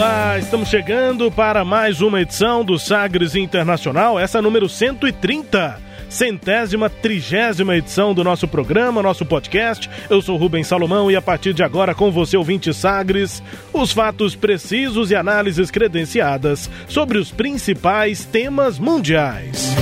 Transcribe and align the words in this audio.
Olá, 0.00 0.38
estamos 0.38 0.70
chegando 0.70 1.30
para 1.30 1.62
mais 1.62 2.00
uma 2.00 2.22
edição 2.22 2.64
do 2.64 2.78
Sagres 2.78 3.34
Internacional, 3.34 4.18
essa 4.18 4.40
número 4.40 4.66
130 4.66 5.78
centésima, 6.08 6.88
trigésima 6.88 7.76
edição 7.76 8.14
do 8.14 8.24
nosso 8.24 8.48
programa, 8.48 9.02
nosso 9.02 9.26
podcast. 9.26 9.90
Eu 10.08 10.22
sou 10.22 10.38
Rubens 10.38 10.66
Salomão 10.66 11.10
e 11.10 11.16
a 11.16 11.20
partir 11.20 11.52
de 11.52 11.62
agora 11.62 11.94
com 11.94 12.10
você, 12.10 12.34
ouvinte 12.34 12.72
Sagres, 12.72 13.42
os 13.74 13.92
fatos 13.92 14.34
precisos 14.34 15.10
e 15.10 15.14
análises 15.14 15.70
credenciadas 15.70 16.70
sobre 16.88 17.18
os 17.18 17.30
principais 17.30 18.24
temas 18.24 18.78
mundiais. 18.78 19.76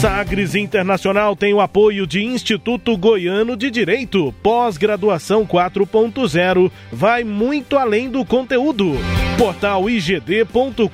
Sagres 0.00 0.54
Internacional 0.54 1.34
tem 1.34 1.52
o 1.52 1.60
apoio 1.60 2.06
de 2.06 2.22
Instituto 2.24 2.96
Goiano 2.96 3.56
de 3.56 3.68
Direito. 3.68 4.32
Pós-graduação 4.40 5.44
4.0 5.44 6.70
vai 6.92 7.24
muito 7.24 7.76
além 7.76 8.08
do 8.08 8.24
conteúdo. 8.24 8.92
Portal 9.36 9.90
igd.com.br. 9.90 10.86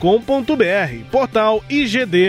Portal 1.11 1.63
igd.com.br. 1.69 2.25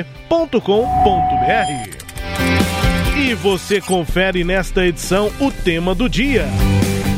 E 3.17 3.33
você 3.35 3.79
confere 3.79 4.43
nesta 4.43 4.85
edição 4.85 5.31
o 5.39 5.49
tema 5.49 5.95
do 5.95 6.09
dia. 6.09 6.45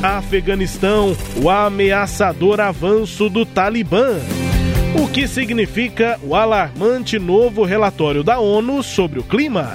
Afeganistão, 0.03 1.17
o 1.42 1.49
ameaçador 1.49 2.59
avanço 2.59 3.27
do 3.27 3.44
Talibã. 3.44 4.19
O 5.00 5.08
que 5.08 5.28
significa 5.28 6.20
o 6.23 6.36
alarmante 6.36 7.20
novo 7.20 7.64
relatório 7.64 8.23
da 8.23 8.40
ONU 8.40 8.81
sobre 8.81 9.20
o 9.20 9.23
clima? 9.23 9.70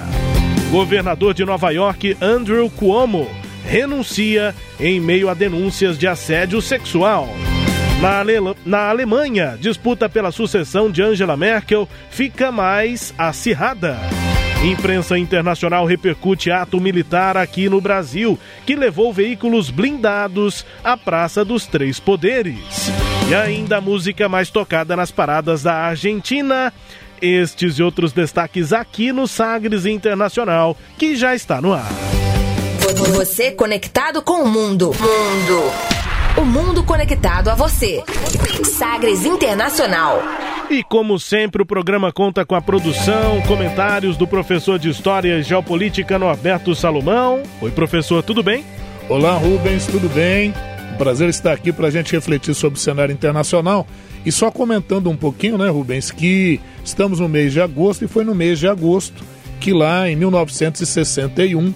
Governador 0.69 1.33
de 1.33 1.45
Nova 1.45 1.71
York, 1.71 2.17
Andrew 2.19 2.69
Cuomo, 2.69 3.29
renuncia 3.65 4.53
em 4.77 4.99
meio 4.99 5.29
a 5.29 5.33
denúncias 5.33 5.97
de 5.97 6.07
assédio 6.07 6.61
sexual. 6.61 7.29
Na, 8.01 8.19
Ale... 8.19 8.33
Na 8.65 8.89
Alemanha, 8.89 9.57
disputa 9.57 10.09
pela 10.09 10.29
sucessão 10.29 10.91
de 10.91 11.01
Angela 11.01 11.37
Merkel 11.37 11.87
fica 12.09 12.51
mais 12.51 13.13
acirrada. 13.17 13.97
Imprensa 14.63 15.17
internacional 15.17 15.85
repercute 15.85 16.49
ato 16.49 16.79
militar 16.79 17.35
aqui 17.35 17.67
no 17.67 17.81
Brasil, 17.81 18.39
que 18.65 18.77
levou 18.77 19.11
veículos 19.11 19.69
blindados 19.69 20.65
à 20.81 20.95
Praça 20.95 21.43
dos 21.43 21.65
Três 21.65 21.99
Poderes. 21.99 22.89
E 23.29 23.35
ainda 23.35 23.77
a 23.77 23.81
música 23.81 24.29
mais 24.29 24.49
tocada 24.49 24.95
nas 24.95 25.11
paradas 25.11 25.63
da 25.63 25.73
Argentina. 25.73 26.71
Estes 27.21 27.77
e 27.77 27.83
outros 27.83 28.13
destaques 28.13 28.71
aqui 28.71 29.11
no 29.11 29.27
Sagres 29.27 29.85
Internacional, 29.85 30.77
que 30.97 31.13
já 31.17 31.35
está 31.35 31.59
no 31.59 31.73
ar. 31.73 31.91
Você 33.15 33.51
conectado 33.51 34.21
com 34.21 34.43
o 34.43 34.47
mundo. 34.47 34.91
Mundo. 34.97 35.63
O 36.37 36.45
mundo 36.45 36.85
conectado 36.85 37.49
a 37.49 37.55
você. 37.55 38.01
Sagres 38.63 39.25
Internacional. 39.25 40.23
E 40.73 40.81
como 40.81 41.19
sempre, 41.19 41.61
o 41.61 41.65
programa 41.67 42.11
conta 42.11 42.43
com 42.43 42.55
a 42.55 42.61
produção, 42.61 43.39
comentários 43.43 44.17
do 44.17 44.25
professor 44.25 44.79
de 44.79 44.89
História 44.89 45.37
e 45.37 45.43
Geopolítica 45.43 46.17
Norberto 46.17 46.73
Salomão. 46.73 47.43
Oi, 47.61 47.69
professor, 47.69 48.23
tudo 48.23 48.41
bem? 48.41 48.65
Olá, 49.07 49.37
Rubens, 49.37 49.85
tudo 49.85 50.09
bem? 50.09 50.51
Prazer 50.97 51.29
estar 51.29 51.53
aqui 51.53 51.71
para 51.71 51.89
a 51.89 51.91
gente 51.91 52.11
refletir 52.11 52.55
sobre 52.55 52.79
o 52.79 52.81
cenário 52.81 53.13
internacional. 53.13 53.85
E 54.25 54.31
só 54.31 54.49
comentando 54.49 55.11
um 55.11 55.15
pouquinho, 55.15 55.59
né, 55.59 55.69
Rubens, 55.69 56.09
que 56.09 56.59
estamos 56.83 57.19
no 57.19 57.29
mês 57.29 57.53
de 57.53 57.61
agosto 57.61 58.05
e 58.05 58.07
foi 58.07 58.23
no 58.23 58.33
mês 58.33 58.57
de 58.57 58.67
agosto 58.67 59.23
que 59.59 59.71
lá 59.71 60.09
em 60.09 60.15
1961 60.15 61.71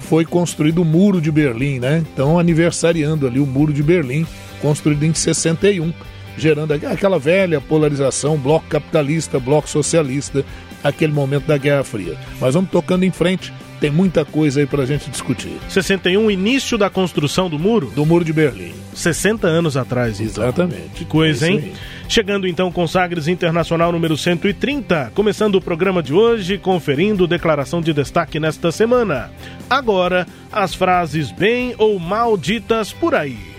foi 0.00 0.26
construído 0.26 0.82
o 0.82 0.84
Muro 0.84 1.18
de 1.18 1.32
Berlim, 1.32 1.78
né? 1.78 2.04
Então, 2.12 2.38
aniversariando 2.38 3.26
ali 3.26 3.40
o 3.40 3.46
Muro 3.46 3.72
de 3.72 3.82
Berlim, 3.82 4.26
construído 4.60 5.04
em 5.04 5.14
61 5.14 5.94
gerando 6.36 6.72
aquela 6.72 7.18
velha 7.18 7.60
polarização, 7.60 8.36
bloco 8.36 8.66
capitalista, 8.68 9.38
bloco 9.38 9.68
socialista, 9.68 10.44
aquele 10.82 11.12
momento 11.12 11.46
da 11.46 11.56
Guerra 11.56 11.84
Fria. 11.84 12.16
Mas 12.40 12.54
vamos 12.54 12.70
tocando 12.70 13.04
em 13.04 13.10
frente, 13.10 13.52
tem 13.80 13.90
muita 13.90 14.24
coisa 14.24 14.60
aí 14.60 14.66
pra 14.66 14.84
gente 14.86 15.10
discutir. 15.10 15.56
61, 15.68 16.30
início 16.30 16.78
da 16.78 16.88
construção 16.88 17.48
do 17.48 17.58
muro? 17.58 17.92
Do 17.94 18.06
Muro 18.06 18.24
de 18.24 18.32
Berlim. 18.32 18.72
60 18.94 19.46
anos 19.46 19.76
atrás, 19.76 20.20
então. 20.20 20.44
Exatamente. 20.44 20.90
Que 20.94 21.04
coisa, 21.04 21.46
é 21.46 21.50
hein? 21.50 21.72
Chegando 22.08 22.46
então 22.46 22.70
com 22.70 22.86
Sagres 22.86 23.28
Internacional 23.28 23.90
número 23.90 24.16
130, 24.16 25.12
começando 25.14 25.56
o 25.56 25.60
programa 25.60 26.02
de 26.02 26.12
hoje, 26.12 26.58
conferindo 26.58 27.26
declaração 27.26 27.80
de 27.80 27.92
destaque 27.92 28.38
nesta 28.38 28.70
semana. 28.70 29.30
Agora, 29.68 30.26
as 30.52 30.74
frases 30.74 31.30
bem 31.32 31.74
ou 31.78 31.98
mal 31.98 32.36
ditas 32.36 32.92
por 32.92 33.14
aí. 33.14 33.53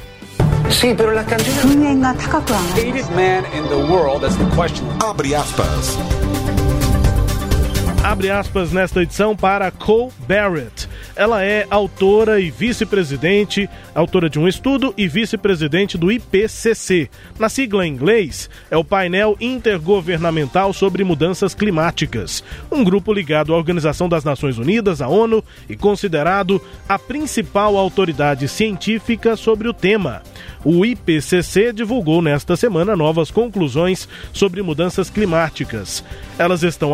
Sí, 0.70 0.94
pero 0.96 1.12
las 1.12 1.26
canciones. 1.26 1.64
Hated 2.74 3.10
man 3.16 3.46
in 3.54 3.68
the 3.70 3.78
world, 3.92 4.22
that's 4.22 4.36
the 4.38 4.46
question. 4.56 4.86
Abre 5.00 5.36
aspas. 5.36 5.98
Abre 8.04 8.32
aspas 8.32 8.72
nesta 8.72 9.02
edição 9.02 9.36
para 9.36 9.72
Cole 9.72 10.12
Barrett. 10.28 10.88
Ela 11.16 11.46
é 11.46 11.66
autora 11.70 12.42
e 12.42 12.52
vice-presidente, 12.52 13.70
autora 13.94 14.30
de 14.30 14.38
um 14.38 14.50
estudo 14.50 14.94
e 14.98 15.08
vice-presidente 15.08 15.98
do 15.98 16.12
IPCC. 16.12 17.10
Na 17.40 17.48
sigla 17.48 17.88
em 17.88 17.94
inglês, 17.94 18.50
é 18.70 18.76
o 18.76 18.84
painel 18.84 19.38
intergovernamental 19.40 20.74
sobre 20.74 21.06
mudanças 21.06 21.56
climáticas, 21.56 22.44
um 22.70 22.84
grupo 22.84 23.14
ligado 23.14 23.54
à 23.54 23.58
Organização 23.58 24.10
das 24.10 24.26
Nações 24.26 24.58
Unidas, 24.58 25.02
a 25.02 25.08
ONU, 25.08 25.42
e 25.70 25.78
considerado 25.78 26.62
a 26.88 27.00
principal 27.00 27.78
autoridade 27.78 28.50
científica 28.50 29.38
sobre 29.38 29.70
o 29.70 29.74
tema. 29.74 30.22
O 30.66 30.84
IPCC 30.84 31.72
divulgou 31.72 32.24
nesta 32.24 32.58
semana 32.58 32.96
novas 32.96 33.30
conclusões 33.30 34.10
sobre 34.34 34.64
mudanças 34.64 35.12
climáticas. 35.12 36.04
Elas 36.40 36.64
estão 36.64 36.94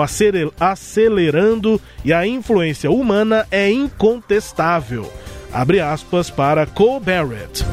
acelerando 0.59 1.82
e 2.03 2.12
a 2.12 2.28
influência 2.28 2.92
humana 2.92 3.48
é 3.50 3.72
incontestável. 4.12 5.10
Abre 5.54 5.80
aspas 5.80 6.30
para 6.30 6.66
Cole 6.66 7.00
Barrett. 7.00 7.64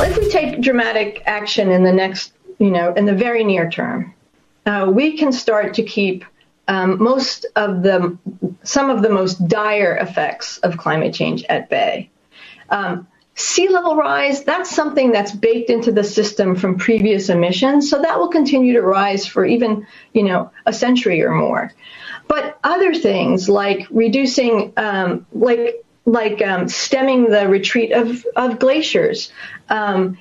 If 0.00 0.18
we 0.18 0.28
take 0.30 0.60
dramatic 0.60 1.22
action 1.26 1.70
in 1.70 1.82
the 1.82 1.92
next, 1.92 2.32
you 2.58 2.70
know, 2.70 2.92
in 2.94 3.04
the 3.04 3.14
very 3.14 3.44
near 3.44 3.68
term, 3.70 4.14
uh, 4.66 4.90
we 4.92 5.16
can 5.16 5.32
start 5.32 5.74
to 5.74 5.82
keep 5.82 6.24
um, 6.66 7.02
most 7.02 7.46
of 7.56 7.82
the, 7.82 8.16
some 8.62 8.90
of 8.90 9.02
the 9.02 9.08
most 9.08 9.48
dire 9.48 9.96
effects 9.96 10.58
of 10.58 10.76
climate 10.76 11.14
change 11.14 11.44
at 11.48 11.68
bay. 11.68 12.10
Um, 12.70 13.06
Sea 13.38 13.68
level 13.68 13.94
rise, 13.94 14.42
that's 14.42 14.68
something 14.68 15.12
that's 15.12 15.30
baked 15.30 15.70
into 15.70 15.92
the 15.92 16.02
system 16.02 16.56
from 16.56 16.76
previous 16.76 17.28
emissions. 17.28 17.88
So 17.88 18.02
that 18.02 18.18
will 18.18 18.30
continue 18.30 18.72
to 18.72 18.82
rise 18.82 19.28
for 19.28 19.46
even, 19.46 19.86
you 20.12 20.24
know, 20.24 20.50
a 20.66 20.72
century 20.72 21.22
or 21.22 21.30
more. 21.30 21.72
But 22.28 22.58
other 22.62 22.94
things 22.94 23.48
like 23.48 23.86
reducing, 23.90 24.72
um, 24.76 25.26
like, 25.32 25.84
like 26.04 26.42
um, 26.42 26.68
stemming 26.68 27.30
the 27.30 27.48
retreat 27.48 27.92
of, 27.92 28.24
of 28.36 28.58
glaciers, 28.58 29.32
um, 29.68 30.18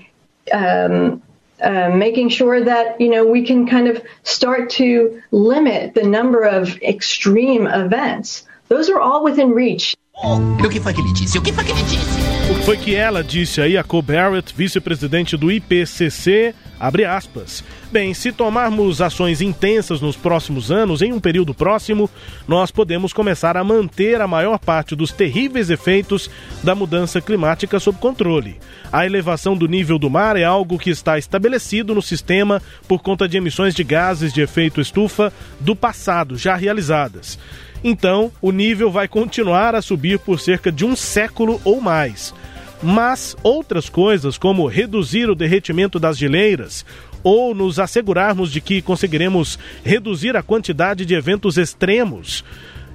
um, 0.51 1.21
uh, 1.61 1.89
making 1.89 2.29
sure 2.29 2.63
that 2.63 3.01
you 3.01 3.09
know 3.09 3.25
we 3.25 3.43
can 3.43 3.67
kind 3.67 3.87
of 3.87 4.01
start 4.23 4.69
to 4.69 5.21
limit 5.31 5.93
the 5.95 6.03
number 6.03 6.43
of 6.43 6.81
extreme 6.81 7.65
events. 7.65 8.45
Those 8.67 8.89
are 8.89 8.99
all 8.99 9.23
within 9.23 9.51
reach. 9.51 9.95
O 10.23 10.69
que 10.69 10.79
foi 10.79 10.93
que 10.93 11.01
ele 11.01 11.13
disse? 11.13 11.37
O 11.37 11.41
que 11.41 11.53
foi 11.53 11.63
que 11.63 11.71
ele 11.71 11.83
disse? 11.83 12.51
O 12.51 12.55
que 12.55 12.63
foi 12.63 12.77
que 12.77 12.95
ela 12.95 13.23
disse 13.23 13.61
aí, 13.61 13.77
a 13.77 13.83
Co 13.83 14.01
Barrett, 14.01 14.53
vice-presidente 14.55 15.37
do 15.37 15.51
IPCC, 15.51 16.55
abre 16.79 17.05
aspas. 17.05 17.63
Bem, 17.91 18.13
se 18.13 18.31
tomarmos 18.31 19.01
ações 19.01 19.41
intensas 19.41 20.01
nos 20.01 20.15
próximos 20.15 20.71
anos, 20.71 21.01
em 21.01 21.13
um 21.13 21.19
período 21.19 21.53
próximo, 21.53 22.09
nós 22.47 22.71
podemos 22.71 23.13
começar 23.13 23.55
a 23.57 23.63
manter 23.63 24.21
a 24.21 24.27
maior 24.27 24.59
parte 24.59 24.95
dos 24.95 25.11
terríveis 25.11 25.69
efeitos 25.69 26.29
da 26.63 26.75
mudança 26.75 27.21
climática 27.21 27.79
sob 27.79 27.97
controle. 27.99 28.59
A 28.91 29.05
elevação 29.05 29.55
do 29.55 29.67
nível 29.67 29.97
do 29.97 30.09
mar 30.09 30.35
é 30.35 30.43
algo 30.43 30.77
que 30.77 30.89
está 30.89 31.17
estabelecido 31.17 31.95
no 31.95 32.01
sistema 32.01 32.61
por 32.87 33.01
conta 33.01 33.27
de 33.27 33.37
emissões 33.37 33.73
de 33.73 33.83
gases 33.83 34.33
de 34.33 34.41
efeito 34.41 34.81
estufa 34.81 35.31
do 35.59 35.75
passado, 35.75 36.37
já 36.37 36.55
realizadas. 36.55 37.39
Então, 37.83 38.31
o 38.41 38.51
nível 38.51 38.91
vai 38.91 39.07
continuar 39.07 39.75
a 39.75 39.81
subir 39.81 40.19
por 40.19 40.39
cerca 40.39 40.71
de 40.71 40.83
um 40.83 40.95
século 40.95 41.61
ou 41.63 41.79
mais. 41.79 42.33
Mas 42.81 43.35
outras 43.41 43.89
coisas, 43.89 44.37
como 44.37 44.67
reduzir 44.67 45.29
o 45.29 45.35
derretimento 45.35 45.99
das 45.99 46.17
geleiras, 46.17 46.85
ou 47.23 47.55
nos 47.55 47.79
assegurarmos 47.79 48.51
de 48.51 48.61
que 48.61 48.81
conseguiremos 48.81 49.57
reduzir 49.83 50.35
a 50.35 50.43
quantidade 50.43 51.05
de 51.05 51.15
eventos 51.15 51.57
extremos, 51.57 52.43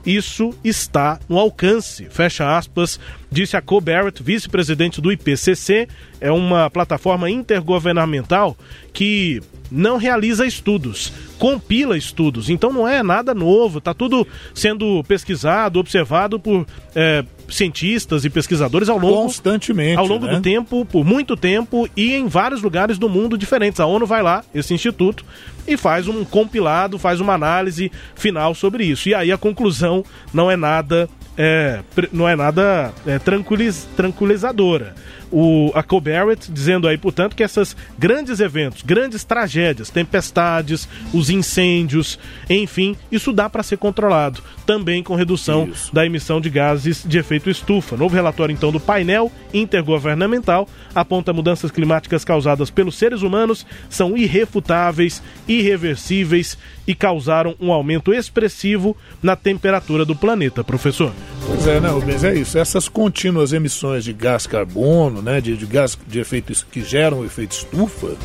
isso 0.05 0.53
está 0.65 1.21
no 1.29 1.39
alcance, 1.39 2.07
fecha 2.11 2.57
aspas, 2.57 2.99
disse 3.31 3.57
a 3.57 3.63
Co 3.63 3.81
Barrett, 3.81 4.23
vice-presidente 4.23 5.01
do 5.01 5.13
IPCC, 5.13 5.89
é 6.21 6.31
uma 6.31 6.69
plataforma 6.69 7.31
intergovernamental 7.31 8.57
que 8.93 9.41
não 9.71 9.97
realiza 9.97 10.45
estudos, 10.45 11.13
compila 11.39 11.97
estudos. 11.97 12.51
Então 12.51 12.73
não 12.73 12.87
é 12.87 13.03
nada 13.03 13.33
novo, 13.33 13.79
está 13.79 13.95
tudo 13.95 14.27
sendo 14.53 15.03
pesquisado, 15.05 15.79
observado 15.79 16.39
por 16.39 16.67
é, 16.95 17.25
cientistas 17.53 18.25
e 18.25 18.31
pesquisadores 18.31 18.89
ao 18.89 18.99
longo 18.99 19.23
constantemente, 19.23 19.99
ao 19.99 20.07
longo 20.07 20.27
né? 20.27 20.35
do 20.35 20.41
tempo, 20.41 20.85
por 20.85 21.05
muito 21.05 21.37
tempo 21.37 21.89
e 21.97 22.15
em 22.15 22.27
vários 22.27 22.63
lugares 22.63 22.99
do 22.99 23.09
mundo 23.09 23.37
diferentes. 23.37 23.81
A 23.81 23.87
ONU 23.87 24.07
vai 24.07 24.23
lá, 24.23 24.45
esse 24.55 24.73
instituto, 24.73 25.25
e 25.67 25.77
faz 25.77 26.09
um 26.09 26.25
compilado, 26.25 26.99
faz 26.99 27.21
uma 27.21 27.35
análise 27.35 27.93
final 28.15 28.55
sobre 28.55 28.85
isso. 28.85 29.09
E 29.09 29.15
aí 29.15 29.31
a 29.31 29.39
conclusão 29.39 30.05
não 30.33 30.51
é 30.51 30.57
nada 30.57 31.09
é, 31.37 31.81
não 32.13 32.29
é 32.29 32.37
nada 32.37 32.93
é, 33.07 33.19
tranquiliz, 33.19 33.89
tranquilizadora 33.97 34.95
o, 35.33 35.73
a 35.75 35.83
Barrett 36.01 36.53
dizendo 36.53 36.87
aí, 36.87 36.99
portanto, 36.99 37.35
que 37.35 37.43
esses 37.43 37.75
grandes 37.99 38.39
eventos, 38.39 38.83
grandes 38.83 39.25
tragédias, 39.25 39.89
tempestades, 39.89 40.89
os 41.13 41.31
incêndios, 41.31 42.19
enfim, 42.49 42.95
isso 43.11 43.33
dá 43.33 43.49
para 43.49 43.63
ser 43.63 43.79
controlado, 43.79 44.43
também 44.67 45.03
com 45.03 45.15
redução 45.15 45.69
isso. 45.69 45.93
da 45.95 46.05
emissão 46.05 46.41
de 46.41 46.51
gases 46.51 47.03
de 47.07 47.19
efeito 47.19 47.49
estufa. 47.49 47.97
Novo 47.97 48.15
relatório, 48.15 48.53
então, 48.53 48.71
do 48.71 48.79
painel 48.79 49.33
intergovernamental 49.55 50.69
aponta 50.95 51.33
mudanças 51.33 51.71
climáticas 51.71 52.25
causadas 52.25 52.71
pelos 52.71 52.97
seres 52.97 53.23
humanos 53.23 53.67
são 53.89 54.17
irrefutáveis, 54.17 55.23
irreversíveis 55.49 56.59
e 56.87 56.95
causaram 56.95 57.55
um 57.61 57.73
aumento 57.73 58.13
expressivo 58.13 58.97
na 59.23 59.35
temperatura 59.37 60.05
do 60.05 60.15
planeta, 60.15 60.63
professor. 60.63 61.13
Pois 61.55 61.67
é, 61.67 61.81
né, 61.81 61.91
Rubens? 61.91 62.25
É 62.25 62.35
isso. 62.35 62.59
Essas 62.59 62.89
contínuas 62.89 63.53
emissões 63.53 64.05
de 64.05 64.13
gás 64.15 64.47
carbono, 64.47 65.21
né, 65.21 65.39
de, 65.39 65.55
de 65.55 65.67
gás 65.67 65.99
de 66.07 66.19
efeito 66.19 66.53
que 66.73 66.83
geram 66.83 67.21
o 67.21 67.27
efeito 67.27 67.53
estufa, 67.53 68.17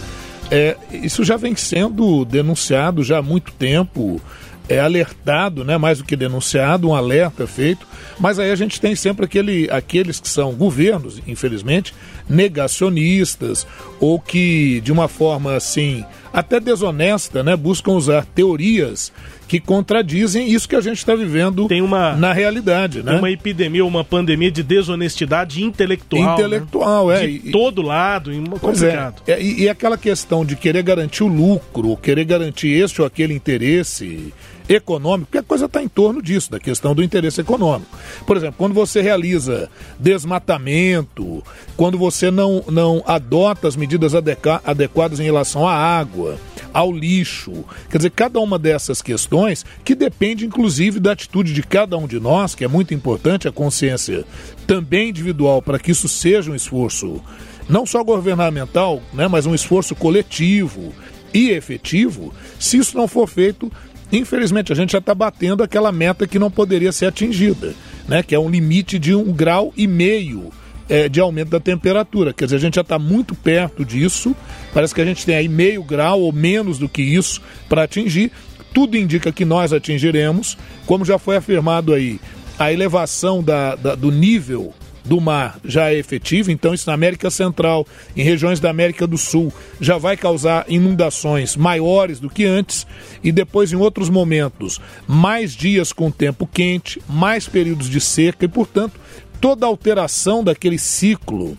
é, 0.49 0.77
isso 0.93 1.25
já 1.25 1.35
vem 1.35 1.53
sendo 1.53 2.23
denunciado 2.23 3.03
já 3.03 3.17
há 3.17 3.21
muito 3.21 3.51
tempo 3.51 4.21
é 4.69 4.79
alertado, 4.79 5.63
né, 5.63 5.77
mais 5.77 5.99
do 5.99 6.03
que 6.03 6.15
denunciado, 6.15 6.89
um 6.89 6.95
alerta 6.95 7.47
feito, 7.47 7.87
mas 8.19 8.37
aí 8.37 8.51
a 8.51 8.55
gente 8.55 8.81
tem 8.81 8.95
sempre 8.95 9.25
aquele, 9.25 9.69
aqueles 9.71 10.19
que 10.19 10.27
são 10.27 10.53
governos, 10.53 11.21
infelizmente, 11.25 11.93
negacionistas 12.29 13.65
ou 13.99 14.19
que 14.19 14.81
de 14.81 14.91
uma 14.91 15.07
forma 15.07 15.55
assim, 15.55 16.03
até 16.33 16.59
desonesta, 16.59 17.43
né, 17.43 17.55
buscam 17.55 17.91
usar 17.91 18.25
teorias 18.25 19.11
que 19.47 19.59
contradizem 19.59 20.51
isso 20.51 20.67
que 20.67 20.75
a 20.75 20.81
gente 20.81 20.97
está 20.97 21.15
vivendo 21.15 21.67
tem 21.67 21.81
uma, 21.81 22.15
na 22.15 22.33
realidade, 22.33 23.01
né? 23.01 23.17
Uma 23.17 23.31
epidemia, 23.31 23.85
uma 23.85 24.03
pandemia 24.03 24.51
de 24.51 24.61
desonestidade 24.61 25.63
intelectual. 25.63 26.33
Intelectual, 26.33 27.07
né? 27.07 27.23
é. 27.23 27.27
De 27.27 27.47
e, 27.47 27.51
todo 27.51 27.81
lado, 27.81 28.31
complicado. 28.59 29.21
É, 29.25 29.41
e, 29.41 29.63
e 29.63 29.69
aquela 29.69 29.97
questão 29.97 30.45
de 30.45 30.55
querer 30.55 30.83
garantir 30.83 31.23
o 31.23 31.27
lucro, 31.27 31.95
querer 31.97 32.25
garantir 32.25 32.69
esse 32.69 32.99
ou 33.01 33.07
aquele 33.07 33.33
interesse 33.33 34.33
econômico, 34.69 35.27
porque 35.27 35.37
a 35.37 35.43
coisa 35.43 35.65
está 35.65 35.81
em 35.81 35.87
torno 35.87 36.21
disso, 36.21 36.51
da 36.51 36.59
questão 36.59 36.93
do 36.93 37.01
interesse 37.01 37.39
econômico. 37.39 37.89
Por 38.25 38.35
exemplo, 38.35 38.55
quando 38.57 38.73
você 38.73 39.01
realiza 39.01 39.69
desmatamento, 39.97 41.43
quando 41.75 41.97
você 41.97 42.29
não, 42.29 42.63
não 42.69 43.01
adota 43.07 43.67
as 43.67 43.75
medidas 43.75 44.13
adequadas 44.13 45.19
em 45.19 45.23
relação 45.23 45.67
à 45.67 45.73
água, 45.73 46.37
ao 46.77 46.91
lixo, 46.91 47.65
quer 47.89 47.97
dizer, 47.97 48.11
cada 48.11 48.39
uma 48.39 48.59
dessas 48.59 49.01
questões 49.01 49.65
que 49.83 49.95
depende 49.95 50.45
inclusive 50.45 50.99
da 50.99 51.13
atitude 51.13 51.51
de 51.51 51.63
cada 51.63 51.97
um 51.97 52.05
de 52.05 52.19
nós, 52.19 52.53
que 52.53 52.63
é 52.63 52.67
muito 52.67 52.93
importante 52.93 53.47
a 53.47 53.51
consciência 53.51 54.23
também 54.67 55.09
individual 55.09 55.59
para 55.59 55.79
que 55.79 55.89
isso 55.89 56.07
seja 56.07 56.51
um 56.51 56.55
esforço 56.55 57.19
não 57.67 57.83
só 57.83 58.03
governamental, 58.03 59.01
né, 59.11 59.27
mas 59.27 59.47
um 59.47 59.55
esforço 59.55 59.95
coletivo 59.95 60.93
e 61.33 61.49
efetivo. 61.49 62.31
Se 62.59 62.77
isso 62.77 62.95
não 62.95 63.07
for 63.07 63.27
feito, 63.27 63.71
Infelizmente, 64.09 64.71
a 64.71 64.75
gente 64.75 64.93
já 64.93 64.99
está 64.99 65.13
batendo 65.13 65.61
aquela 65.61 65.91
meta 65.91 66.25
que 66.25 66.39
não 66.39 66.49
poderia 66.49 66.93
ser 66.93 67.07
atingida, 67.07 67.73
né? 68.07 68.23
que 68.23 68.33
é 68.33 68.39
um 68.39 68.49
limite 68.49 68.97
de 68.97 69.13
um 69.13 69.33
grau 69.33 69.73
e 69.75 69.85
meio 69.85 70.49
é, 70.89 71.09
de 71.09 71.19
aumento 71.19 71.49
da 71.49 71.59
temperatura. 71.59 72.33
Quer 72.33 72.45
dizer, 72.45 72.55
a 72.55 72.59
gente 72.59 72.75
já 72.75 72.81
está 72.81 72.97
muito 72.97 73.35
perto 73.35 73.83
disso. 73.83 74.35
Parece 74.77 74.93
que 74.93 75.01
a 75.01 75.05
gente 75.05 75.25
tem 75.25 75.33
aí 75.33 75.47
meio 75.47 75.81
grau 75.81 76.21
ou 76.21 76.31
menos 76.31 76.77
do 76.77 76.87
que 76.87 77.01
isso 77.01 77.41
para 77.67 77.81
atingir. 77.81 78.31
Tudo 78.75 78.95
indica 78.95 79.31
que 79.31 79.43
nós 79.43 79.73
atingiremos, 79.73 80.55
como 80.85 81.03
já 81.03 81.17
foi 81.17 81.35
afirmado 81.35 81.95
aí, 81.95 82.19
a 82.59 82.71
elevação 82.71 83.41
da, 83.41 83.73
da 83.73 83.95
do 83.95 84.11
nível 84.11 84.71
do 85.03 85.19
mar 85.19 85.59
já 85.65 85.89
é 85.89 85.97
efetivo, 85.97 86.51
então 86.51 86.75
isso 86.75 86.87
na 86.87 86.93
América 86.93 87.31
Central, 87.31 87.87
em 88.15 88.21
regiões 88.21 88.59
da 88.59 88.69
América 88.69 89.07
do 89.07 89.17
Sul, 89.17 89.51
já 89.81 89.97
vai 89.97 90.15
causar 90.15 90.63
inundações 90.69 91.55
maiores 91.55 92.19
do 92.19 92.29
que 92.29 92.45
antes 92.45 92.85
e 93.23 93.31
depois 93.31 93.73
em 93.73 93.77
outros 93.77 94.11
momentos, 94.11 94.79
mais 95.07 95.55
dias 95.55 95.91
com 95.91 96.11
tempo 96.11 96.45
quente, 96.45 97.01
mais 97.09 97.47
períodos 97.47 97.89
de 97.89 97.99
seca 97.99 98.45
e, 98.45 98.47
portanto, 98.47 98.99
toda 99.41 99.65
alteração 99.65 100.43
daquele 100.43 100.77
ciclo 100.77 101.57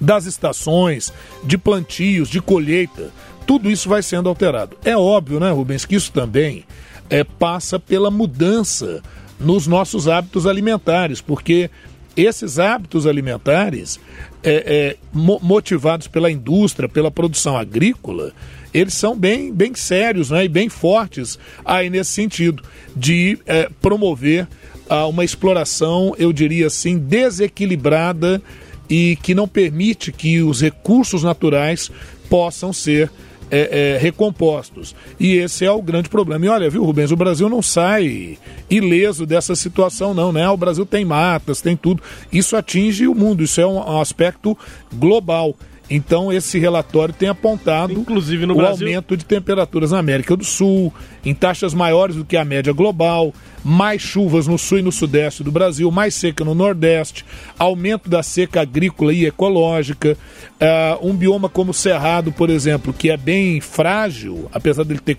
das 0.00 0.26
estações, 0.26 1.12
de 1.44 1.58
plantios, 1.58 2.28
de 2.28 2.40
colheita, 2.40 3.10
tudo 3.46 3.70
isso 3.70 3.88
vai 3.88 4.02
sendo 4.02 4.28
alterado. 4.28 4.76
É 4.84 4.96
óbvio, 4.96 5.40
né, 5.40 5.50
Rubens, 5.50 5.84
que 5.84 5.96
isso 5.96 6.12
também 6.12 6.64
é, 7.08 7.24
passa 7.24 7.78
pela 7.78 8.10
mudança 8.10 9.02
nos 9.40 9.66
nossos 9.66 10.08
hábitos 10.08 10.46
alimentares, 10.46 11.20
porque 11.20 11.70
esses 12.16 12.58
hábitos 12.58 13.06
alimentares, 13.06 14.00
é, 14.42 14.52
é, 14.52 14.96
mo 15.12 15.38
motivados 15.40 16.08
pela 16.08 16.30
indústria, 16.30 16.88
pela 16.88 17.10
produção 17.10 17.56
agrícola, 17.56 18.32
eles 18.74 18.94
são 18.94 19.16
bem, 19.16 19.52
bem 19.52 19.74
sérios 19.74 20.30
né, 20.30 20.44
e 20.44 20.48
bem 20.48 20.68
fortes 20.68 21.38
aí 21.64 21.88
nesse 21.88 22.10
sentido, 22.10 22.62
de 22.94 23.38
é, 23.46 23.70
promover 23.80 24.46
ah, 24.88 25.06
uma 25.06 25.24
exploração, 25.24 26.14
eu 26.18 26.32
diria 26.32 26.66
assim, 26.66 26.98
desequilibrada 26.98 28.42
e 28.88 29.16
que 29.22 29.34
não 29.34 29.46
permite 29.46 30.12
que 30.12 30.42
os 30.42 30.60
recursos 30.60 31.22
naturais 31.22 31.90
possam 32.28 32.72
ser 32.72 33.10
é, 33.50 33.94
é, 33.94 33.98
recompostos. 33.98 34.94
E 35.18 35.34
esse 35.34 35.64
é 35.64 35.70
o 35.70 35.82
grande 35.82 36.08
problema. 36.08 36.44
E 36.44 36.48
olha, 36.48 36.70
viu, 36.70 36.84
Rubens, 36.84 37.10
o 37.10 37.16
Brasil 37.16 37.48
não 37.48 37.62
sai 37.62 38.38
ileso 38.68 39.24
dessa 39.24 39.54
situação, 39.54 40.14
não, 40.14 40.32
né? 40.32 40.48
O 40.48 40.56
Brasil 40.56 40.84
tem 40.84 41.04
matas, 41.04 41.60
tem 41.60 41.76
tudo. 41.76 42.02
Isso 42.32 42.56
atinge 42.56 43.06
o 43.06 43.14
mundo, 43.14 43.42
isso 43.42 43.60
é 43.60 43.66
um, 43.66 44.00
aspecto 44.00 44.56
global. 44.94 45.54
Então, 45.90 46.30
esse 46.30 46.58
relatório 46.58 47.14
tem 47.14 47.28
apontado 47.28 47.92
Inclusive 47.94 48.44
no 48.44 48.54
o 48.54 48.56
Brasil... 48.56 48.86
aumento 48.86 49.16
de 49.16 49.24
temperaturas 49.24 49.90
na 49.90 49.98
América 49.98 50.36
do 50.36 50.44
Sul, 50.44 50.92
em 51.24 51.34
taxas 51.34 51.72
maiores 51.72 52.16
do 52.16 52.24
que 52.24 52.36
a 52.36 52.44
média 52.44 52.72
global, 52.72 53.32
mais 53.64 54.02
chuvas 54.02 54.46
no 54.46 54.58
sul 54.58 54.78
e 54.78 54.82
no 54.82 54.92
sudeste 54.92 55.42
do 55.42 55.50
Brasil, 55.50 55.90
mais 55.90 56.14
seca 56.14 56.44
no 56.44 56.54
nordeste, 56.54 57.24
aumento 57.58 58.08
da 58.08 58.22
seca 58.22 58.60
agrícola 58.60 59.12
e 59.12 59.26
ecológica, 59.26 60.16
uh, 60.60 61.06
um 61.08 61.14
bioma 61.14 61.48
como 61.48 61.70
o 61.70 61.74
Cerrado, 61.74 62.32
por 62.32 62.50
exemplo, 62.50 62.92
que 62.92 63.10
é 63.10 63.16
bem 63.16 63.60
frágil, 63.60 64.48
apesar 64.52 64.84
dele 64.84 65.00
ter 65.00 65.18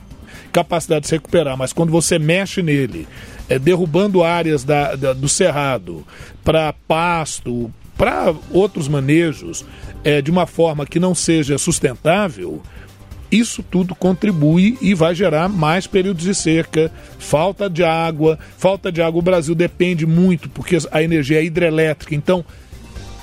capacidade 0.52 1.02
de 1.02 1.08
se 1.08 1.16
recuperar, 1.16 1.58
mas 1.58 1.74
quando 1.74 1.92
você 1.92 2.18
mexe 2.18 2.62
nele, 2.62 3.08
é, 3.48 3.60
derrubando 3.60 4.24
áreas 4.24 4.64
da, 4.64 4.96
da 4.96 5.14
do 5.14 5.30
Cerrado 5.30 6.06
para 6.44 6.74
pasto, 6.88 7.72
para 7.98 8.34
outros 8.52 8.88
manejos, 8.88 9.66
é, 10.04 10.22
de 10.22 10.32
uma 10.32 10.46
forma 10.46 10.86
que 10.86 11.00
não 11.00 11.14
seja 11.14 11.58
sustentável, 11.58 12.62
isso 13.32 13.62
tudo 13.62 13.94
contribui 13.94 14.78
e 14.82 14.94
vai 14.94 15.14
gerar 15.14 15.48
mais 15.48 15.86
períodos 15.86 16.24
de 16.24 16.34
seca, 16.34 16.92
falta 17.20 17.70
de 17.70 17.84
água. 17.84 18.40
Falta 18.58 18.92
de 18.92 19.02
água, 19.02 19.20
o 19.20 19.24
Brasil 19.24 19.54
depende 19.54 20.06
muito, 20.06 20.50
porque 20.50 20.78
a 20.92 21.04
energia 21.04 21.40
é 21.40 21.46
hidrelétrica, 21.46 22.16
então, 22.16 22.44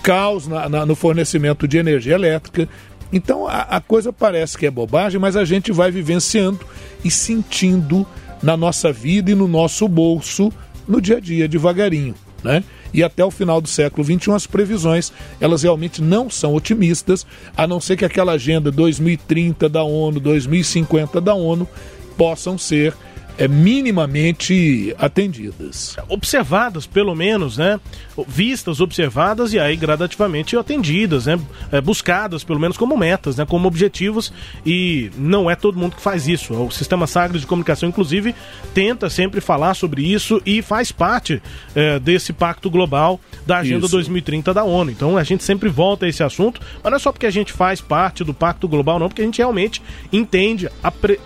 caos 0.03 0.47
na, 0.47 0.69
na, 0.69 0.87
no 0.87 0.95
fornecimento 0.95 1.67
de 1.67 1.79
energia 1.79 2.15
elétrica. 2.15 2.69
Então, 3.13 3.49
a, 3.49 3.63
a 3.63 3.81
coisa 3.81 4.13
parece 4.13 4.57
que 4.57 4.67
é 4.67 4.71
bobagem, 4.71 5.21
mas 5.21 5.37
a 5.37 5.45
gente 5.45 5.73
vai 5.73 5.91
vivenciando 5.91 6.61
e 7.05 7.11
sentindo 7.11 8.07
na 8.43 8.57
nossa 8.57 8.93
vida 8.93 9.33
e 9.33 9.35
no 9.35 9.49
nosso 9.49 9.89
bolso 9.89 10.53
no 10.87 11.01
dia 11.01 11.17
a 11.17 11.21
dia, 11.21 11.49
devagarinho. 11.49 12.15
Né? 12.45 12.63
E 12.93 13.03
até 13.03 13.25
o 13.25 13.31
final 13.31 13.61
do 13.61 13.69
século 13.69 14.05
XXI 14.05 14.33
as 14.33 14.47
previsões 14.47 15.13
elas 15.41 15.63
realmente 15.63 16.03
não 16.03 16.29
são 16.31 16.55
otimistas, 16.55 17.27
a 17.57 17.67
não 17.67 17.81
ser 17.81 17.97
que 17.97 18.05
aquela 18.05 18.33
agenda 18.33 18.71
2030 18.71 19.69
da 19.69 19.83
ONU, 19.83 20.21
2050 20.21 21.21
da 21.21 21.35
ONU 21.35 21.69
possam 22.17 22.57
ser 22.57 22.95
é, 23.39 23.47
minimamente 23.49 24.95
atendidas. 24.99 25.97
Observadas, 26.09 26.87
pelo 26.87 27.15
menos, 27.15 27.57
né? 27.57 27.81
Vistas, 28.27 28.81
observadas 28.81 29.53
e 29.53 29.59
aí 29.59 29.77
gradativamente 29.77 30.57
atendidas, 30.57 31.27
né? 31.27 31.39
É, 31.71 31.81
buscadas, 31.81 32.43
pelo 32.43 32.59
menos, 32.59 32.77
como 32.77 32.97
metas, 32.97 33.37
né? 33.37 33.45
Como 33.45 33.69
objetivos 33.69 34.33
e 34.65 35.11
não 35.17 35.51
é 35.51 35.57
todo 35.57 35.79
mundo 35.79 35.97
que 35.97 36.03
faz 36.03 36.27
isso. 36.27 36.55
O 36.55 36.71
Sistema 36.71 37.07
Sagres 37.07 37.43
de 37.43 37.47
Comunicação, 37.47 37.89
inclusive, 37.89 38.35
tenta 38.75 39.11
sempre 39.11 39.41
falar 39.41 39.75
sobre 39.75 40.03
isso 40.03 40.41
e 40.47 40.63
faz 40.63 40.91
parte 40.91 41.43
é, 41.75 41.99
desse 41.99 42.33
pacto 42.33 42.71
global 42.71 43.21
da 43.45 43.59
Agenda 43.59 43.87
isso. 43.87 43.95
2030 43.97 44.55
da 44.55 44.65
ONU. 44.65 44.91
Então 44.91 45.17
a 45.17 45.25
gente 45.25 45.45
sempre 45.45 45.69
volta 45.69 46.07
a 46.07 46.09
esse 46.09 46.23
assunto, 46.23 46.61
mas 46.83 46.91
não 46.91 46.97
é 46.97 46.99
só 46.99 47.13
porque 47.13 47.27
a 47.27 47.31
gente 47.31 47.53
faz 47.53 47.81
parte 47.81 48.25
do 48.25 48.33
pacto 48.33 48.67
global, 48.67 48.99
não, 48.99 49.09
porque 49.09 49.23
a 49.23 49.25
gente 49.25 49.39
realmente 49.39 49.83
entende, 50.13 50.69
apre, 50.83 51.21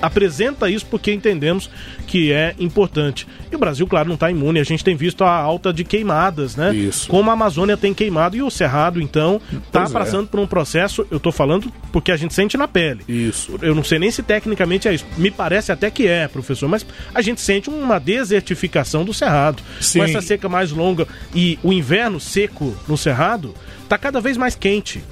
apresenta 0.00 0.68
isso 0.68 0.86
porque 0.86 1.13
entendemos 1.14 1.70
que 2.06 2.32
é 2.32 2.54
importante. 2.58 3.26
E 3.50 3.56
o 3.56 3.58
Brasil, 3.58 3.86
claro, 3.86 4.08
não 4.08 4.14
está 4.14 4.30
imune. 4.30 4.60
A 4.60 4.64
gente 4.64 4.84
tem 4.84 4.96
visto 4.96 5.24
a 5.24 5.30
alta 5.30 5.72
de 5.72 5.84
queimadas, 5.84 6.56
né? 6.56 6.74
Isso. 6.74 7.08
Como 7.08 7.30
a 7.30 7.32
Amazônia 7.32 7.76
tem 7.76 7.94
queimado 7.94 8.36
e 8.36 8.42
o 8.42 8.50
Cerrado, 8.50 9.00
então, 9.00 9.40
está 9.52 9.84
é. 9.84 9.88
passando 9.88 10.26
é. 10.26 10.28
por 10.28 10.40
um 10.40 10.46
processo. 10.46 11.06
Eu 11.10 11.18
estou 11.18 11.32
falando 11.32 11.72
porque 11.92 12.12
a 12.12 12.16
gente 12.16 12.34
sente 12.34 12.56
na 12.56 12.68
pele. 12.68 13.02
Isso. 13.08 13.58
Eu 13.62 13.74
não 13.74 13.84
sei 13.84 13.98
nem 13.98 14.10
se 14.10 14.22
tecnicamente 14.22 14.88
é 14.88 14.94
isso. 14.94 15.06
Me 15.16 15.30
parece 15.30 15.72
até 15.72 15.90
que 15.90 16.06
é, 16.06 16.28
professor, 16.28 16.68
mas 16.68 16.84
a 17.14 17.22
gente 17.22 17.40
sente 17.40 17.70
uma 17.70 17.98
desertificação 17.98 19.04
do 19.04 19.14
Cerrado. 19.14 19.62
Sim. 19.80 20.00
Com 20.00 20.04
essa 20.04 20.20
seca 20.20 20.48
mais 20.48 20.70
longa 20.70 21.06
e 21.34 21.58
o 21.62 21.72
inverno 21.72 22.20
seco 22.20 22.74
no 22.88 22.96
Cerrado, 22.96 23.54
está 23.82 23.96
cada 23.96 24.20
vez 24.20 24.36
mais 24.36 24.54
quente. 24.54 25.02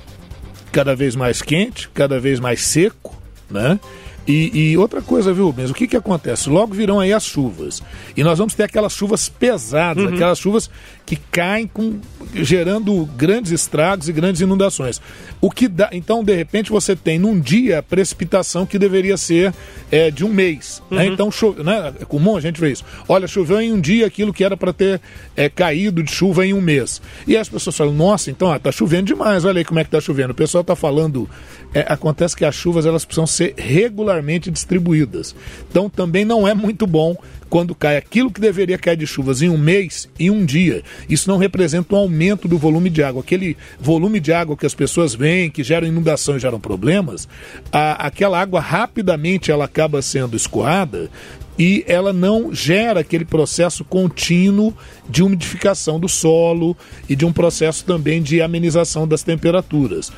Cada 0.70 0.96
vez 0.96 1.14
mais 1.14 1.42
quente, 1.42 1.88
cada 1.90 2.18
vez 2.18 2.40
mais 2.40 2.62
seco, 2.62 3.20
né? 3.50 3.78
E, 4.26 4.72
e, 4.72 4.78
outra 4.78 5.02
coisa, 5.02 5.32
viu, 5.32 5.46
Rubens? 5.46 5.70
O 5.70 5.74
que, 5.74 5.86
que 5.86 5.96
acontece? 5.96 6.48
Logo 6.48 6.74
virão 6.74 7.00
aí 7.00 7.12
as 7.12 7.24
chuvas. 7.24 7.82
E 8.16 8.22
nós 8.22 8.38
vamos 8.38 8.54
ter 8.54 8.64
aquelas 8.64 8.92
chuvas 8.92 9.28
pesadas, 9.28 10.04
uhum. 10.04 10.14
aquelas 10.14 10.38
chuvas 10.38 10.70
que 11.04 11.16
caem 11.16 11.66
com, 11.66 11.98
gerando 12.34 13.04
grandes 13.16 13.52
estragos 13.52 14.08
e 14.08 14.12
grandes 14.12 14.40
inundações. 14.40 15.00
O 15.40 15.50
que 15.50 15.68
dá. 15.68 15.88
Então, 15.92 16.22
de 16.22 16.34
repente, 16.34 16.70
você 16.70 16.94
tem 16.94 17.18
num 17.18 17.38
dia 17.38 17.80
a 17.80 17.82
precipitação 17.82 18.64
que 18.64 18.78
deveria 18.78 19.16
ser 19.16 19.52
é, 19.90 20.10
de 20.10 20.24
um 20.24 20.28
mês. 20.28 20.82
Né? 20.90 20.96
Uhum. 20.96 21.08
Né? 21.08 21.12
Então, 21.12 21.30
chove, 21.30 21.62
né? 21.62 21.92
é 22.00 22.04
comum 22.04 22.36
a 22.36 22.40
gente 22.40 22.60
ver 22.60 22.72
isso. 22.72 22.84
Olha, 23.08 23.26
choveu 23.26 23.60
em 23.60 23.72
um 23.72 23.80
dia 23.80 24.06
aquilo 24.06 24.32
que 24.32 24.44
era 24.44 24.56
para 24.56 24.72
ter 24.72 25.00
é, 25.36 25.48
caído 25.48 26.02
de 26.02 26.10
chuva 26.10 26.46
em 26.46 26.54
um 26.54 26.60
mês. 26.60 27.02
E 27.26 27.36
as 27.36 27.48
pessoas 27.48 27.76
falam, 27.76 27.92
nossa, 27.94 28.30
então 28.30 28.54
está 28.54 28.70
chovendo 28.70 29.06
demais, 29.06 29.44
olha 29.44 29.58
aí 29.58 29.64
como 29.64 29.80
é 29.80 29.84
que 29.84 29.88
está 29.88 30.00
chovendo. 30.00 30.32
O 30.32 30.36
pessoal 30.36 30.62
está 30.62 30.76
falando. 30.76 31.28
É, 31.74 31.86
acontece 31.88 32.36
que 32.36 32.44
as 32.44 32.54
chuvas 32.54 32.86
elas 32.86 33.04
precisam 33.04 33.26
ser 33.26 33.54
regularmente 33.56 34.50
distribuídas. 34.50 35.34
Então 35.70 35.90
também 35.90 36.24
não 36.24 36.46
é 36.46 36.54
muito 36.54 36.86
bom 36.86 37.16
quando 37.52 37.74
cai 37.74 37.98
aquilo 37.98 38.30
que 38.30 38.40
deveria 38.40 38.78
cair 38.78 38.96
de 38.96 39.06
chuvas 39.06 39.42
em 39.42 39.50
um 39.50 39.58
mês, 39.58 40.08
em 40.18 40.30
um 40.30 40.42
dia. 40.42 40.82
Isso 41.06 41.28
não 41.28 41.36
representa 41.36 41.94
um 41.94 41.98
aumento 41.98 42.48
do 42.48 42.56
volume 42.56 42.88
de 42.88 43.02
água. 43.02 43.20
Aquele 43.20 43.58
volume 43.78 44.20
de 44.20 44.32
água 44.32 44.56
que 44.56 44.64
as 44.64 44.74
pessoas 44.74 45.14
veem, 45.14 45.50
que 45.50 45.62
geram 45.62 45.86
inundação 45.86 46.34
e 46.34 46.40
geram 46.40 46.58
problemas, 46.58 47.28
a, 47.70 48.06
aquela 48.06 48.40
água 48.40 48.58
rapidamente 48.58 49.50
ela 49.50 49.66
acaba 49.66 50.00
sendo 50.00 50.34
escoada 50.34 51.10
e 51.58 51.84
ela 51.86 52.10
não 52.10 52.54
gera 52.54 53.00
aquele 53.00 53.26
processo 53.26 53.84
contínuo 53.84 54.74
de 55.06 55.22
umidificação 55.22 56.00
do 56.00 56.08
solo 56.08 56.74
e 57.06 57.14
de 57.14 57.26
um 57.26 57.34
processo 57.34 57.84
também 57.84 58.22
de 58.22 58.40
amenização 58.40 59.06
das 59.06 59.22
temperaturas. 59.22 60.10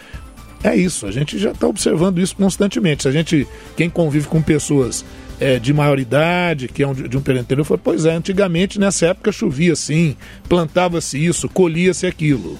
É 0.63 0.77
isso, 0.77 1.05
a 1.05 1.11
gente 1.11 1.37
já 1.37 1.51
está 1.51 1.67
observando 1.67 2.21
isso 2.21 2.37
constantemente. 2.37 3.09
A 3.09 3.11
gente, 3.11 3.45
quem 3.77 3.91
convive 3.91 4.29
com 4.29 4.41
pessoas 4.41 5.05
é, 5.41 5.59
de 5.59 5.73
maior 5.73 5.99
idade, 5.99 6.69
que 6.69 6.83
é 6.83 6.87
um, 6.87 6.93
de 6.93 7.17
um 7.17 7.21
período 7.21 7.43
anterior, 7.45 7.65
fala, 7.65 7.81
pois 7.83 8.05
é, 8.07 8.15
antigamente 8.15 8.79
nessa 8.79 9.07
época 9.07 9.33
chovia 9.33 9.73
assim, 9.73 10.17
plantava-se 10.49 11.23
isso, 11.23 11.49
colhia-se 11.49 12.07
aquilo. 12.07 12.57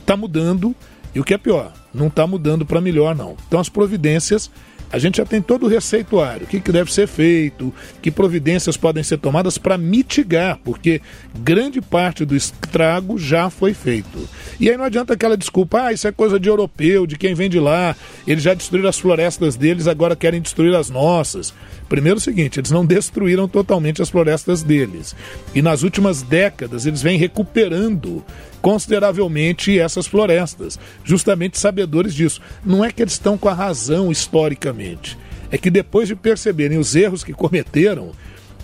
Está 0.00 0.14
uhum. 0.14 0.20
mudando, 0.20 0.76
e 1.14 1.20
o 1.20 1.24
que 1.24 1.34
é 1.34 1.38
pior, 1.38 1.72
não 1.92 2.08
está 2.08 2.26
mudando 2.26 2.66
para 2.66 2.80
melhor, 2.80 3.14
não. 3.14 3.36
Então 3.46 3.60
as 3.60 3.68
providências 3.68 4.50
a 4.90 4.98
gente 4.98 5.18
já 5.18 5.24
tem 5.24 5.42
todo 5.42 5.66
o 5.66 5.68
receituário, 5.68 6.44
o 6.44 6.46
que, 6.46 6.60
que 6.60 6.72
deve 6.72 6.92
ser 6.92 7.06
feito, 7.06 7.72
que 8.00 8.10
providências 8.10 8.76
podem 8.76 9.02
ser 9.02 9.18
tomadas 9.18 9.58
para 9.58 9.76
mitigar, 9.76 10.58
porque 10.64 11.00
grande 11.40 11.80
parte 11.80 12.24
do 12.24 12.34
estrago 12.34 13.18
já 13.18 13.50
foi 13.50 13.74
feito. 13.74 14.28
E 14.58 14.70
aí 14.70 14.76
não 14.76 14.84
adianta 14.84 15.12
aquela 15.12 15.36
desculpa, 15.36 15.84
ah, 15.84 15.92
isso 15.92 16.08
é 16.08 16.12
coisa 16.12 16.40
de 16.40 16.48
europeu, 16.48 17.06
de 17.06 17.16
quem 17.16 17.34
vem 17.34 17.50
de 17.50 17.60
lá, 17.60 17.94
eles 18.26 18.42
já 18.42 18.54
destruíram 18.54 18.88
as 18.88 18.98
florestas 18.98 19.56
deles, 19.56 19.86
agora 19.86 20.16
querem 20.16 20.40
destruir 20.40 20.74
as 20.74 20.88
nossas. 20.88 21.52
Primeiro 21.88 22.18
o 22.18 22.20
seguinte, 22.20 22.60
eles 22.60 22.70
não 22.70 22.84
destruíram 22.84 23.48
totalmente 23.48 24.02
as 24.02 24.10
florestas 24.10 24.62
deles. 24.62 25.14
E 25.54 25.62
nas 25.62 25.82
últimas 25.82 26.22
décadas 26.22 26.86
eles 26.86 27.02
vêm 27.02 27.18
recuperando 27.18 28.24
consideravelmente 28.68 29.78
essas 29.78 30.06
florestas, 30.06 30.78
justamente 31.02 31.58
sabedores 31.58 32.14
disso. 32.14 32.42
Não 32.62 32.84
é 32.84 32.92
que 32.92 33.02
eles 33.02 33.14
estão 33.14 33.38
com 33.38 33.48
a 33.48 33.54
razão 33.54 34.12
historicamente, 34.12 35.16
é 35.50 35.56
que 35.56 35.70
depois 35.70 36.06
de 36.06 36.14
perceberem 36.14 36.76
os 36.76 36.94
erros 36.94 37.24
que 37.24 37.32
cometeram, 37.32 38.12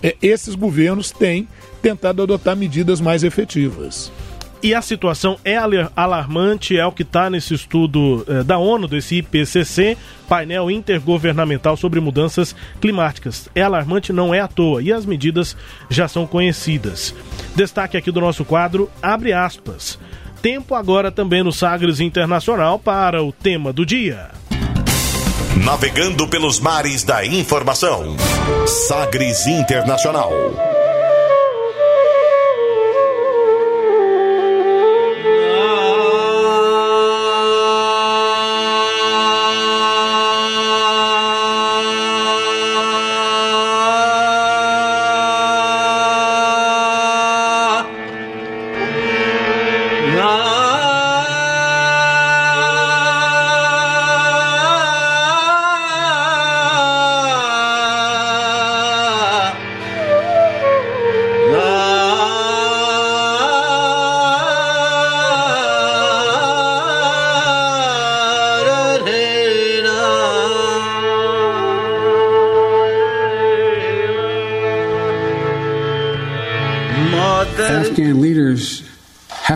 é, 0.03 0.15
esses 0.21 0.53
governos 0.53 1.09
têm 1.09 1.47
tentado 1.81 2.21
adotar 2.21 2.55
medidas 2.55 3.01
mais 3.01 3.23
efetivas. 3.23 4.11
E 4.63 4.73
a 4.73 4.81
situação 4.81 5.37
é 5.43 5.57
alarmante, 5.95 6.77
é 6.77 6.85
o 6.85 6.91
que 6.91 7.03
está 7.03 7.29
nesse 7.29 7.53
estudo 7.53 8.25
eh, 8.27 8.43
da 8.43 8.57
ONU, 8.57 8.87
desse 8.87 9.17
IPCC, 9.17 9.97
painel 10.27 10.71
intergovernamental 10.71 11.77
sobre 11.77 11.99
mudanças 11.99 12.55
climáticas. 12.81 13.47
É 13.53 13.61
alarmante, 13.61 14.11
não 14.11 14.33
é 14.33 14.39
à 14.39 14.47
toa, 14.47 14.81
e 14.81 14.91
as 14.91 15.05
medidas 15.05 15.55
já 15.89 16.07
são 16.07 16.25
conhecidas. 16.25 17.13
Destaque 17.55 17.95
aqui 17.95 18.11
do 18.11 18.21
nosso 18.21 18.43
quadro, 18.43 18.89
abre 19.01 19.33
aspas. 19.33 19.99
Tempo 20.41 20.75
agora 20.75 21.11
também 21.11 21.43
no 21.43 21.51
Sagres 21.51 21.99
Internacional 21.99 22.79
para 22.79 23.23
o 23.23 23.31
tema 23.31 23.71
do 23.71 23.85
dia. 23.85 24.29
Navegando 25.63 26.27
pelos 26.27 26.59
mares 26.59 27.03
da 27.03 27.25
informação. 27.25 28.15
Sagres 28.67 29.47
Internacional. 29.47 30.31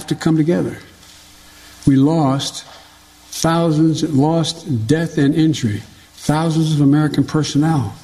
To 0.08 0.16
come 0.16 0.38
together. 0.38 0.78
We 1.86 1.96
lost 1.96 2.66
thousands, 3.32 4.04
lost 4.04 4.88
death 4.88 5.18
and 5.18 5.34
injury, 5.34 5.82
thousands 6.14 6.74
of 6.74 6.82
American 6.82 7.24
personnel. 7.24 7.96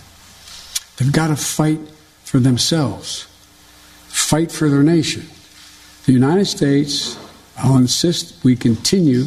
They've 0.97 1.11
got 1.11 1.27
to 1.27 1.35
fight 1.35 1.79
for 2.23 2.39
themselves, 2.39 3.27
fight 4.07 4.51
for 4.51 4.69
their 4.69 4.83
nation. 4.83 5.27
The 6.05 6.13
United 6.13 6.45
States, 6.45 7.17
I'll 7.57 7.77
insist 7.77 8.43
we 8.43 8.55
continue 8.55 9.25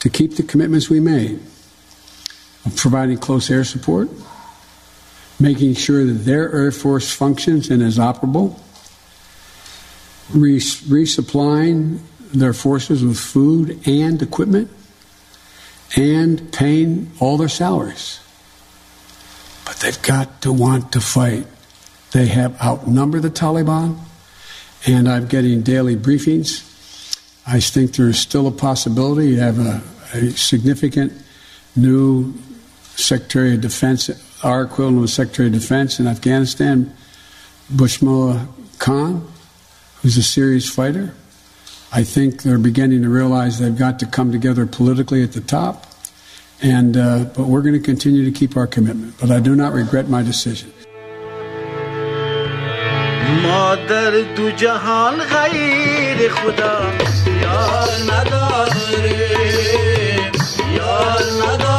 to 0.00 0.10
keep 0.10 0.36
the 0.36 0.42
commitments 0.42 0.90
we 0.90 1.00
made 1.00 1.40
of 2.64 2.76
providing 2.76 3.18
close 3.18 3.50
air 3.50 3.64
support, 3.64 4.08
making 5.38 5.74
sure 5.74 6.04
that 6.04 6.24
their 6.24 6.52
Air 6.52 6.72
Force 6.72 7.12
functions 7.12 7.70
and 7.70 7.82
is 7.82 7.98
operable, 7.98 8.58
resupplying 10.32 12.00
their 12.32 12.52
forces 12.52 13.04
with 13.04 13.18
food 13.18 13.86
and 13.86 14.20
equipment 14.22 14.70
and 15.96 16.52
paying 16.52 17.10
all 17.20 17.36
their 17.36 17.48
salaries. 17.48 18.20
But 19.64 19.76
they've 19.76 20.02
got 20.02 20.42
to 20.42 20.52
want 20.52 20.92
to 20.92 21.00
fight. 21.00 21.46
They 22.12 22.26
have 22.26 22.60
outnumbered 22.60 23.22
the 23.22 23.30
Taliban, 23.30 23.98
and 24.86 25.08
I'm 25.08 25.26
getting 25.26 25.62
daily 25.62 25.96
briefings. 25.96 26.68
I 27.46 27.60
think 27.60 27.94
there 27.94 28.08
is 28.08 28.18
still 28.18 28.46
a 28.46 28.52
possibility 28.52 29.28
you 29.28 29.40
have 29.40 29.58
a, 29.58 29.82
a 30.14 30.30
significant 30.30 31.12
new 31.76 32.34
Secretary 32.96 33.54
of 33.54 33.60
Defense 33.60 34.10
our 34.42 34.62
equivalent 34.62 35.04
of 35.04 35.10
Secretary 35.10 35.48
of 35.48 35.54
Defense 35.54 36.00
in 36.00 36.06
Afghanistan, 36.06 36.94
Bushmullah 37.72 38.46
Khan, 38.78 39.31
who's 40.01 40.17
a 40.17 40.23
serious 40.23 40.69
fighter. 40.69 41.13
I 41.91 42.03
think 42.03 42.43
they're 42.43 42.57
beginning 42.57 43.01
to 43.03 43.09
realize 43.09 43.59
they've 43.59 43.77
got 43.77 43.99
to 43.99 44.05
come 44.05 44.31
together 44.31 44.65
politically 44.65 45.23
at 45.23 45.31
the 45.33 45.41
top. 45.41 45.85
And, 46.61 46.97
uh, 46.97 47.25
but 47.35 47.47
we're 47.47 47.61
going 47.61 47.75
to 47.75 47.79
continue 47.79 48.25
to 48.25 48.31
keep 48.31 48.57
our 48.57 48.67
commitment. 48.67 49.15
But 49.19 49.31
I 49.31 49.39
do 49.39 49.55
not 49.55 49.73
regret 49.73 50.09
my 50.09 50.23
decision. 50.23 50.73
مادر 53.43 54.21
دو 54.35 54.49
جهان 54.49 55.15
غیر 55.15 56.31
خدا 56.31 56.91
یار 57.41 57.89
نداره 58.09 59.15
یار 60.75 61.23
نداره 61.41 61.70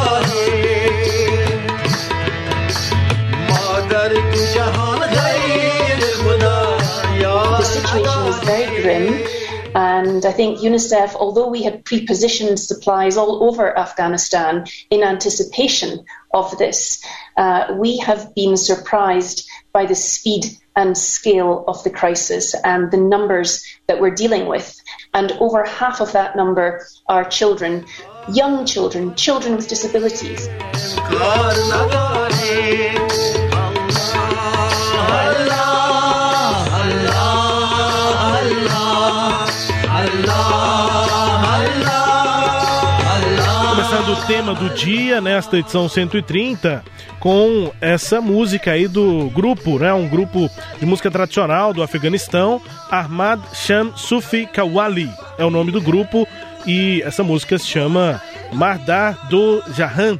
And 9.74 10.24
I 10.24 10.32
think 10.32 10.58
UNICEF, 10.58 11.14
although 11.16 11.48
we 11.48 11.62
had 11.62 11.84
pre 11.84 12.06
positioned 12.06 12.60
supplies 12.60 13.16
all 13.16 13.44
over 13.48 13.76
Afghanistan 13.76 14.66
in 14.90 15.02
anticipation 15.02 16.04
of 16.32 16.56
this, 16.58 17.04
uh, 17.36 17.74
we 17.76 17.98
have 17.98 18.34
been 18.34 18.56
surprised 18.56 19.48
by 19.72 19.86
the 19.86 19.94
speed 19.94 20.44
and 20.76 20.96
scale 20.96 21.64
of 21.68 21.82
the 21.84 21.90
crisis 21.90 22.54
and 22.64 22.90
the 22.90 22.96
numbers 22.96 23.64
that 23.86 24.00
we're 24.00 24.14
dealing 24.14 24.46
with. 24.46 24.76
And 25.12 25.32
over 25.32 25.64
half 25.64 26.00
of 26.00 26.12
that 26.12 26.36
number 26.36 26.86
are 27.08 27.24
children, 27.24 27.86
young 28.32 28.66
children, 28.66 29.14
children 29.14 29.56
with 29.56 29.68
disabilities. 29.68 30.48
Tema 44.26 44.54
do 44.54 44.70
dia 44.70 45.20
nesta 45.20 45.58
edição 45.58 45.86
130 45.86 46.82
com 47.20 47.70
essa 47.78 48.22
música 48.22 48.72
aí 48.72 48.88
do 48.88 49.28
grupo, 49.30 49.78
né? 49.78 49.92
Um 49.92 50.08
grupo 50.08 50.50
de 50.78 50.86
música 50.86 51.10
tradicional 51.10 51.74
do 51.74 51.82
Afeganistão, 51.82 52.60
Ahmad 52.90 53.40
Sham 53.52 53.94
Sufi 53.96 54.46
Kawali 54.46 55.10
é 55.36 55.44
o 55.44 55.50
nome 55.50 55.70
do 55.70 55.80
grupo 55.80 56.26
e 56.66 57.02
essa 57.02 57.22
música 57.22 57.58
se 57.58 57.66
chama 57.66 58.22
Mardar 58.50 59.28
do 59.28 59.62
Jahan 59.74 60.18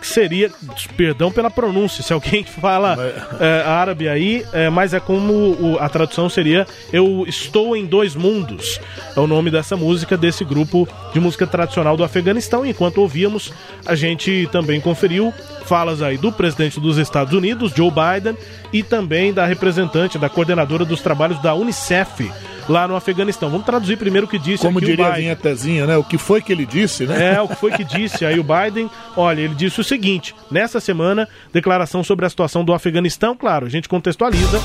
que 0.00 0.06
seria, 0.06 0.50
perdão 0.96 1.30
pela 1.30 1.50
pronúncia, 1.50 2.02
se 2.02 2.12
alguém 2.12 2.42
fala 2.44 2.96
é, 3.38 3.62
árabe 3.66 4.08
aí, 4.08 4.44
é, 4.52 4.70
mas 4.70 4.94
é 4.94 5.00
como 5.00 5.32
o, 5.32 5.76
a 5.78 5.88
tradução 5.88 6.28
seria 6.28 6.66
Eu 6.92 7.24
Estou 7.26 7.76
em 7.76 7.84
Dois 7.84 8.14
Mundos. 8.14 8.80
É 9.14 9.20
o 9.20 9.26
nome 9.26 9.50
dessa 9.50 9.76
música, 9.76 10.16
desse 10.16 10.44
grupo 10.44 10.88
de 11.12 11.20
música 11.20 11.46
tradicional 11.46 11.96
do 11.96 12.04
Afeganistão. 12.04 12.64
Enquanto 12.64 12.98
ouvíamos, 12.98 13.52
a 13.84 13.94
gente 13.94 14.48
também 14.50 14.80
conferiu 14.80 15.32
falas 15.64 16.02
aí 16.02 16.16
do 16.16 16.32
presidente 16.32 16.80
dos 16.80 16.98
Estados 16.98 17.32
Unidos, 17.32 17.72
Joe 17.76 17.90
Biden, 17.90 18.36
e 18.72 18.82
também 18.82 19.32
da 19.32 19.46
representante, 19.46 20.18
da 20.18 20.28
coordenadora 20.28 20.84
dos 20.84 21.00
trabalhos 21.00 21.40
da 21.40 21.54
Unicef 21.54 22.30
lá 22.68 22.86
no 22.86 22.96
Afeganistão. 22.96 23.50
Vamos 23.50 23.66
traduzir 23.66 23.96
primeiro 23.96 24.26
o 24.26 24.30
que 24.30 24.38
disse 24.38 24.64
Como 24.64 24.80
diria 24.80 25.04
o 25.04 25.08
a 25.08 25.12
vinhetazinha, 25.12 25.86
né? 25.86 25.96
O 25.96 26.04
que 26.04 26.18
foi 26.18 26.42
que 26.42 26.52
ele 26.52 26.66
disse, 26.66 27.06
né? 27.06 27.34
É, 27.34 27.40
o 27.40 27.48
que 27.48 27.56
foi 27.56 27.72
que 27.72 27.84
disse 27.84 28.24
aí 28.24 28.38
o 28.38 28.44
Biden? 28.44 28.90
Olha, 29.16 29.40
ele 29.40 29.54
disse 29.54 29.80
o 29.80 29.84
seguinte: 29.84 30.34
nessa 30.50 30.80
semana, 30.80 31.28
declaração 31.52 32.02
sobre 32.02 32.26
a 32.26 32.30
situação 32.30 32.64
do 32.64 32.72
Afeganistão, 32.72 33.36
claro, 33.36 33.66
a 33.66 33.68
gente 33.68 33.88
contextualiza, 33.88 34.60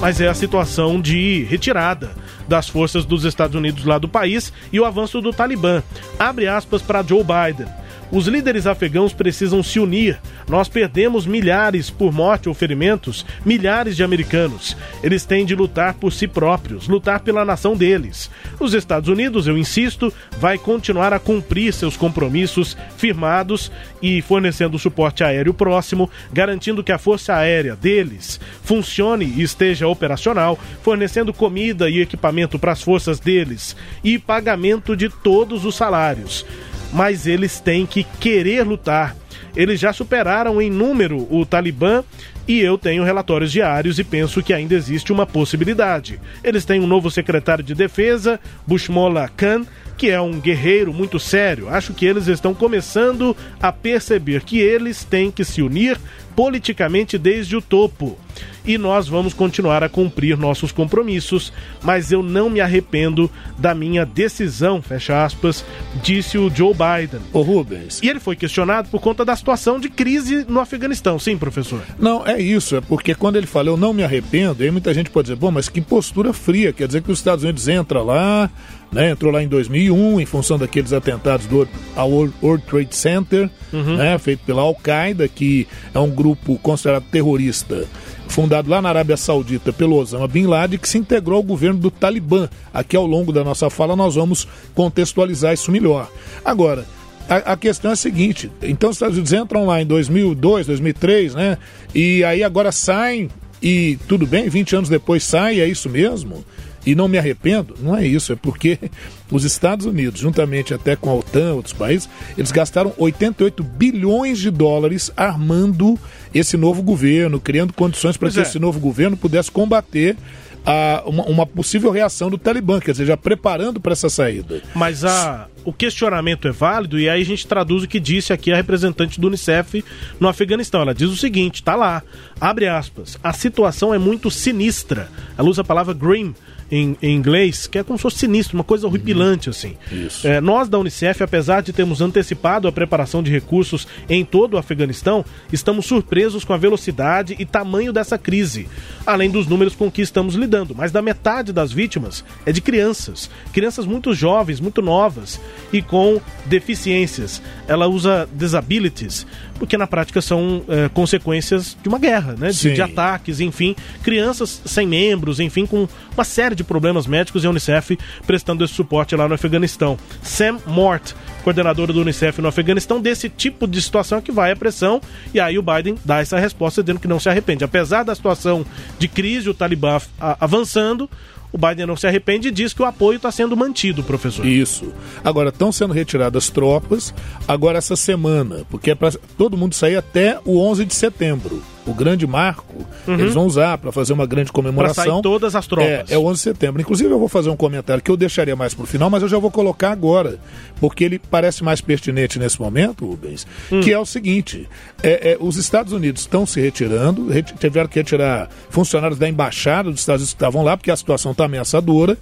mas 0.00 0.20
é 0.20 0.28
a 0.28 0.34
situação 0.34 1.00
de 1.00 1.44
retirada 1.44 2.10
das 2.48 2.68
forças 2.68 3.04
dos 3.04 3.24
Estados 3.24 3.54
Unidos 3.54 3.84
lá 3.84 3.98
do 3.98 4.08
país 4.08 4.52
e 4.72 4.80
o 4.80 4.84
avanço 4.84 5.20
do 5.20 5.32
Talibã. 5.32 5.82
Abre 6.18 6.48
aspas 6.48 6.82
para 6.82 7.02
Joe 7.02 7.22
Biden. 7.22 7.79
Os 8.12 8.26
líderes 8.26 8.66
afegãos 8.66 9.12
precisam 9.12 9.62
se 9.62 9.78
unir. 9.78 10.18
Nós 10.48 10.68
perdemos 10.68 11.26
milhares 11.26 11.90
por 11.90 12.12
morte 12.12 12.48
ou 12.48 12.54
ferimentos, 12.54 13.24
milhares 13.44 13.94
de 13.94 14.02
americanos. 14.02 14.76
Eles 15.00 15.24
têm 15.24 15.46
de 15.46 15.54
lutar 15.54 15.94
por 15.94 16.12
si 16.12 16.26
próprios, 16.26 16.88
lutar 16.88 17.20
pela 17.20 17.44
nação 17.44 17.76
deles. 17.76 18.28
Os 18.58 18.74
Estados 18.74 19.08
Unidos, 19.08 19.46
eu 19.46 19.56
insisto, 19.56 20.12
vai 20.40 20.58
continuar 20.58 21.12
a 21.12 21.20
cumprir 21.20 21.72
seus 21.72 21.96
compromissos 21.96 22.76
firmados 22.96 23.70
e 24.02 24.20
fornecendo 24.22 24.78
suporte 24.78 25.22
aéreo 25.22 25.54
próximo, 25.54 26.10
garantindo 26.32 26.82
que 26.82 26.92
a 26.92 26.98
força 26.98 27.34
aérea 27.34 27.76
deles 27.76 28.40
funcione 28.64 29.24
e 29.24 29.42
esteja 29.42 29.86
operacional, 29.86 30.58
fornecendo 30.82 31.32
comida 31.32 31.88
e 31.88 32.00
equipamento 32.00 32.58
para 32.58 32.72
as 32.72 32.82
forças 32.82 33.20
deles 33.20 33.76
e 34.02 34.18
pagamento 34.18 34.96
de 34.96 35.08
todos 35.08 35.64
os 35.64 35.76
salários 35.76 36.44
mas 36.92 37.26
eles 37.26 37.60
têm 37.60 37.86
que 37.86 38.04
querer 38.04 38.66
lutar. 38.66 39.16
Eles 39.56 39.80
já 39.80 39.92
superaram 39.92 40.60
em 40.60 40.70
número 40.70 41.26
o 41.30 41.44
Talibã 41.44 42.04
e 42.46 42.60
eu 42.60 42.78
tenho 42.78 43.04
relatórios 43.04 43.52
diários 43.52 43.98
e 43.98 44.04
penso 44.04 44.42
que 44.42 44.52
ainda 44.52 44.74
existe 44.74 45.12
uma 45.12 45.26
possibilidade. 45.26 46.20
Eles 46.42 46.64
têm 46.64 46.80
um 46.80 46.86
novo 46.86 47.10
secretário 47.10 47.64
de 47.64 47.74
defesa, 47.74 48.40
Bushmollah 48.66 49.28
Khan, 49.28 49.64
que 50.00 50.08
é 50.08 50.18
um 50.18 50.40
guerreiro 50.40 50.94
muito 50.94 51.20
sério. 51.20 51.68
Acho 51.68 51.92
que 51.92 52.06
eles 52.06 52.26
estão 52.26 52.54
começando 52.54 53.36
a 53.60 53.70
perceber 53.70 54.42
que 54.44 54.58
eles 54.58 55.04
têm 55.04 55.30
que 55.30 55.44
se 55.44 55.60
unir 55.60 56.00
politicamente 56.34 57.18
desde 57.18 57.54
o 57.54 57.60
topo. 57.60 58.18
E 58.64 58.78
nós 58.78 59.08
vamos 59.08 59.34
continuar 59.34 59.82
a 59.82 59.90
cumprir 59.90 60.38
nossos 60.38 60.72
compromissos, 60.72 61.52
mas 61.82 62.10
eu 62.10 62.22
não 62.22 62.48
me 62.48 62.62
arrependo 62.62 63.30
da 63.58 63.74
minha 63.74 64.06
decisão, 64.06 64.80
fecha 64.80 65.22
aspas, 65.22 65.62
disse 66.02 66.38
o 66.38 66.48
Joe 66.48 66.72
Biden. 66.72 67.20
Ô 67.30 67.42
Rubens. 67.42 68.00
E 68.02 68.08
ele 68.08 68.20
foi 68.20 68.36
questionado 68.36 68.88
por 68.88 69.02
conta 69.02 69.22
da 69.22 69.36
situação 69.36 69.78
de 69.78 69.90
crise 69.90 70.46
no 70.48 70.60
Afeganistão. 70.60 71.18
Sim, 71.18 71.36
professor. 71.36 71.82
Não, 71.98 72.26
é 72.26 72.40
isso, 72.40 72.74
é 72.74 72.80
porque 72.80 73.14
quando 73.14 73.36
ele 73.36 73.46
fala 73.46 73.68
eu 73.68 73.76
não 73.76 73.92
me 73.92 74.02
arrependo, 74.02 74.62
aí 74.62 74.70
muita 74.70 74.94
gente 74.94 75.10
pode 75.10 75.26
dizer, 75.26 75.36
bom, 75.36 75.50
mas 75.50 75.68
que 75.68 75.82
postura 75.82 76.32
fria, 76.32 76.72
quer 76.72 76.86
dizer 76.86 77.02
que 77.02 77.12
os 77.12 77.18
Estados 77.18 77.44
Unidos 77.44 77.68
entra 77.68 78.02
lá, 78.02 78.50
né, 78.92 79.10
entrou 79.10 79.32
lá 79.32 79.42
em 79.42 79.48
2001 79.48 80.20
em 80.20 80.26
função 80.26 80.58
daqueles 80.58 80.92
atentados 80.92 81.46
do 81.46 81.68
ao 81.94 82.10
World 82.10 82.64
Trade 82.66 82.96
Center, 82.96 83.50
né, 83.72 84.18
feito 84.18 84.40
pela 84.44 84.62
Al-Qaeda, 84.62 85.28
que 85.28 85.66
é 85.94 85.98
um 85.98 86.10
grupo 86.10 86.58
considerado 86.58 87.04
terrorista, 87.10 87.84
fundado 88.28 88.68
lá 88.68 88.82
na 88.82 88.88
Arábia 88.88 89.16
Saudita 89.16 89.72
pelo 89.72 89.96
Osama 89.96 90.26
Bin 90.26 90.46
Laden, 90.46 90.78
que 90.78 90.88
se 90.88 90.98
integrou 90.98 91.36
ao 91.36 91.42
governo 91.42 91.78
do 91.78 91.90
Talibã. 91.90 92.48
Aqui 92.72 92.96
ao 92.96 93.06
longo 93.06 93.32
da 93.32 93.44
nossa 93.44 93.70
fala 93.70 93.94
nós 93.94 94.14
vamos 94.14 94.46
contextualizar 94.74 95.52
isso 95.52 95.70
melhor. 95.70 96.10
Agora, 96.44 96.84
a, 97.28 97.56
questão 97.56 97.92
é 97.92 97.94
a 97.94 97.96
seguinte: 97.96 98.50
então 98.60 98.90
os 98.90 98.96
Estados 98.96 99.14
Unidos 99.16 99.32
entram 99.32 99.66
lá 99.66 99.80
em 99.80 99.86
2002, 99.86 100.66
2003, 100.66 101.34
né? 101.36 101.58
E 101.94 102.24
aí 102.24 102.42
agora 102.42 102.72
saem 102.72 103.28
e 103.62 103.98
tudo 104.08 104.26
bem, 104.26 104.48
20 104.48 104.76
anos 104.76 104.88
depois 104.88 105.22
saem, 105.22 105.60
é 105.60 105.68
isso 105.68 105.88
mesmo? 105.88 106.44
E 106.84 106.94
não 106.94 107.08
me 107.08 107.18
arrependo? 107.18 107.74
Não 107.80 107.96
é 107.96 108.06
isso, 108.06 108.32
é 108.32 108.36
porque 108.36 108.78
os 109.30 109.44
Estados 109.44 109.86
Unidos, 109.86 110.20
juntamente 110.20 110.72
até 110.72 110.96
com 110.96 111.10
a 111.10 111.14
OTAN, 111.14 111.54
outros 111.54 111.74
países, 111.74 112.08
eles 112.36 112.50
gastaram 112.50 112.92
88 112.96 113.62
bilhões 113.62 114.38
de 114.38 114.50
dólares 114.50 115.10
armando 115.16 115.98
esse 116.34 116.56
novo 116.56 116.82
governo, 116.82 117.40
criando 117.40 117.72
condições 117.72 118.16
para 118.16 118.30
que 118.30 118.38
é. 118.38 118.42
esse 118.42 118.58
novo 118.58 118.80
governo 118.80 119.16
pudesse 119.16 119.50
combater 119.50 120.16
a, 120.64 121.02
uma, 121.06 121.24
uma 121.24 121.46
possível 121.46 121.90
reação 121.90 122.30
do 122.30 122.38
Talibã, 122.38 122.80
quer 122.80 122.92
dizer, 122.92 123.06
já 123.06 123.16
preparando 123.16 123.80
para 123.80 123.92
essa 123.92 124.08
saída. 124.08 124.62
Mas 124.74 125.04
a, 125.04 125.48
o 125.64 125.72
questionamento 125.72 126.46
é 126.48 126.50
válido 126.50 126.98
e 126.98 127.08
aí 127.08 127.22
a 127.22 127.24
gente 127.24 127.46
traduz 127.46 127.84
o 127.84 127.88
que 127.88 128.00
disse 128.00 128.32
aqui 128.32 128.52
a 128.52 128.56
representante 128.56 129.20
do 129.20 129.26
Unicef 129.26 129.84
no 130.18 130.28
Afeganistão. 130.28 130.82
Ela 130.82 130.94
diz 130.94 131.08
o 131.08 131.16
seguinte, 131.16 131.62
tá 131.62 131.74
lá, 131.74 132.02
abre 132.40 132.68
aspas, 132.68 133.18
a 133.22 133.32
situação 133.32 133.94
é 133.94 133.98
muito 133.98 134.30
sinistra. 134.30 135.08
Ela 135.36 135.48
usa 135.48 135.62
a 135.62 135.64
palavra 135.64 135.94
grim 135.94 136.34
em, 136.70 136.96
em 137.02 137.16
inglês, 137.16 137.66
que 137.66 137.78
é 137.78 137.82
como 137.82 137.98
se 137.98 138.02
fosse 138.02 138.18
sinistro, 138.18 138.56
uma 138.56 138.64
coisa 138.64 138.86
horripilante 138.86 139.50
assim. 139.50 139.76
Isso. 139.90 140.26
É, 140.26 140.40
nós 140.40 140.68
da 140.68 140.78
Unicef, 140.78 141.22
apesar 141.22 141.62
de 141.62 141.72
termos 141.72 142.00
antecipado 142.00 142.68
a 142.68 142.72
preparação 142.72 143.22
de 143.22 143.30
recursos 143.30 143.86
em 144.08 144.24
todo 144.24 144.54
o 144.54 144.58
Afeganistão, 144.58 145.24
estamos 145.52 145.86
surpresos 145.86 146.44
com 146.44 146.52
a 146.52 146.56
velocidade 146.56 147.34
e 147.38 147.44
tamanho 147.44 147.92
dessa 147.92 148.16
crise, 148.16 148.68
além 149.04 149.30
dos 149.30 149.46
números 149.46 149.74
com 149.74 149.90
que 149.90 150.02
estamos 150.02 150.34
lidando. 150.34 150.74
Mas 150.74 150.92
da 150.92 151.02
metade 151.02 151.52
das 151.52 151.72
vítimas 151.72 152.24
é 152.46 152.52
de 152.52 152.60
crianças, 152.60 153.30
crianças 153.52 153.86
muito 153.86 154.14
jovens, 154.14 154.60
muito 154.60 154.80
novas 154.80 155.40
e 155.72 155.82
com 155.82 156.20
deficiências. 156.46 157.42
Ela 157.66 157.86
usa 157.86 158.28
disabilities, 158.32 159.26
porque 159.58 159.76
na 159.76 159.86
prática 159.86 160.20
são 160.20 160.62
é, 160.68 160.88
consequências 160.88 161.76
de 161.82 161.88
uma 161.88 161.98
guerra, 161.98 162.34
né? 162.38 162.50
De, 162.50 162.74
de 162.74 162.82
ataques, 162.82 163.40
enfim, 163.40 163.74
crianças 164.02 164.60
sem 164.64 164.86
membros, 164.86 165.40
enfim, 165.40 165.66
com 165.66 165.88
uma 166.14 166.24
série 166.24 166.54
de 166.54 166.59
problemas 166.64 167.06
médicos 167.06 167.44
e 167.44 167.48
Unicef 167.48 167.98
prestando 168.26 168.64
esse 168.64 168.74
suporte 168.74 169.16
lá 169.16 169.28
no 169.28 169.34
Afeganistão. 169.34 169.98
Sam 170.22 170.58
Mort, 170.66 171.12
coordenadora 171.42 171.92
do 171.92 172.00
Unicef 172.00 172.40
no 172.40 172.48
Afeganistão, 172.48 173.00
desse 173.00 173.28
tipo 173.28 173.66
de 173.66 173.80
situação 173.80 174.20
que 174.20 174.32
vai 174.32 174.52
a 174.52 174.56
pressão. 174.56 175.00
E 175.32 175.40
aí 175.40 175.58
o 175.58 175.62
Biden 175.62 175.96
dá 176.04 176.20
essa 176.20 176.38
resposta 176.38 176.82
dizendo 176.82 177.00
que 177.00 177.08
não 177.08 177.20
se 177.20 177.28
arrepende. 177.28 177.64
Apesar 177.64 178.02
da 178.02 178.14
situação 178.14 178.64
de 178.98 179.08
crise, 179.08 179.48
o 179.48 179.54
Talibã 179.54 180.00
avançando, 180.18 181.08
o 181.52 181.58
Biden 181.58 181.86
não 181.86 181.96
se 181.96 182.06
arrepende 182.06 182.48
e 182.48 182.52
diz 182.52 182.72
que 182.72 182.82
o 182.82 182.84
apoio 182.84 183.16
está 183.16 183.30
sendo 183.30 183.56
mantido, 183.56 184.02
professor. 184.02 184.46
Isso. 184.46 184.92
Agora, 185.24 185.48
estão 185.48 185.72
sendo 185.72 185.92
retiradas 185.92 186.48
tropas, 186.48 187.12
agora 187.46 187.78
essa 187.78 187.96
semana, 187.96 188.64
porque 188.70 188.92
é 188.92 188.94
para 188.94 189.12
todo 189.36 189.56
mundo 189.56 189.74
sair 189.74 189.96
até 189.96 190.38
o 190.44 190.60
11 190.60 190.84
de 190.84 190.94
setembro. 190.94 191.62
O 191.86 191.94
grande 191.94 192.26
marco, 192.26 192.86
uhum. 193.06 193.14
eles 193.14 193.32
vão 193.32 193.46
usar 193.46 193.78
para 193.78 193.90
fazer 193.90 194.12
uma 194.12 194.26
grande 194.26 194.52
comemoração. 194.52 195.02
Para 195.02 195.12
sair 195.12 195.22
todas 195.22 195.56
as 195.56 195.66
tropas. 195.66 196.10
É, 196.10 196.14
é 196.14 196.18
o 196.18 196.26
11 196.26 196.34
de 196.34 196.42
setembro. 196.42 196.80
Inclusive, 196.82 197.10
eu 197.10 197.18
vou 197.18 197.28
fazer 197.28 197.48
um 197.48 197.56
comentário 197.56 198.02
que 198.02 198.10
eu 198.10 198.16
deixaria 198.16 198.54
mais 198.54 198.74
para 198.74 198.84
o 198.84 198.86
final, 198.86 199.08
mas 199.08 199.22
eu 199.22 199.28
já 199.28 199.38
vou 199.38 199.50
colocar 199.50 199.90
agora, 199.90 200.38
porque 200.78 201.04
ele 201.04 201.18
parece 201.18 201.64
mais 201.64 201.80
pertinente 201.80 202.38
nesse 202.38 202.60
momento, 202.60 203.06
Rubens, 203.06 203.46
hum. 203.72 203.80
que 203.80 203.92
é 203.92 203.98
o 203.98 204.04
seguinte: 204.04 204.68
é, 205.02 205.32
é, 205.32 205.36
os 205.40 205.56
Estados 205.56 205.92
Unidos 205.92 206.22
estão 206.22 206.44
se 206.44 206.60
retirando, 206.60 207.28
tiveram 207.58 207.88
que 207.88 207.98
retirar 207.98 208.48
funcionários 208.68 209.18
da 209.18 209.28
embaixada 209.28 209.90
dos 209.90 210.00
Estados 210.00 210.20
Unidos 210.20 210.34
que 210.34 210.36
estavam 210.36 210.62
lá, 210.62 210.76
porque 210.76 210.90
a 210.90 210.96
situação 210.96 211.32
está 211.32 211.46
ameaçadora. 211.46 212.16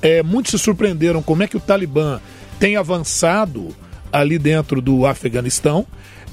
É, 0.00 0.22
muitos 0.22 0.50
se 0.50 0.58
surpreenderam 0.58 1.22
como 1.22 1.42
é 1.42 1.46
que 1.46 1.56
o 1.56 1.60
Talibã 1.60 2.20
tem 2.58 2.76
avançado 2.76 3.74
ali 4.12 4.38
dentro 4.38 4.80
do 4.80 5.06
Afeganistão. 5.06 5.86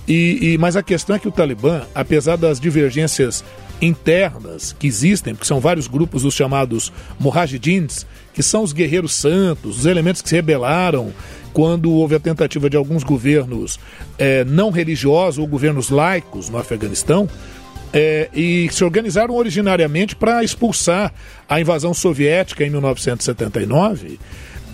E, 0.09 0.53
e, 0.53 0.57
mas 0.57 0.75
a 0.75 0.81
questão 0.81 1.15
é 1.15 1.19
que 1.19 1.27
o 1.27 1.31
Talibã, 1.31 1.83
apesar 1.93 2.35
das 2.35 2.59
divergências 2.59 3.43
internas 3.79 4.75
que 4.77 4.87
existem, 4.87 5.35
porque 5.35 5.47
são 5.47 5.59
vários 5.59 5.87
grupos 5.87 6.25
os 6.25 6.33
chamados 6.33 6.91
Mujahidins, 7.19 8.07
que 8.33 8.41
são 8.41 8.63
os 8.63 8.73
guerreiros 8.73 9.13
santos, 9.13 9.77
os 9.77 9.85
elementos 9.85 10.21
que 10.21 10.27
se 10.27 10.35
rebelaram 10.35 11.13
quando 11.53 11.91
houve 11.91 12.15
a 12.15 12.19
tentativa 12.19 12.69
de 12.69 12.75
alguns 12.75 13.03
governos 13.03 13.79
é, 14.17 14.43
não 14.43 14.71
religiosos 14.71 15.37
ou 15.37 15.45
governos 15.45 15.91
laicos 15.91 16.49
no 16.49 16.57
Afeganistão, 16.57 17.29
é, 17.93 18.29
e 18.33 18.67
se 18.71 18.83
organizaram 18.83 19.35
originariamente 19.35 20.15
para 20.15 20.43
expulsar 20.43 21.13
a 21.47 21.59
invasão 21.61 21.93
soviética 21.93 22.63
em 22.63 22.69
1979, 22.69 24.19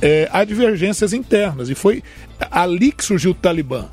é, 0.02 0.30
há 0.32 0.44
divergências 0.44 1.14
internas. 1.14 1.70
E 1.70 1.76
foi 1.76 2.04
ali 2.52 2.92
que 2.92 3.04
surgiu 3.04 3.32
o 3.32 3.34
Talibã. 3.34 3.86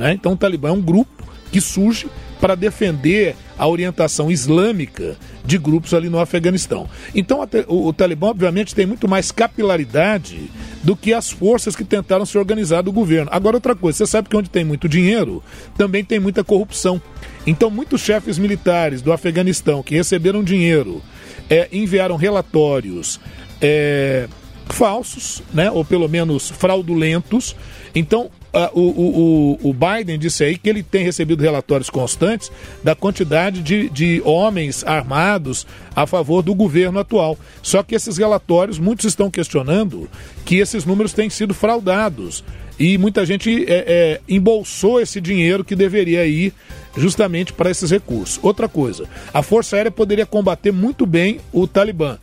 Né? 0.00 0.14
Então, 0.14 0.32
o 0.32 0.36
Talibã 0.36 0.70
é 0.70 0.72
um 0.72 0.80
grupo 0.80 1.28
que 1.52 1.60
surge 1.60 2.08
para 2.40 2.54
defender 2.54 3.36
a 3.58 3.68
orientação 3.68 4.30
islâmica 4.30 5.14
de 5.44 5.58
grupos 5.58 5.92
ali 5.92 6.08
no 6.08 6.18
Afeganistão. 6.18 6.88
Então, 7.14 7.46
o, 7.68 7.88
o, 7.88 7.92
Talibã, 7.92 8.28
obviamente, 8.28 8.74
tem 8.74 8.86
muito 8.86 9.06
mais 9.06 9.30
capilaridade 9.30 10.50
do 10.82 10.96
que 10.96 11.12
as 11.12 11.30
forças 11.30 11.76
que 11.76 11.84
tentaram 11.84 12.24
se 12.24 12.38
organizar 12.38 12.80
do 12.80 12.90
governo. 12.90 13.28
Agora, 13.30 13.58
outra 13.58 13.76
coisa, 13.76 13.98
você 13.98 14.06
sabe 14.06 14.30
que 14.30 14.36
onde 14.36 14.48
tem 14.48 14.64
muito 14.64 14.88
dinheiro, 14.88 15.42
também 15.76 16.02
tem 16.02 16.18
muita 16.18 16.42
corrupção. 16.42 16.98
Então, 17.46 17.70
muitos 17.70 18.00
chefes 18.00 18.38
militares 18.38 19.02
do 19.02 19.12
Afeganistão 19.12 19.82
que 19.82 19.94
receberam 19.94 20.42
dinheiro 20.42 21.02
é, 21.50 21.68
enviaram 21.70 22.16
relatórios. 22.16 23.20
É, 23.60 24.26
falsos, 24.72 25.42
né, 25.52 25.70
ou 25.70 25.84
pelo 25.84 26.08
menos 26.08 26.48
fraudulentos. 26.48 27.56
Então, 27.94 28.30
Uh, 28.52 28.80
o, 28.80 29.60
o, 29.62 29.70
o, 29.70 29.72
Biden 29.72 30.18
disse 30.18 30.42
aí 30.42 30.58
que 30.58 30.68
ele 30.68 30.82
tem 30.82 31.04
recebido 31.04 31.40
relatórios 31.40 31.88
constantes 31.88 32.50
da 32.82 32.96
quantidade 32.96 33.62
de, 33.62 33.88
de 33.90 34.20
homens 34.24 34.82
armados 34.84 35.64
a 35.94 36.04
favor 36.04 36.42
do 36.42 36.52
governo 36.52 36.98
atual. 36.98 37.38
Só 37.62 37.82
que 37.84 37.94
esses 37.94 38.18
relatórios, 38.18 38.76
muitos 38.76 39.04
estão 39.04 39.30
questionando 39.30 40.10
que 40.44 40.56
esses 40.56 40.84
números 40.84 41.12
têm 41.12 41.30
sido 41.30 41.54
fraudados. 41.54 42.42
E 42.76 42.98
muita 42.98 43.24
gente 43.24 43.66
é, 43.68 43.84
é, 43.86 44.20
embolsou 44.28 45.00
esse 45.00 45.20
dinheiro 45.20 45.62
que 45.62 45.76
deveria 45.76 46.26
ir 46.26 46.52
justamente 46.96 47.52
para 47.52 47.70
esses 47.70 47.90
recursos. 47.90 48.40
Outra 48.42 48.68
coisa, 48.68 49.04
a 49.32 49.42
Força 49.42 49.76
Aérea 49.76 49.92
poderia 49.92 50.26
combater 50.26 50.72
muito 50.72 51.06
bem 51.06 51.40
o 51.52 51.68
Talibã. 51.68 52.18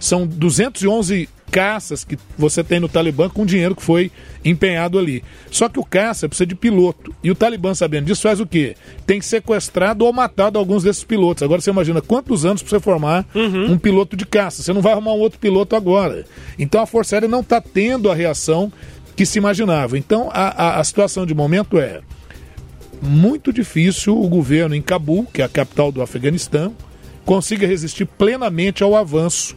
São 0.00 0.26
211 0.26 1.28
caças 1.50 2.04
que 2.04 2.18
você 2.36 2.62
tem 2.62 2.80
no 2.80 2.88
Talibã 2.88 3.28
com 3.28 3.46
dinheiro 3.46 3.74
que 3.74 3.82
foi 3.82 4.10
empenhado 4.44 4.98
ali. 4.98 5.22
Só 5.50 5.68
que 5.68 5.78
o 5.78 5.84
caça 5.84 6.28
precisa 6.28 6.46
de 6.46 6.54
piloto. 6.54 7.14
E 7.22 7.30
o 7.30 7.34
Talibã, 7.34 7.74
sabendo 7.74 8.06
disso, 8.06 8.22
faz 8.22 8.40
o 8.40 8.46
quê? 8.46 8.76
Tem 9.06 9.20
sequestrado 9.20 10.04
ou 10.04 10.12
matado 10.12 10.58
alguns 10.58 10.82
desses 10.82 11.04
pilotos. 11.04 11.42
Agora 11.42 11.60
você 11.60 11.70
imagina 11.70 12.00
quantos 12.00 12.44
anos 12.44 12.62
para 12.62 12.70
você 12.70 12.80
formar 12.80 13.26
uhum. 13.34 13.72
um 13.72 13.78
piloto 13.78 14.16
de 14.16 14.26
caça. 14.26 14.62
Você 14.62 14.72
não 14.72 14.82
vai 14.82 14.92
arrumar 14.92 15.12
um 15.12 15.18
outro 15.18 15.38
piloto 15.38 15.74
agora. 15.74 16.24
Então 16.58 16.80
a 16.80 16.86
Força 16.86 17.16
Aérea 17.16 17.28
não 17.28 17.40
está 17.40 17.60
tendo 17.60 18.10
a 18.10 18.14
reação 18.14 18.72
que 19.16 19.26
se 19.26 19.38
imaginava. 19.38 19.98
Então 19.98 20.30
a, 20.32 20.76
a, 20.76 20.80
a 20.80 20.84
situação 20.84 21.26
de 21.26 21.34
momento 21.34 21.78
é 21.78 22.00
muito 23.00 23.52
difícil 23.52 24.20
o 24.20 24.28
governo 24.28 24.74
em 24.74 24.82
Cabul, 24.82 25.26
que 25.32 25.42
é 25.42 25.44
a 25.44 25.48
capital 25.48 25.90
do 25.90 26.02
Afeganistão, 26.02 26.74
consiga 27.24 27.66
resistir 27.66 28.06
plenamente 28.06 28.82
ao 28.82 28.96
avanço 28.96 29.56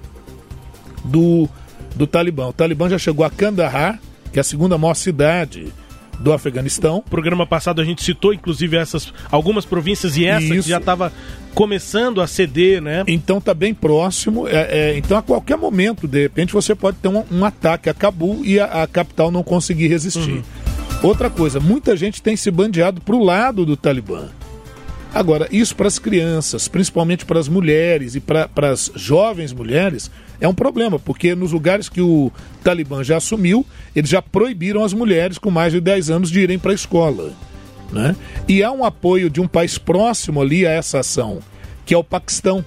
do 1.03 1.49
do 1.95 2.07
Talibã. 2.07 2.47
O 2.47 2.53
Talibã 2.53 2.89
já 2.89 2.97
chegou 2.97 3.25
a 3.25 3.29
Kandahar, 3.29 3.99
que 4.31 4.39
é 4.39 4.41
a 4.41 4.43
segunda 4.43 4.77
maior 4.77 4.93
cidade 4.93 5.71
do 6.19 6.31
Afeganistão. 6.31 6.97
No 6.97 7.01
programa 7.01 7.45
passado 7.45 7.81
a 7.81 7.85
gente 7.85 8.03
citou, 8.03 8.33
inclusive, 8.33 8.77
essas 8.77 9.11
algumas 9.31 9.65
províncias 9.65 10.15
e 10.15 10.25
essa 10.25 10.45
Isso. 10.45 10.63
que 10.63 10.69
já 10.69 10.77
estava 10.77 11.11
começando 11.53 12.21
a 12.21 12.27
ceder, 12.27 12.81
né? 12.81 13.03
Então 13.07 13.39
está 13.39 13.53
bem 13.53 13.73
próximo. 13.73 14.47
É, 14.47 14.91
é, 14.91 14.97
então 14.97 15.17
a 15.17 15.21
qualquer 15.21 15.57
momento, 15.57 16.07
de 16.07 16.21
repente, 16.21 16.53
você 16.53 16.75
pode 16.75 16.97
ter 16.97 17.07
um, 17.07 17.23
um 17.31 17.43
ataque 17.43 17.89
a 17.89 17.93
Cabul 17.93 18.45
e 18.45 18.59
a, 18.59 18.83
a 18.83 18.87
capital 18.87 19.31
não 19.31 19.43
conseguir 19.43 19.87
resistir. 19.87 20.31
Uhum. 20.31 20.43
Outra 21.03 21.29
coisa, 21.29 21.59
muita 21.59 21.97
gente 21.97 22.21
tem 22.21 22.35
se 22.35 22.51
bandeado 22.51 23.01
para 23.01 23.15
o 23.15 23.23
lado 23.23 23.65
do 23.65 23.75
Talibã. 23.75 24.29
Agora, 25.13 25.47
isso 25.51 25.75
para 25.75 25.87
as 25.87 25.99
crianças, 25.99 26.67
principalmente 26.67 27.25
para 27.25 27.39
as 27.39 27.49
mulheres 27.49 28.15
e 28.15 28.19
para 28.21 28.47
as 28.71 28.91
jovens 28.95 29.51
mulheres, 29.51 30.09
é 30.41 30.47
um 30.47 30.53
problema, 30.55 30.97
porque 30.97 31.35
nos 31.35 31.51
lugares 31.51 31.87
que 31.87 32.01
o 32.01 32.31
Talibã 32.63 33.03
já 33.03 33.17
assumiu, 33.17 33.63
eles 33.95 34.09
já 34.09 34.23
proibiram 34.23 34.83
as 34.83 34.91
mulheres 34.91 35.37
com 35.37 35.51
mais 35.51 35.71
de 35.71 35.79
10 35.79 36.09
anos 36.09 36.31
de 36.31 36.39
irem 36.39 36.57
para 36.57 36.71
a 36.71 36.75
escola. 36.75 37.31
Né? 37.91 38.15
E 38.47 38.63
há 38.63 38.71
um 38.71 38.83
apoio 38.83 39.29
de 39.29 39.39
um 39.39 39.47
país 39.47 39.77
próximo 39.77 40.41
ali 40.41 40.65
a 40.65 40.71
essa 40.71 40.99
ação, 40.99 41.39
que 41.85 41.93
é 41.93 41.97
o 41.97 42.03
Paquistão. 42.03 42.65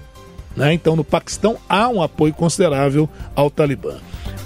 Né? 0.55 0.73
Então, 0.73 0.95
no 0.95 1.03
Paquistão 1.03 1.57
há 1.67 1.89
um 1.89 2.01
apoio 2.01 2.33
considerável 2.33 3.09
ao 3.35 3.51
Talibã. 3.51 3.97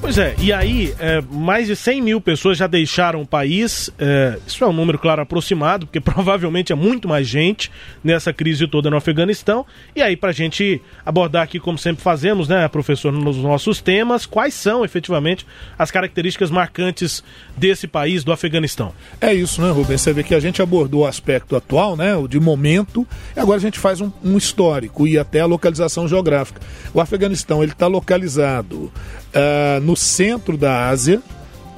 Pois 0.02 0.18
é, 0.18 0.34
e 0.40 0.54
aí, 0.54 0.96
é, 0.98 1.22
mais 1.30 1.68
de 1.68 1.76
100 1.76 2.02
mil 2.02 2.22
pessoas 2.22 2.58
já 2.58 2.68
deixaram 2.68 3.22
o 3.22 3.28
país. 3.28 3.92
É, 4.00 4.40
isso 4.48 4.64
é 4.64 4.68
um 4.68 4.72
número, 4.72 4.98
claro, 4.98 5.22
aproximado, 5.22 5.86
porque 5.86 6.00
provavelmente 6.02 6.72
é 6.72 6.76
muito 6.76 7.06
mais 7.06 7.28
gente 7.28 7.70
nessa 8.02 8.32
crise 8.32 8.66
toda 8.66 8.90
no 8.90 8.96
Afeganistão. 8.96 9.66
E 9.94 10.02
aí, 10.02 10.16
para 10.16 10.30
a 10.30 10.34
gente 10.34 10.82
abordar 11.06 11.44
aqui, 11.44 11.60
como 11.60 11.78
sempre 11.78 12.02
fazemos, 12.02 12.48
né, 12.48 12.66
professor, 12.70 13.12
nos 13.12 13.38
nossos 13.38 13.82
temas, 13.82 14.26
quais 14.26 14.54
são 14.54 14.86
efetivamente 14.86 15.46
as 15.78 15.92
características 15.92 16.50
marcantes 16.50 17.22
desse 17.58 17.86
país, 17.86 18.24
do 18.24 18.32
Afeganistão? 18.32 18.94
É 19.20 19.34
isso, 19.34 19.62
né, 19.62 19.70
Rubens? 19.70 20.00
Você 20.00 20.14
vê 20.14 20.24
que 20.24 20.34
a 20.34 20.40
gente 20.40 20.62
abordou 20.62 21.02
o 21.02 21.08
aspecto 21.08 21.58
atual, 21.58 21.98
né, 21.98 22.16
o 22.16 22.26
de 22.26 22.40
momento, 22.40 23.06
e 23.36 23.40
agora 23.40 23.58
a 23.58 23.62
gente 23.62 23.78
faz 23.78 24.00
um, 24.00 24.10
um 24.24 24.38
histórico 24.38 25.06
e 25.06 25.18
até 25.20 25.42
a 25.42 25.46
localização 25.46 26.08
geográfica. 26.08 26.62
O 26.94 27.02
Afeganistão 27.02 27.62
ele 27.62 27.74
está 27.74 27.88
localizado 27.88 28.90
uh, 29.34 29.80
no 29.82 29.96
centro 29.96 30.58
da 30.58 30.88
Ásia, 30.88 31.22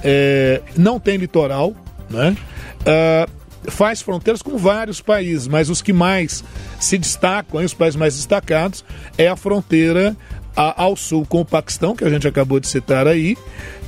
é, 0.03 0.61
não 0.75 0.99
tem 0.99 1.17
litoral, 1.17 1.73
né? 2.09 2.35
Uh, 2.81 3.41
faz 3.69 4.01
fronteiras 4.01 4.41
com 4.41 4.57
vários 4.57 5.01
países, 5.01 5.47
mas 5.47 5.69
os 5.69 5.81
que 5.81 5.93
mais 5.93 6.43
se 6.79 6.97
destacam, 6.97 7.63
os 7.63 7.73
países 7.73 7.95
mais 7.95 8.15
destacados, 8.15 8.83
é 9.17 9.27
a 9.27 9.35
fronteira 9.35 10.15
a, 10.55 10.83
ao 10.83 10.95
sul 10.95 11.25
com 11.25 11.41
o 11.41 11.45
Paquistão, 11.45 11.95
que 11.95 12.03
a 12.03 12.09
gente 12.09 12.27
acabou 12.27 12.59
de 12.59 12.67
citar 12.67 13.07
aí, 13.07 13.37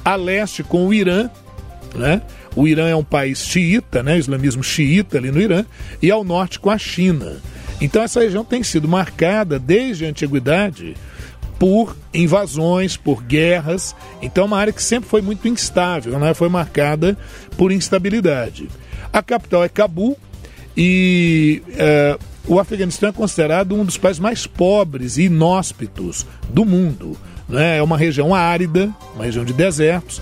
a 0.06 0.16
leste 0.16 0.64
com 0.64 0.88
o 0.88 0.94
Irã, 0.94 1.30
né? 1.96 2.22
O 2.56 2.68
Irã 2.68 2.88
é 2.88 2.96
um 2.96 3.04
país 3.04 3.40
xiita, 3.40 4.04
né? 4.04 4.18
Islamismo 4.18 4.64
xiita 4.64 5.18
ali 5.18 5.32
no 5.32 5.42
Irã, 5.42 5.66
e 6.02 6.12
ao 6.12 6.24
norte 6.24 6.60
com 6.60 6.70
a 6.70 6.78
China. 6.78 7.38
Então 7.82 8.04
essa 8.04 8.20
região 8.20 8.46
tem 8.46 8.64
sido 8.64 8.88
marcada 8.88 9.58
desde 9.58 10.06
a 10.06 10.10
antiguidade 10.10 10.96
por 11.60 11.96
invasões, 12.14 12.98
por 12.98 13.24
guerras. 13.24 13.96
Então, 14.22 14.44
é 14.44 14.48
uma 14.48 14.58
área 14.58 14.74
que 14.74 14.84
sempre 14.84 15.10
foi 15.10 15.22
muito 15.22 15.48
instável, 15.48 16.20
né? 16.20 16.34
foi 16.34 16.50
marcada 16.50 17.18
por 17.58 17.72
instabilidade. 17.72 18.70
A 19.12 19.22
capital 19.22 19.64
é 19.64 19.70
Cabul 19.70 20.18
e 20.76 21.62
é, 21.78 22.18
o 22.48 22.60
Afeganistão 22.60 23.10
é 23.10 23.12
considerado 23.12 23.76
um 23.76 23.86
dos 23.86 23.98
países 23.98 24.20
mais 24.20 24.48
pobres 24.48 25.18
e 25.18 25.24
inóspitos 25.24 26.26
do 26.50 26.66
mundo. 26.66 27.16
Né? 27.48 27.78
É 27.78 27.84
uma 27.84 27.98
região 27.98 28.34
árida, 28.34 28.90
uma 29.16 29.26
região 29.26 29.46
de 29.46 29.54
desertos 29.54 30.22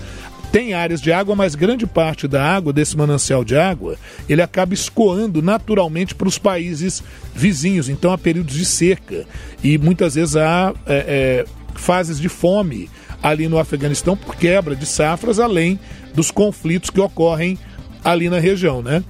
tem 0.52 0.74
áreas 0.74 1.00
de 1.00 1.10
água, 1.10 1.34
mas 1.34 1.54
grande 1.54 1.86
parte 1.86 2.28
da 2.28 2.44
água 2.44 2.74
desse 2.74 2.94
manancial 2.94 3.42
de 3.42 3.56
água 3.56 3.96
ele 4.28 4.42
acaba 4.42 4.74
escoando 4.74 5.40
naturalmente 5.40 6.14
para 6.14 6.28
os 6.28 6.36
países 6.36 7.02
vizinhos. 7.34 7.88
Então 7.88 8.12
há 8.12 8.18
períodos 8.18 8.54
de 8.54 8.66
seca 8.66 9.24
e 9.64 9.78
muitas 9.78 10.14
vezes 10.14 10.36
há 10.36 10.74
é, 10.86 10.94
é, 10.94 11.44
fases 11.74 12.20
de 12.20 12.28
fome 12.28 12.90
ali 13.22 13.48
no 13.48 13.58
Afeganistão 13.58 14.14
por 14.14 14.36
quebra 14.36 14.76
de 14.76 14.84
safras, 14.84 15.40
além 15.40 15.80
dos 16.14 16.30
conflitos 16.30 16.90
que 16.90 17.00
ocorrem 17.00 17.58
ali 18.04 18.28
na 18.28 18.38
região, 18.38 18.82
né? 18.82 19.02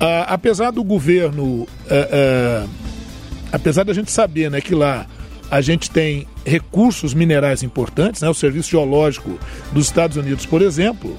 Ah, 0.00 0.26
apesar 0.28 0.72
do 0.72 0.82
governo, 0.82 1.68
ah, 1.88 2.08
ah, 2.10 2.66
apesar 3.52 3.84
da 3.84 3.92
gente 3.92 4.10
saber, 4.10 4.50
né, 4.50 4.60
que 4.60 4.74
lá 4.74 5.06
a 5.50 5.60
gente 5.60 5.90
tem 5.90 6.26
recursos 6.44 7.14
minerais 7.14 7.62
importantes, 7.62 8.22
né? 8.22 8.28
O 8.28 8.34
Serviço 8.34 8.70
Geológico 8.70 9.38
dos 9.72 9.86
Estados 9.86 10.16
Unidos, 10.16 10.46
por 10.46 10.62
exemplo, 10.62 11.16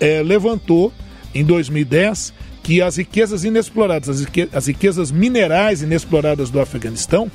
eh, 0.00 0.22
levantou 0.22 0.92
em 1.34 1.44
2010 1.44 2.32
que 2.62 2.82
as 2.82 2.96
riquezas 2.96 3.44
inexploradas, 3.44 4.26
as 4.52 4.66
riquezas 4.66 5.10
minerais 5.10 5.82
inexploradas 5.82 6.50
do 6.50 6.60
Afeganistão 6.60 7.30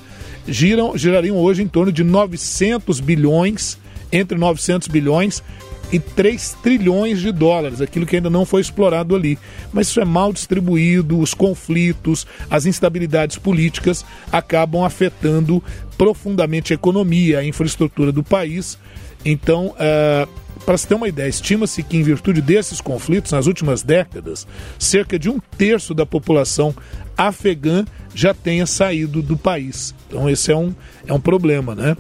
giram, 0.48 0.98
girariam 0.98 1.38
hoje 1.38 1.63
em 1.63 1.67
torno 1.67 1.91
de 1.91 2.04
900 2.04 3.00
bilhões, 3.00 3.78
entre 4.12 4.38
900 4.38 4.88
bilhões 4.88 5.43
e 5.91 6.00
3 6.00 6.58
trilhões 6.63 7.19
de 7.19 7.32
dólares, 7.32 7.82
aquilo 7.82 8.06
que 8.06 8.15
ainda 8.15 8.30
não 8.30 8.45
foi 8.45 8.62
explorado 8.62 9.15
ali. 9.15 9.38
Mas 9.71 9.88
isso 9.88 10.00
é 10.00 10.06
mal 10.06 10.34
distribuído, 10.34 11.19
os 11.19 11.34
conflitos, 11.34 12.26
as 12.50 12.65
instabilidades 12.65 13.38
políticas 13.38 14.06
acabam 14.32 14.84
afetando 14.84 15.63
profundamente 15.98 16.74
a 16.74 16.76
economia, 16.76 17.40
a 17.40 17.46
infraestrutura 17.46 18.12
do 18.12 18.24
país. 18.24 18.78
Então, 19.24 19.76
eh, 19.80 20.28
para 20.66 20.78
se 20.78 20.88
ter 20.88 20.96
uma 20.96 21.08
ideia, 21.08 21.28
estima-se 21.28 21.84
que, 21.84 21.98
em 21.98 22.04
virtude 22.04 22.42
desses 22.42 22.82
conflitos, 22.82 23.32
nas 23.32 23.46
últimas 23.46 23.84
décadas, 23.84 24.48
cerca 24.80 25.20
de 25.20 25.30
um 25.30 25.40
terço 25.58 25.94
da 25.94 26.06
população 26.06 26.74
afegã 27.18 27.86
já 28.14 28.34
tenha 28.34 28.66
saído 28.66 29.22
do 29.22 29.38
país. 29.38 29.94
Então, 30.08 30.30
esse 30.30 30.52
é 30.52 30.56
um, 30.56 30.74
é 31.06 31.14
um 31.14 31.20
problema, 31.20 31.76
né? 31.76 31.96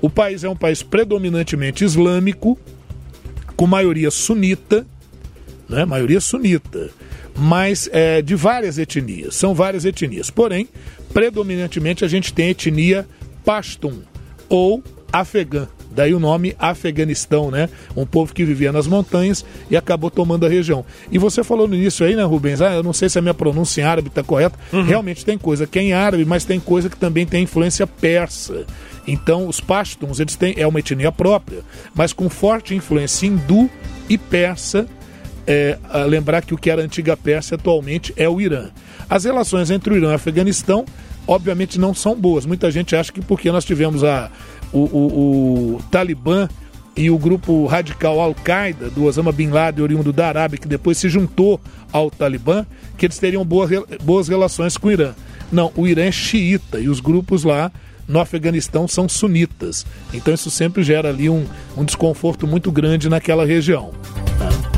O 0.00 0.10
país 0.10 0.44
é 0.44 0.48
um 0.48 0.56
país 0.56 0.82
predominantemente 0.82 1.84
islâmico, 1.84 2.58
com 3.56 3.66
maioria 3.66 4.10
sunita, 4.10 4.86
né? 5.68 5.84
maioria 5.84 6.20
sunita, 6.20 6.90
mas 7.36 7.88
é, 7.92 8.22
de 8.22 8.34
várias 8.34 8.78
etnias, 8.78 9.34
são 9.34 9.54
várias 9.54 9.84
etnias. 9.84 10.30
Porém, 10.30 10.68
predominantemente 11.12 12.04
a 12.04 12.08
gente 12.08 12.32
tem 12.32 12.50
etnia 12.50 13.06
Pashtun 13.48 14.02
ou 14.46 14.82
afegã. 15.10 15.66
Daí 15.90 16.12
o 16.12 16.20
nome 16.20 16.54
Afeganistão, 16.58 17.50
né? 17.50 17.70
Um 17.96 18.04
povo 18.04 18.34
que 18.34 18.44
vivia 18.44 18.70
nas 18.70 18.86
montanhas 18.86 19.42
e 19.70 19.76
acabou 19.76 20.10
tomando 20.10 20.44
a 20.44 20.50
região. 20.50 20.84
E 21.10 21.16
você 21.16 21.42
falou 21.42 21.66
no 21.66 21.74
início 21.74 22.04
aí, 22.04 22.14
né, 22.14 22.22
Rubens? 22.24 22.60
Ah, 22.60 22.74
eu 22.74 22.82
não 22.82 22.92
sei 22.92 23.08
se 23.08 23.18
a 23.18 23.22
minha 23.22 23.32
pronúncia 23.32 23.80
em 23.80 23.84
árabe 23.84 24.08
está 24.08 24.22
correta. 24.22 24.58
Realmente 24.70 25.24
tem 25.24 25.38
coisa 25.38 25.66
que 25.66 25.78
é 25.78 25.82
em 25.82 25.92
árabe, 25.94 26.26
mas 26.26 26.44
tem 26.44 26.60
coisa 26.60 26.90
que 26.90 26.96
também 26.98 27.24
tem 27.24 27.44
influência 27.44 27.86
persa. 27.86 28.66
Então, 29.06 29.48
os 29.48 29.60
Pashtuns, 29.60 30.20
eles 30.20 30.36
têm, 30.36 30.52
é 30.58 30.66
uma 30.66 30.80
etnia 30.80 31.10
própria, 31.10 31.60
mas 31.94 32.12
com 32.12 32.28
forte 32.28 32.74
influência 32.74 33.26
hindu 33.26 33.70
e 34.10 34.18
persa. 34.18 34.86
É, 35.46 35.78
lembrar 36.06 36.42
que 36.42 36.52
o 36.52 36.58
que 36.58 36.68
era 36.68 36.82
a 36.82 36.84
antiga 36.84 37.16
Pérsia 37.16 37.54
atualmente 37.54 38.12
é 38.14 38.28
o 38.28 38.38
Irã. 38.38 38.68
As 39.08 39.24
relações 39.24 39.70
entre 39.70 39.94
o 39.94 39.96
Irã 39.96 40.08
e 40.08 40.12
o 40.12 40.14
Afeganistão, 40.14 40.84
obviamente, 41.28 41.78
não 41.78 41.94
são 41.94 42.16
boas. 42.16 42.44
Muita 42.44 42.70
gente 42.70 42.96
acha 42.96 43.12
que 43.12 43.20
porque 43.20 43.52
nós 43.52 43.64
tivemos 43.64 44.02
a, 44.02 44.30
o, 44.72 44.78
o- 44.80 45.74
o 45.76 45.82
Talibã 45.90 46.48
e 46.96 47.08
o 47.10 47.16
grupo 47.18 47.64
radical 47.66 48.18
Al-Qaeda 48.20 48.90
do 48.90 49.04
Osama 49.04 49.30
Bin 49.30 49.50
Laden, 49.50 49.84
oriundo 49.84 50.12
da 50.12 50.26
Arábia, 50.26 50.58
que 50.58 50.66
depois 50.66 50.98
se 50.98 51.08
juntou 51.08 51.60
ao 51.92 52.10
Talibã, 52.10 52.66
que 52.96 53.06
eles 53.06 53.18
teriam 53.18 53.44
boas, 53.44 53.70
boas 54.02 54.26
relações 54.26 54.76
com 54.76 54.88
o 54.88 54.90
Irã. 54.90 55.12
Não, 55.52 55.70
o 55.76 55.86
Irã 55.86 56.02
é 56.06 56.10
xiita 56.12 56.80
e 56.80 56.88
os 56.88 56.98
grupos 56.98 57.44
lá 57.44 57.70
no 58.08 58.18
Afeganistão 58.18 58.88
são 58.88 59.08
sunitas. 59.08 59.86
Então 60.12 60.32
isso 60.34 60.50
sempre 60.50 60.82
gera 60.82 61.10
ali 61.10 61.28
um, 61.30 61.44
um 61.76 61.84
desconforto 61.84 62.46
muito 62.46 62.72
grande 62.72 63.08
naquela 63.08 63.44
região. 63.46 63.92
در 64.40 64.77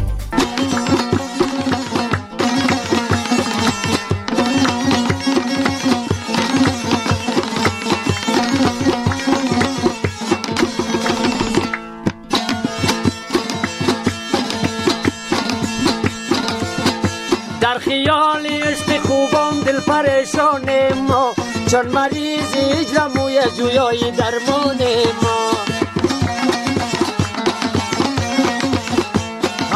خوبان 19.99 20.03
دل 20.05 20.07
پریشان 20.07 20.93
ما 21.07 21.33
چون 21.71 21.85
مریض 21.87 22.53
هجرم 22.55 23.11
موی 23.15 23.41
جویای 23.57 24.11
درمان 24.11 24.77
ما 25.21 25.51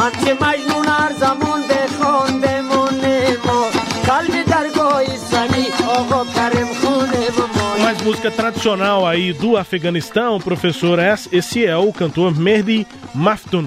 همچه 0.02 0.34
مجنون 0.40 0.86
هر 0.86 1.12
زمان 1.20 1.62
بخوان 1.68 2.40
بمونه 2.40 3.36
ما 3.46 3.64
قلب 4.08 4.44
درگاه 4.44 5.16
سنی 5.16 5.66
آقا 5.88 6.24
کرم 6.34 6.68
خونه 6.82 7.26
ما 7.38 7.50
Mais 7.84 8.02
música 8.04 8.30
tradicional 8.30 9.06
aí 9.06 9.32
do 9.32 9.56
Afeganistão, 9.56 10.38
professor, 10.48 10.98
es- 10.98 11.28
esse 11.32 11.64
é 11.64 11.76
o 11.76 11.92
cantor 11.92 12.30
Mehdi 12.46 12.86
Maftun. 13.14 13.66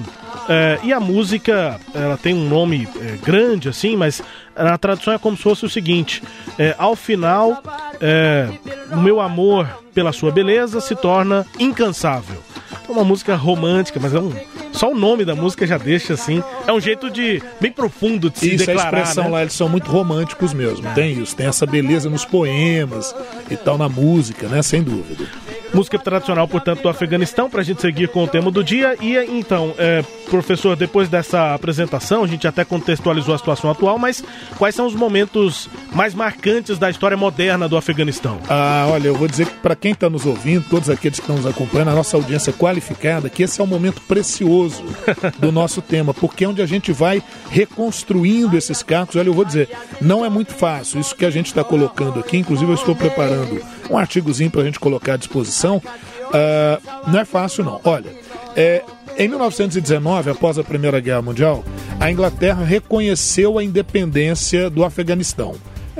É, 0.51 0.79
e 0.81 0.91
a 0.91 0.99
música, 0.99 1.79
ela 1.93 2.17
tem 2.17 2.33
um 2.33 2.49
nome 2.49 2.87
é, 2.99 3.17
grande 3.23 3.69
assim, 3.69 3.95
mas 3.95 4.19
na 4.57 4.79
tradução 4.79 5.13
é 5.13 5.19
como 5.19 5.37
se 5.37 5.43
fosse 5.43 5.63
o 5.63 5.69
seguinte: 5.69 6.23
é, 6.57 6.75
ao 6.77 6.95
final, 6.95 7.61
é, 8.01 8.49
o 8.91 8.97
meu 8.97 9.21
amor 9.21 9.67
pela 9.93 10.11
sua 10.11 10.31
beleza 10.31 10.81
se 10.81 10.95
torna 10.95 11.45
incansável. 11.59 12.41
É 12.89 12.91
uma 12.91 13.03
música 13.03 13.35
romântica, 13.35 13.99
mas 14.01 14.15
é 14.15 14.19
um, 14.19 14.33
só 14.71 14.91
o 14.91 14.95
nome 14.95 15.23
da 15.23 15.35
música 15.35 15.67
já 15.67 15.77
deixa 15.77 16.13
assim. 16.15 16.43
É 16.65 16.73
um 16.73 16.79
jeito 16.79 17.11
de 17.11 17.39
bem 17.61 17.71
profundo 17.71 18.31
de 18.31 18.39
se 18.39 18.55
Isso, 18.55 18.63
a 18.63 18.73
declarar. 18.73 18.97
expressão 19.01 19.25
né? 19.25 19.29
lá, 19.29 19.41
eles 19.41 19.53
são 19.53 19.69
muito 19.69 19.91
românticos 19.91 20.53
mesmo. 20.55 20.91
Tem 20.95 21.21
isso, 21.21 21.35
tem 21.35 21.45
essa 21.45 21.67
beleza 21.67 22.09
nos 22.09 22.25
poemas 22.25 23.15
e 23.51 23.55
tal, 23.55 23.77
na 23.77 23.87
música, 23.87 24.47
né? 24.47 24.63
Sem 24.63 24.81
dúvida. 24.81 25.27
Música 25.71 25.99
tradicional, 25.99 26.47
portanto, 26.47 26.81
do 26.81 26.89
Afeganistão, 26.89 27.47
para 27.47 27.61
a 27.61 27.63
gente 27.63 27.79
seguir 27.79 28.07
com 28.07 28.23
o 28.23 28.27
tema 28.27 28.49
do 28.49 28.63
dia. 28.63 28.95
E 28.99 29.15
então, 29.17 29.75
é, 29.77 30.03
professor, 30.27 30.75
depois 30.75 31.07
dessa 31.07 31.53
apresentação, 31.53 32.23
a 32.23 32.27
gente 32.27 32.47
até 32.47 32.65
contextualizou 32.65 33.35
a 33.35 33.37
situação 33.37 33.69
atual, 33.69 33.99
mas 33.99 34.23
quais 34.57 34.73
são 34.73 34.87
os 34.87 34.95
momentos 34.95 35.69
mais 35.93 36.15
marcantes 36.15 36.79
da 36.79 36.89
história 36.89 37.15
moderna 37.15 37.69
do 37.69 37.77
Afeganistão? 37.77 38.39
Ah, 38.49 38.87
olha, 38.89 39.09
eu 39.09 39.15
vou 39.15 39.27
dizer 39.27 39.45
que 39.45 39.53
para 39.59 39.75
quem 39.75 39.91
está 39.91 40.09
nos 40.09 40.25
ouvindo, 40.25 40.65
todos 40.67 40.89
aqueles 40.89 41.19
que 41.19 41.23
estão 41.23 41.35
nos 41.35 41.45
acompanhando, 41.45 41.89
a 41.89 41.95
nossa 41.95 42.17
audiência 42.17 42.51
qualificada, 42.51 42.78
que 43.29 43.43
esse 43.43 43.59
é 43.61 43.63
um 43.63 43.67
momento 43.67 44.01
precioso 44.01 44.83
do 45.39 45.51
nosso 45.51 45.81
tema, 45.81 46.13
porque 46.13 46.43
é 46.43 46.47
onde 46.47 46.61
a 46.61 46.65
gente 46.65 46.91
vai 46.91 47.21
reconstruindo 47.49 48.57
esses 48.57 48.83
cacos. 48.83 49.15
Olha, 49.15 49.29
eu 49.29 49.33
vou 49.33 49.45
dizer, 49.45 49.69
não 50.01 50.25
é 50.25 50.29
muito 50.29 50.53
fácil. 50.53 50.99
Isso 50.99 51.15
que 51.15 51.25
a 51.25 51.31
gente 51.31 51.47
está 51.47 51.63
colocando 51.63 52.19
aqui, 52.19 52.37
inclusive 52.37 52.71
eu 52.71 52.75
estou 52.75 52.95
preparando 52.95 53.61
um 53.89 53.97
artigozinho 53.97 54.51
para 54.51 54.61
a 54.61 54.65
gente 54.65 54.79
colocar 54.79 55.13
à 55.13 55.17
disposição. 55.17 55.81
Ah, 56.33 56.79
não 57.07 57.19
é 57.19 57.25
fácil, 57.25 57.63
não. 57.63 57.79
Olha, 57.83 58.11
é, 58.55 58.83
em 59.17 59.27
1919, 59.27 60.31
após 60.31 60.57
a 60.57 60.63
Primeira 60.63 60.99
Guerra 60.99 61.21
Mundial, 61.21 61.63
a 61.99 62.11
Inglaterra 62.11 62.63
reconheceu 62.63 63.57
a 63.57 63.63
independência 63.63 64.69
do 64.69 64.83
Afeganistão. 64.83 65.55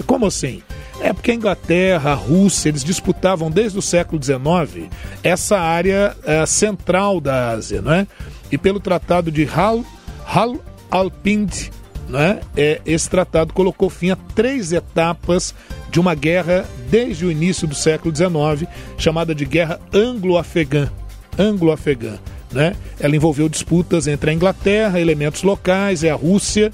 Como 0.05 0.25
assim? 0.25 0.61
É 1.01 1.13
porque 1.13 1.31
a 1.31 1.35
Inglaterra, 1.35 2.11
a 2.11 2.15
Rússia, 2.15 2.69
eles 2.69 2.83
disputavam 2.83 3.49
desde 3.49 3.79
o 3.79 3.81
século 3.81 4.21
XIX 4.21 4.89
essa 5.23 5.57
área 5.57 6.15
eh, 6.23 6.45
central 6.45 7.21
da 7.21 7.51
Ásia, 7.51 7.81
não 7.81 7.93
é? 7.93 8.07
E 8.51 8.57
pelo 8.57 8.79
Tratado 8.79 9.31
de 9.31 9.47
Hal, 9.47 9.83
Hal 10.25 10.57
Alpind, 10.91 11.69
né? 12.09 12.39
É, 12.57 12.81
esse 12.85 13.07
tratado 13.09 13.53
colocou 13.53 13.89
fim 13.89 14.09
a 14.09 14.17
três 14.35 14.73
etapas 14.73 15.53
de 15.91 15.99
uma 15.99 16.15
guerra 16.15 16.65
desde 16.89 17.25
o 17.25 17.31
início 17.31 17.67
do 17.67 17.75
século 17.75 18.13
XIX, 18.13 18.67
chamada 18.97 19.33
de 19.35 19.45
Guerra 19.45 19.79
Anglo-Afegã. 19.93 20.89
Anglo-Afegã. 21.37 22.17
Né? 22.51 22.75
Ela 22.99 23.15
envolveu 23.15 23.47
disputas 23.47 24.07
entre 24.07 24.31
a 24.31 24.33
Inglaterra, 24.33 24.99
elementos 24.99 25.43
locais 25.43 26.01
e 26.01 26.09
a 26.09 26.15
Rússia, 26.15 26.71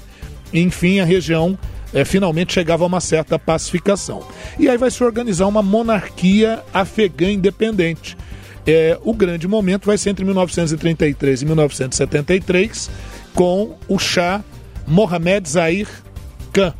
enfim, 0.52 1.00
a 1.00 1.04
região 1.04 1.58
eh, 1.92 2.04
finalmente 2.04 2.52
chegava 2.52 2.84
a 2.84 2.86
uma 2.86 3.00
certa 3.00 3.38
pacificação. 3.38 4.22
E 4.58 4.68
aí 4.68 4.76
vai 4.76 4.90
se 4.90 5.02
organizar 5.02 5.46
uma 5.46 5.62
monarquia 5.62 6.62
afegã 6.72 7.30
independente. 7.30 8.16
É, 8.66 8.98
o 9.04 9.14
grande 9.14 9.46
momento 9.46 9.86
vai 9.86 9.96
ser 9.96 10.10
entre 10.10 10.24
1933 10.24 11.42
e 11.42 11.44
1973, 11.44 12.90
com 13.32 13.76
o 13.86 13.98
Shah 13.98 14.42
Mohammed 14.86 15.48
Zahir 15.48 15.88
Khan. 16.52 16.74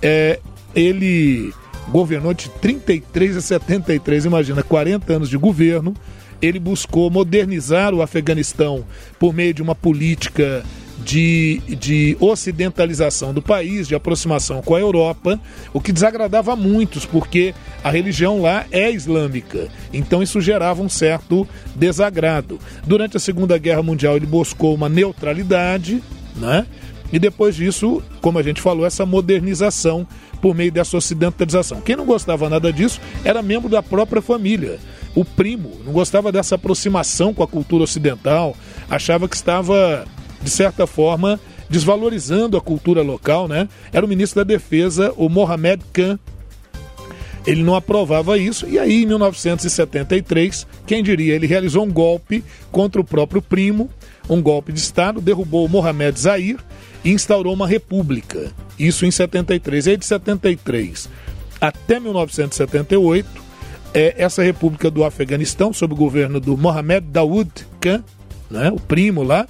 É, 0.00 0.38
ele 0.74 1.52
governou 1.88 2.32
de 2.32 2.48
33 2.48 3.36
a 3.36 3.40
73, 3.40 4.24
imagina, 4.24 4.62
40 4.62 5.12
anos 5.12 5.28
de 5.28 5.36
governo. 5.36 5.94
Ele 6.40 6.58
buscou 6.58 7.10
modernizar 7.10 7.94
o 7.94 8.02
Afeganistão 8.02 8.84
por 9.18 9.32
meio 9.32 9.54
de 9.54 9.62
uma 9.62 9.74
política 9.74 10.64
de, 11.04 11.60
de 11.68 12.16
ocidentalização 12.20 13.32
do 13.32 13.42
país, 13.42 13.88
de 13.88 13.94
aproximação 13.94 14.62
com 14.62 14.74
a 14.74 14.80
Europa, 14.80 15.40
o 15.72 15.80
que 15.80 15.92
desagradava 15.92 16.52
a 16.52 16.56
muitos, 16.56 17.04
porque 17.04 17.54
a 17.82 17.90
religião 17.90 18.40
lá 18.40 18.64
é 18.70 18.90
islâmica. 18.90 19.68
Então 19.92 20.22
isso 20.22 20.40
gerava 20.40 20.82
um 20.82 20.88
certo 20.88 21.46
desagrado. 21.74 22.58
Durante 22.86 23.16
a 23.16 23.20
Segunda 23.20 23.58
Guerra 23.58 23.82
Mundial 23.82 24.16
ele 24.16 24.26
buscou 24.26 24.74
uma 24.74 24.88
neutralidade, 24.88 26.02
né? 26.36 26.66
E 27.12 27.18
depois 27.18 27.54
disso, 27.54 28.02
como 28.22 28.38
a 28.38 28.42
gente 28.42 28.60
falou, 28.60 28.86
essa 28.86 29.04
modernização 29.04 30.06
por 30.40 30.54
meio 30.54 30.72
dessa 30.72 30.96
ocidentalização. 30.96 31.80
Quem 31.80 31.94
não 31.94 32.06
gostava 32.06 32.48
nada 32.48 32.72
disso 32.72 33.00
era 33.24 33.42
membro 33.42 33.68
da 33.68 33.82
própria 33.82 34.22
família. 34.22 34.80
O 35.14 35.24
primo 35.24 35.78
não 35.84 35.92
gostava 35.92 36.32
dessa 36.32 36.54
aproximação 36.54 37.34
com 37.34 37.42
a 37.42 37.46
cultura 37.46 37.84
ocidental, 37.84 38.56
achava 38.90 39.28
que 39.28 39.36
estava, 39.36 40.06
de 40.42 40.50
certa 40.50 40.86
forma, 40.86 41.38
desvalorizando 41.68 42.56
a 42.56 42.60
cultura 42.60 43.02
local, 43.02 43.48
né? 43.48 43.68
Era 43.92 44.04
o 44.04 44.08
ministro 44.08 44.44
da 44.44 44.48
Defesa, 44.48 45.12
o 45.16 45.28
Mohamed 45.28 45.82
Khan. 45.92 46.18
Ele 47.46 47.62
não 47.62 47.74
aprovava 47.74 48.38
isso, 48.38 48.68
e 48.68 48.78
aí 48.78 49.02
em 49.02 49.06
1973, 49.06 50.66
quem 50.86 51.02
diria, 51.02 51.34
ele 51.34 51.46
realizou 51.46 51.84
um 51.84 51.90
golpe 51.90 52.44
contra 52.70 53.00
o 53.00 53.04
próprio 53.04 53.42
primo, 53.42 53.90
um 54.28 54.40
golpe 54.40 54.72
de 54.72 54.78
Estado, 54.78 55.20
derrubou 55.20 55.68
Mohamed 55.68 56.20
Zahir 56.20 56.58
e 57.04 57.10
instaurou 57.10 57.52
uma 57.52 57.66
república. 57.66 58.52
Isso 58.78 59.04
em 59.04 59.10
73. 59.10 59.86
E 59.86 59.90
aí 59.90 59.96
de 59.96 60.06
73 60.06 61.08
até 61.62 62.00
1978, 62.00 63.28
é, 63.94 64.14
essa 64.18 64.42
república 64.42 64.90
do 64.90 65.04
Afeganistão, 65.04 65.72
sob 65.72 65.94
o 65.94 65.96
governo 65.96 66.40
do 66.40 66.56
Mohamed 66.56 67.06
Daoud 67.06 67.52
Khan, 67.80 68.02
né, 68.50 68.68
o 68.72 68.80
primo 68.80 69.22
lá, 69.22 69.46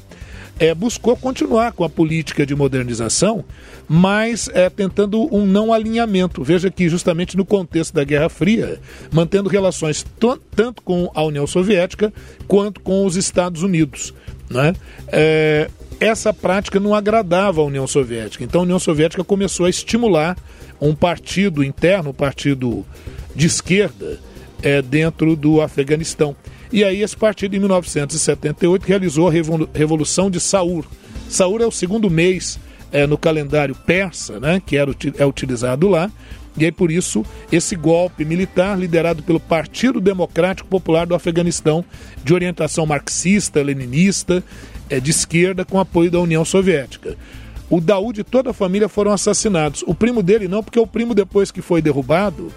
é, 0.62 0.72
buscou 0.72 1.16
continuar 1.16 1.72
com 1.72 1.83
a 1.83 1.90
política 1.90 2.46
de 2.46 2.55
modernização, 2.55 3.44
mas 3.88 4.48
é, 4.55 4.70
tentando 4.70 5.22
um 5.35 5.44
não 5.44 5.72
alinhamento. 5.72 6.44
Veja 6.44 6.70
que, 6.70 6.88
justamente 6.88 7.37
no 7.37 7.44
contexto 7.44 7.92
da 7.92 8.05
Guerra 8.05 8.29
Fria, 8.29 8.79
mantendo 9.11 9.48
relações 9.48 10.07
tanto 10.55 10.81
com 10.83 11.11
a 11.16 11.25
União 11.25 11.48
Soviética 11.48 12.12
quanto 12.46 12.81
com 12.81 13.05
os 13.05 13.16
Estados 13.16 13.64
Unidos. 13.64 14.14
Né? 14.48 14.72
É, 15.09 15.68
essa 15.98 16.33
prática 16.33 16.79
não 16.79 16.94
agradava 16.94 17.61
à 17.61 17.64
União 17.64 17.88
Soviética. 17.88 18.44
Então 18.44 18.61
a 18.61 18.64
União 18.64 18.79
Soviética 18.79 19.25
começou 19.25 19.66
a 19.66 19.70
estimular 19.70 20.38
um 20.81 20.94
partido 20.94 21.64
interno, 21.64 22.11
um 22.11 22.14
partido 22.14 22.87
de 23.35 23.48
esquerda, 23.48 24.20
é, 24.62 24.81
dentro 24.81 25.35
do 25.35 25.61
Afeganistão. 25.61 26.37
E 26.72 26.82
aí 26.82 27.02
esse 27.02 27.16
partido, 27.16 27.54
em 27.54 27.58
1978, 27.58 28.85
realizou 28.85 29.28
a 29.28 29.32
Revolução 29.74 30.30
de 30.30 30.40
Saur. 30.40 30.87
Saur 31.28 31.61
é 31.61 31.66
o 31.66 31.70
segundo 31.70 32.08
mês 32.08 32.58
é, 32.90 33.06
no 33.06 33.18
calendário 33.18 33.74
persa, 33.74 34.40
né, 34.40 34.61
que 34.64 34.76
era, 34.76 34.90
é 35.18 35.26
utilizado 35.26 35.88
lá, 35.88 36.11
e 36.56 36.64
aí 36.64 36.72
por 36.72 36.90
isso 36.90 37.24
esse 37.50 37.74
golpe 37.74 38.24
militar 38.24 38.78
liderado 38.78 39.22
pelo 39.22 39.40
Partido 39.40 40.00
Democrático 40.00 40.68
Popular 40.68 41.06
do 41.06 41.14
Afeganistão, 41.14 41.85
de 42.24 42.35
orientação 42.35 42.87
marxista, 42.87 43.62
leninista, 43.62 44.42
é, 44.88 45.00
de 45.00 45.11
esquerda, 45.11 45.64
com 45.64 45.80
apoio 45.80 46.11
da 46.11 46.20
União 46.20 46.44
Soviética. 46.44 47.16
O 47.70 47.80
Daoud 47.80 48.20
e 48.20 48.24
toda 48.24 48.50
a 48.50 48.54
família 48.54 48.88
foram 48.88 49.12
assassinados. 49.12 49.82
O 49.87 49.94
primo 49.94 50.22
dele 50.22 50.46
não, 50.46 50.62
porque 50.62 50.78
o 50.78 50.87
primo 50.87 51.14
depois 51.14 51.50
que 51.50 51.62
foi 51.62 51.80
derrubado, 51.80 52.52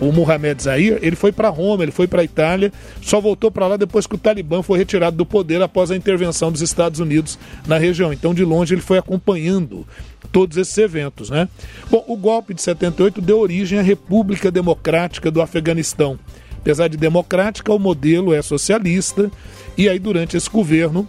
o 0.00 0.12
Mohamed 0.12 0.62
Zahir, 0.62 0.98
ele 1.02 1.16
foi 1.16 1.32
para 1.32 1.48
Roma, 1.48 1.82
ele 1.82 1.92
foi 1.92 2.06
para 2.06 2.20
a 2.20 2.24
Itália, 2.24 2.72
só 3.02 3.20
voltou 3.20 3.50
para 3.50 3.66
lá 3.66 3.76
depois 3.76 4.06
que 4.06 4.14
o 4.14 4.18
Talibã 4.18 4.62
foi 4.62 4.78
retirado 4.78 5.16
do 5.16 5.26
poder 5.26 5.60
após 5.60 5.90
a 5.90 5.96
intervenção 5.96 6.52
dos 6.52 6.62
Estados 6.62 7.00
Unidos 7.00 7.38
na 7.66 7.78
região. 7.78 8.12
Então, 8.12 8.32
de 8.32 8.44
longe, 8.44 8.74
ele 8.74 8.80
foi 8.80 8.98
acompanhando 8.98 9.86
todos 10.30 10.56
esses 10.56 10.76
eventos, 10.78 11.30
né? 11.30 11.48
Bom, 11.90 12.04
o 12.06 12.16
golpe 12.16 12.54
de 12.54 12.62
78 12.62 13.20
deu 13.20 13.38
origem 13.38 13.78
à 13.78 13.82
República 13.82 14.50
Democrática 14.50 15.30
do 15.30 15.42
Afeganistão. 15.42 16.18
Apesar 16.58 16.88
de 16.88 16.96
democrática, 16.96 17.72
o 17.72 17.78
modelo 17.78 18.34
é 18.34 18.42
socialista, 18.42 19.30
e 19.76 19.88
aí, 19.88 19.98
durante 19.98 20.36
esse 20.36 20.50
governo, 20.50 21.08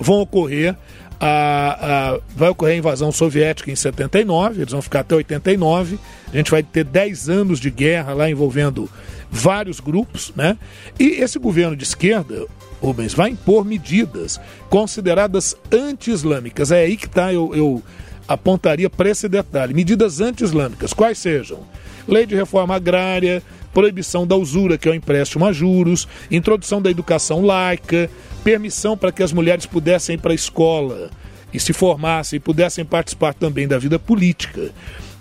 vão 0.00 0.20
ocorrer 0.20 0.76
a, 1.24 2.14
a, 2.16 2.20
vai 2.34 2.48
ocorrer 2.48 2.74
a 2.74 2.78
invasão 2.78 3.12
soviética 3.12 3.70
em 3.70 3.76
79, 3.76 4.62
eles 4.62 4.72
vão 4.72 4.82
ficar 4.82 5.00
até 5.00 5.14
89. 5.14 5.96
A 6.32 6.36
gente 6.36 6.50
vai 6.50 6.64
ter 6.64 6.82
10 6.82 7.28
anos 7.28 7.60
de 7.60 7.70
guerra 7.70 8.12
lá 8.12 8.28
envolvendo 8.28 8.90
vários 9.30 9.78
grupos, 9.78 10.32
né? 10.34 10.58
E 10.98 11.22
esse 11.22 11.38
governo 11.38 11.76
de 11.76 11.84
esquerda, 11.84 12.44
Rubens, 12.80 13.14
vai 13.14 13.30
impor 13.30 13.64
medidas 13.64 14.40
consideradas 14.68 15.56
anti-islâmicas. 15.70 16.72
É 16.72 16.80
aí 16.80 16.96
que 16.96 17.06
está, 17.06 17.32
eu, 17.32 17.54
eu 17.54 17.82
apontaria 18.26 18.90
para 18.90 19.08
esse 19.08 19.28
detalhe. 19.28 19.72
Medidas 19.72 20.20
anti-islâmicas, 20.20 20.92
quais 20.92 21.18
sejam? 21.18 21.60
Lei 22.08 22.26
de 22.26 22.34
reforma 22.34 22.74
agrária, 22.74 23.40
proibição 23.72 24.26
da 24.26 24.36
usura, 24.36 24.76
que 24.76 24.88
é 24.88 24.92
o 24.92 24.94
empréstimo 24.94 25.46
a 25.46 25.52
juros, 25.52 26.06
introdução 26.30 26.80
da 26.80 26.90
educação 26.90 27.44
laica, 27.44 28.10
permissão 28.44 28.96
para 28.96 29.12
que 29.12 29.22
as 29.22 29.32
mulheres 29.32 29.66
pudessem 29.66 30.14
ir 30.14 30.18
para 30.18 30.32
a 30.32 30.34
escola 30.34 31.10
e 31.52 31.60
se 31.60 31.72
formassem 31.72 32.36
e 32.36 32.40
pudessem 32.40 32.84
participar 32.84 33.34
também 33.34 33.68
da 33.68 33.78
vida 33.78 33.98
política. 33.98 34.70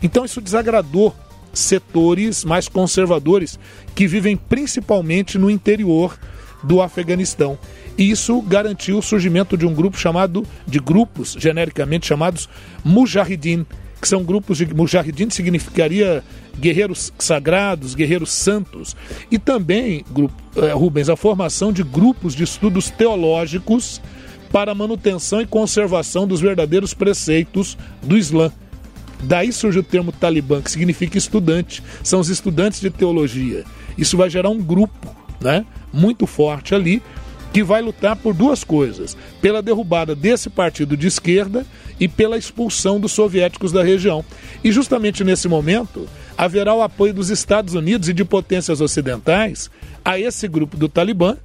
Então 0.02 0.26
isso 0.26 0.42
desagradou 0.42 1.16
setores 1.54 2.46
mais 2.46 2.68
conservadores 2.68 3.60
que 3.94 4.08
vivem 4.08 4.38
principalmente 4.38 5.38
no 5.38 5.50
interior 5.50 6.18
do 6.64 6.82
Afeganistão. 6.82 7.58
E 7.98 8.10
isso 8.10 8.42
garantiu 8.42 8.98
o 8.98 9.02
surgimento 9.02 9.58
de 9.58 9.66
um 9.66 9.74
grupo 9.74 9.98
chamado, 9.98 10.46
de 10.66 10.80
grupos 10.80 11.36
genericamente 11.38 12.08
chamados 12.08 12.48
Mujahideen, 12.84 13.66
que 14.02 14.08
são 14.08 14.24
grupos 14.24 14.58
de 14.58 14.74
Mujahideen 14.74 15.30
significaria 15.30 16.24
guerreiros 16.60 17.12
sagrados, 17.18 17.96
guerreiros 17.96 18.32
santos, 18.32 18.96
e 19.30 19.40
também, 19.40 20.04
eh, 20.56 20.72
Rubens, 20.74 21.10
a 21.10 21.16
formação 21.16 21.72
de 21.72 21.84
grupos 21.84 22.36
de 22.36 22.44
estudos 22.44 22.90
teológicos 22.90 24.02
para 24.52 24.76
manutenção 24.76 25.42
e 25.42 25.46
conservação 25.46 26.28
dos 26.28 26.42
verdadeiros 26.42 26.94
preceitos 26.94 27.78
do 28.04 28.18
Islã. 28.18 28.52
Daí 29.24 29.52
surge 29.54 29.80
o 29.80 29.84
termo 29.84 30.12
talibã, 30.12 30.62
que 30.62 30.72
significa 30.72 31.18
estudante. 31.18 31.84
São 32.04 32.20
os 32.20 32.30
estudantes 32.30 32.82
de 32.82 32.90
teologia. 32.90 33.64
Isso 33.98 34.18
vai 34.18 34.30
gerar 34.30 34.50
um 34.50 34.62
grupo 34.62 35.16
né, 35.40 35.66
muito 35.94 36.26
forte 36.26 36.74
ali 36.74 37.02
que 37.54 37.64
vai 37.64 37.82
lutar 37.82 38.16
por 38.16 38.34
duas 38.34 38.64
coisas: 38.64 39.16
pela 39.42 39.62
derrubada 39.62 40.16
desse 40.16 40.50
partido 40.50 40.98
de 40.98 41.08
esquerda 41.08 41.66
e 42.00 42.08
pela 42.08 42.38
expulsão 42.38 43.00
dos 43.00 43.12
soviéticos 43.12 43.72
da 43.72 43.84
região. 43.84 44.24
E 44.64 44.72
justamente 44.72 45.24
nesse 45.24 45.48
momento, 45.48 46.08
haverá 46.42 46.74
o 46.74 46.82
apoio 46.82 47.14
dos 47.14 47.30
Estados 47.30 47.76
Unidos 47.76 48.10
e 48.10 48.14
de 48.14 48.26
potências 48.26 48.82
ocidentais 48.82 49.70
a 50.04 50.20
esse 50.20 50.48
grupo 50.48 50.76
do 50.76 50.90
Talibã 50.90 51.38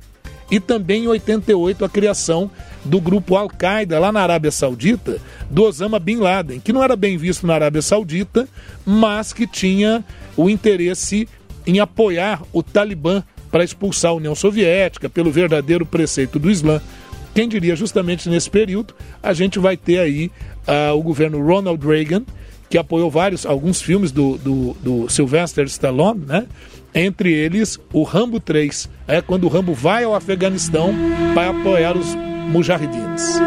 e 0.50 0.58
também 0.58 1.04
em 1.04 1.08
88 1.08 1.84
a 1.84 1.88
criação 1.88 2.50
do 2.82 2.98
grupo 2.98 3.36
Al-Qaeda 3.36 3.98
lá 3.98 4.10
na 4.10 4.22
Arábia 4.22 4.50
Saudita, 4.50 5.18
do 5.50 5.64
Osama 5.64 5.98
Bin 5.98 6.16
Laden, 6.16 6.60
que 6.60 6.72
não 6.72 6.82
era 6.82 6.96
bem 6.96 7.18
visto 7.18 7.46
na 7.46 7.52
Arábia 7.52 7.82
Saudita, 7.82 8.48
mas 8.86 9.34
que 9.34 9.46
tinha 9.46 10.02
o 10.34 10.48
interesse 10.48 11.28
em 11.66 11.78
apoiar 11.78 12.42
o 12.50 12.62
Talibã 12.62 13.22
para 13.50 13.64
expulsar 13.64 14.12
a 14.12 14.14
União 14.14 14.34
Soviética 14.34 15.10
pelo 15.10 15.30
verdadeiro 15.30 15.84
preceito 15.84 16.38
do 16.38 16.50
Islã. 16.50 16.80
Quem 17.34 17.46
diria 17.46 17.76
justamente 17.76 18.30
nesse 18.30 18.48
período 18.48 18.94
a 19.22 19.34
gente 19.34 19.58
vai 19.58 19.76
ter 19.76 19.98
aí 19.98 20.30
uh, 20.66 20.96
o 20.96 21.02
governo 21.02 21.44
Ronald 21.44 21.86
Reagan 21.86 22.24
que 22.68 22.78
apoiou 22.78 23.10
vários, 23.10 23.46
alguns 23.46 23.80
filmes 23.80 24.10
do, 24.10 24.36
do, 24.38 24.76
do 24.80 25.08
Sylvester 25.08 25.64
Stallone, 25.66 26.24
né? 26.26 26.46
Entre 26.94 27.32
eles, 27.32 27.78
o 27.92 28.02
Rambo 28.02 28.40
3, 28.40 28.88
é 29.06 29.20
quando 29.20 29.44
o 29.44 29.48
Rambo 29.48 29.74
vai 29.74 30.04
ao 30.04 30.14
Afeganistão 30.14 30.94
para 31.34 31.50
apoiar 31.50 31.96
os 31.96 32.14
mujahidins. 32.48 33.38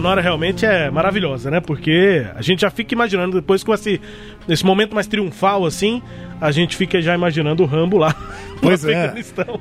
Sonora 0.00 0.22
realmente 0.22 0.64
é 0.64 0.90
maravilhosa, 0.90 1.50
né? 1.50 1.60
Porque 1.60 2.26
a 2.34 2.40
gente 2.40 2.62
já 2.62 2.70
fica 2.70 2.94
imaginando, 2.94 3.36
depois 3.36 3.62
com 3.62 3.74
esse, 3.74 4.00
esse 4.48 4.64
momento 4.64 4.94
mais 4.94 5.06
triunfal 5.06 5.66
assim, 5.66 6.02
a 6.40 6.50
gente 6.50 6.74
fica 6.74 7.02
já 7.02 7.14
imaginando 7.14 7.62
o 7.62 7.66
Rambo 7.66 7.98
lá. 7.98 8.14
Pois 8.62 8.84
é. 8.84 9.14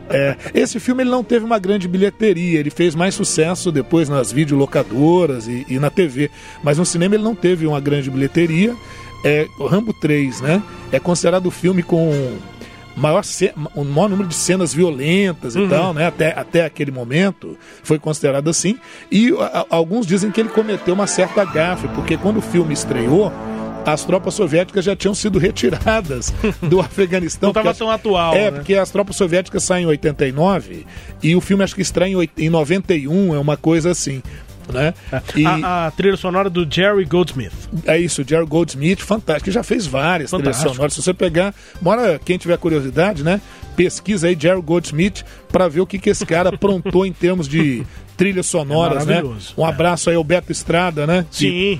é. 0.09 0.35
Esse 0.53 0.77
filme 0.77 1.03
ele 1.03 1.09
não 1.09 1.23
teve 1.23 1.45
uma 1.45 1.57
grande 1.57 1.87
bilheteria, 1.87 2.59
ele 2.59 2.69
fez 2.69 2.95
mais 2.95 3.15
sucesso 3.15 3.71
depois 3.71 4.09
nas 4.09 4.29
videolocadoras 4.29 5.47
e, 5.47 5.65
e 5.69 5.79
na 5.79 5.89
TV. 5.89 6.29
Mas 6.61 6.77
no 6.77 6.85
cinema 6.85 7.15
ele 7.15 7.23
não 7.23 7.33
teve 7.33 7.65
uma 7.65 7.79
grande 7.79 8.09
bilheteria. 8.09 8.75
É, 9.23 9.47
o 9.57 9.67
Rambo 9.67 9.93
3, 9.93 10.41
né? 10.41 10.61
É 10.91 10.99
considerado 10.99 11.45
o 11.45 11.51
filme 11.51 11.81
com 11.81 12.37
maior, 12.99 13.23
o 13.75 13.83
maior 13.83 14.09
número 14.09 14.27
de 14.27 14.35
cenas 14.35 14.73
violentas 14.73 15.55
e 15.55 15.59
uhum. 15.59 15.69
tal, 15.69 15.93
né? 15.93 16.05
Até, 16.05 16.37
até 16.37 16.65
aquele 16.65 16.91
momento 16.91 17.57
foi 17.83 17.97
considerado 17.97 18.49
assim. 18.49 18.77
E 19.11 19.33
a, 19.39 19.65
alguns 19.69 20.05
dizem 20.05 20.31
que 20.31 20.39
ele 20.39 20.49
cometeu 20.49 20.93
uma 20.93 21.07
certa 21.07 21.43
gafe, 21.45 21.87
porque 21.89 22.17
quando 22.17 22.37
o 22.37 22.41
filme 22.41 22.73
estreou, 22.73 23.31
as 23.85 24.03
tropas 24.03 24.33
soviéticas 24.33 24.85
já 24.85 24.95
tinham 24.95 25.15
sido 25.15 25.39
retiradas 25.39 26.33
do 26.61 26.79
Afeganistão. 26.81 27.47
Não 27.53 27.61
estava 27.61 27.73
tão 27.73 27.89
atual. 27.89 28.33
É, 28.35 28.51
né? 28.51 28.57
porque 28.57 28.75
as 28.75 28.91
tropas 28.91 29.15
soviéticas 29.15 29.63
saem 29.63 29.85
em 29.85 29.87
89 29.87 30.85
e 31.23 31.35
o 31.35 31.41
filme 31.41 31.63
acho 31.63 31.75
que 31.75 31.81
estreia 31.81 32.11
em, 32.11 32.15
oit- 32.15 32.33
em 32.37 32.49
91, 32.49 33.35
é 33.35 33.39
uma 33.39 33.57
coisa 33.57 33.91
assim. 33.91 34.21
Né? 34.71 34.93
E 35.35 35.45
A, 35.45 35.87
a 35.87 35.91
trilha 35.91 36.15
sonora 36.15 36.49
do 36.49 36.67
Jerry 36.69 37.03
Goldsmith. 37.05 37.51
é 37.85 37.97
isso, 37.97 38.21
o 38.21 38.25
Jerry 38.27 38.45
Goldsmith, 38.45 38.99
fantástico, 38.99 39.45
que 39.45 39.51
já 39.51 39.63
fez 39.63 39.87
várias 39.87 40.29
trilhas 40.29 40.45
Fantástico. 40.57 40.73
sonoras. 40.75 40.93
Se 40.93 41.01
você 41.01 41.13
pegar, 41.13 41.53
mora 41.81 42.19
quem 42.23 42.37
tiver 42.37 42.57
curiosidade, 42.57 43.23
né? 43.23 43.41
Pesquisa 43.75 44.27
aí 44.27 44.37
Jerry 44.39 44.61
Goldsmith 44.61 45.23
para 45.51 45.67
ver 45.67 45.81
o 45.81 45.87
que, 45.87 45.97
que 45.97 46.09
esse 46.09 46.25
cara 46.25 46.49
aprontou 46.49 47.05
em 47.05 47.13
termos 47.13 47.47
de 47.47 47.83
trilhas 48.17 48.45
sonoras, 48.45 49.07
É 49.07 49.21
né? 49.21 49.23
Um 49.57 49.65
abraço 49.65 50.09
aí 50.09 50.15
ao 50.15 50.23
Beto 50.23 50.51
Estrada, 50.51 51.07
né? 51.07 51.25
que 51.31 51.79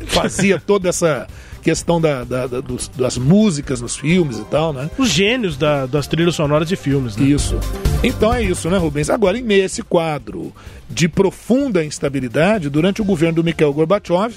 Sim. 0.00 0.06
fazia 0.08 0.60
toda 0.60 0.88
essa 0.88 1.26
questão 1.62 1.98
da, 2.00 2.24
da- 2.24 2.46
da- 2.46 2.60
dos- 2.60 2.88
das 2.88 3.16
músicas 3.16 3.80
nos 3.80 3.96
filmes 3.96 4.38
e 4.38 4.44
tal, 4.44 4.72
né? 4.72 4.90
Os 4.98 5.08
gênios 5.08 5.56
da- 5.56 5.86
das 5.86 6.06
trilhas 6.06 6.34
sonoras 6.34 6.68
de 6.68 6.76
filmes, 6.76 7.16
né? 7.16 7.24
Isso. 7.26 7.58
Então 8.06 8.32
é 8.34 8.42
isso, 8.42 8.68
né, 8.68 8.76
Rubens? 8.76 9.08
Agora, 9.08 9.38
em 9.38 9.42
meio 9.42 9.62
a 9.62 9.66
esse 9.66 9.82
quadro 9.82 10.52
de 10.90 11.08
profunda 11.08 11.82
instabilidade, 11.84 12.68
durante 12.68 13.00
o 13.00 13.04
governo 13.04 13.36
do 13.36 13.44
Mikhail 13.44 13.72
Gorbachev, 13.72 14.34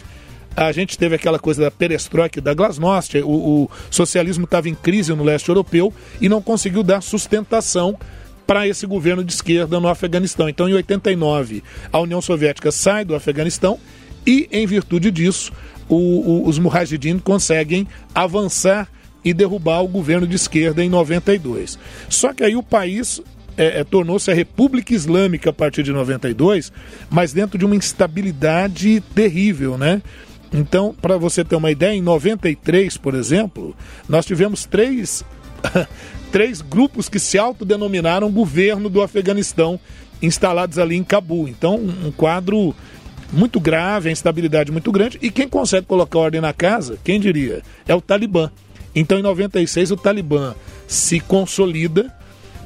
a 0.55 0.71
gente 0.71 0.97
teve 0.97 1.15
aquela 1.15 1.37
coisa 1.37 1.63
da 1.63 1.69
perestroika 1.71 2.39
da 2.41 2.53
glasnost, 2.53 3.17
o, 3.19 3.27
o 3.29 3.69
socialismo 3.91 4.45
estava 4.45 4.69
em 4.69 4.73
crise 4.73 5.13
no 5.13 5.23
leste 5.23 5.49
europeu 5.49 5.93
e 6.21 6.29
não 6.29 6.41
conseguiu 6.41 6.81
dar 6.81 7.01
sustentação 7.01 7.97
para 8.47 8.65
esse 8.67 8.87
governo 8.87 9.23
de 9.23 9.33
esquerda 9.33 9.79
no 9.79 9.89
Afeganistão. 9.89 10.47
Então, 10.47 10.69
em 10.69 10.73
89, 10.73 11.61
a 11.91 11.99
União 11.99 12.21
Soviética 12.21 12.71
sai 12.71 13.03
do 13.03 13.13
Afeganistão 13.13 13.77
e, 14.25 14.47
em 14.51 14.65
virtude 14.65 15.11
disso, 15.11 15.51
o- 15.89 15.95
o- 15.95 16.47
os 16.47 16.57
Mujahideen 16.57 17.19
conseguem 17.19 17.85
avançar 18.15 18.87
e 19.25 19.33
derrubar 19.33 19.81
o 19.83 19.87
governo 19.89 20.25
de 20.25 20.37
esquerda 20.37 20.81
em 20.83 20.89
92. 20.89 21.77
Só 22.07 22.31
que 22.33 22.43
aí 22.43 22.55
o 22.55 22.63
país 22.63 23.21
é, 23.57 23.79
é, 23.79 23.83
tornou-se 23.83 24.29
a 24.29 24.33
República 24.33 24.93
Islâmica 24.93 25.49
a 25.49 25.53
partir 25.53 25.83
de 25.83 25.91
92, 25.91 26.71
mas 27.09 27.33
dentro 27.33 27.57
de 27.57 27.65
uma 27.65 27.75
instabilidade 27.75 29.01
terrível, 29.13 29.77
né? 29.77 30.01
Então, 30.53 30.95
para 31.01 31.17
você 31.17 31.43
ter 31.43 31.55
uma 31.55 31.71
ideia, 31.71 31.93
em 31.93 32.01
93, 32.01 32.95
por 32.97 33.13
exemplo, 33.15 33.75
nós 34.07 34.25
tivemos 34.25 34.65
três, 34.65 35.25
três 36.31 36.61
grupos 36.61 37.09
que 37.09 37.19
se 37.19 37.37
autodenominaram 37.37 38.31
governo 38.31 38.89
do 38.89 39.01
Afeganistão, 39.01 39.79
instalados 40.21 40.79
ali 40.79 40.95
em 40.95 41.03
Cabul. 41.03 41.47
Então, 41.47 41.75
um 41.75 42.07
um 42.07 42.11
quadro 42.11 42.73
muito 43.31 43.59
grave, 43.59 44.09
a 44.09 44.11
instabilidade 44.11 44.71
muito 44.71 44.91
grande. 44.91 45.17
E 45.21 45.29
quem 45.29 45.47
consegue 45.47 45.85
colocar 45.85 46.19
ordem 46.19 46.41
na 46.41 46.53
casa, 46.53 46.97
quem 47.03 47.19
diria? 47.19 47.61
É 47.87 47.93
o 47.93 48.01
Talibã. 48.01 48.49
Então, 48.95 49.19
em 49.19 49.21
96, 49.21 49.91
o 49.91 49.97
Talibã 49.97 50.55
se 50.87 51.19
consolida, 51.19 52.11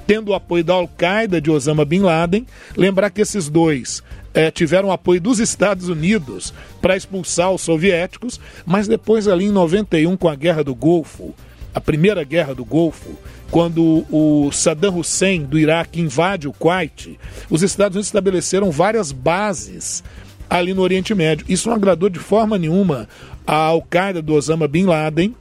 tendo 0.05 0.29
o 0.29 0.33
apoio 0.33 0.63
da 0.63 0.73
Al-Qaeda 0.73 1.41
de 1.41 1.51
Osama 1.51 1.85
Bin 1.85 2.01
Laden. 2.01 2.45
Lembrar 2.75 3.09
que 3.09 3.21
esses 3.21 3.49
dois 3.49 4.03
eh, 4.33 4.51
tiveram 4.51 4.91
apoio 4.91 5.21
dos 5.21 5.39
Estados 5.39 5.89
Unidos 5.89 6.53
para 6.81 6.95
expulsar 6.95 7.51
os 7.51 7.61
soviéticos, 7.61 8.39
mas 8.65 8.87
depois, 8.87 9.27
ali 9.27 9.45
em 9.45 9.51
91, 9.51 10.15
com 10.17 10.29
a 10.29 10.35
Guerra 10.35 10.63
do 10.63 10.75
Golfo, 10.75 11.33
a 11.73 11.81
primeira 11.81 12.23
Guerra 12.23 12.53
do 12.53 12.65
Golfo, 12.65 13.17
quando 13.49 14.05
o 14.09 14.49
Saddam 14.51 14.97
Hussein 14.97 15.43
do 15.43 15.59
Iraque 15.59 15.99
invade 15.99 16.47
o 16.47 16.53
Kuwait, 16.53 17.19
os 17.49 17.61
Estados 17.61 17.95
Unidos 17.95 18.07
estabeleceram 18.07 18.71
várias 18.71 19.11
bases 19.11 20.03
ali 20.49 20.73
no 20.73 20.81
Oriente 20.81 21.13
Médio. 21.13 21.45
Isso 21.49 21.69
não 21.69 21.75
agradou 21.75 22.09
de 22.09 22.19
forma 22.19 22.57
nenhuma 22.57 23.07
a 23.45 23.55
Al-Qaeda 23.55 24.21
do 24.21 24.33
Osama 24.33 24.67
Bin 24.67 24.85
Laden, 24.85 25.35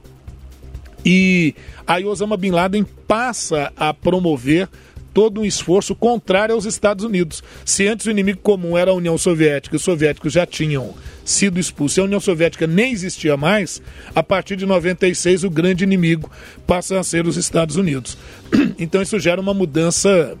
e 1.05 1.55
aí 1.85 2.05
Osama 2.05 2.37
Bin 2.37 2.51
Laden 2.51 2.85
passa 3.07 3.71
a 3.75 3.93
promover 3.93 4.69
todo 5.13 5.41
um 5.41 5.45
esforço 5.45 5.93
contrário 5.93 6.55
aos 6.55 6.65
Estados 6.65 7.03
Unidos. 7.03 7.43
Se 7.65 7.87
antes 7.87 8.05
o 8.05 8.11
inimigo 8.11 8.39
comum 8.39 8.77
era 8.77 8.91
a 8.91 8.93
União 8.93 9.17
Soviética, 9.17 9.75
os 9.75 9.81
soviéticos 9.81 10.33
já 10.33 10.45
tinham 10.45 10.93
sido 11.25 11.59
expulsos, 11.59 11.99
a 11.99 12.03
União 12.03 12.19
Soviética 12.19 12.65
nem 12.65 12.91
existia 12.91 13.35
mais, 13.35 13.81
a 14.15 14.23
partir 14.23 14.55
de 14.55 14.65
96 14.65 15.43
o 15.43 15.49
grande 15.49 15.83
inimigo 15.83 16.31
passa 16.65 16.99
a 16.99 17.03
ser 17.03 17.27
os 17.27 17.37
Estados 17.37 17.75
Unidos. 17.75 18.17
Então 18.79 19.01
isso 19.01 19.19
gera 19.19 19.39
uma 19.39 19.53
mudança 19.53 20.37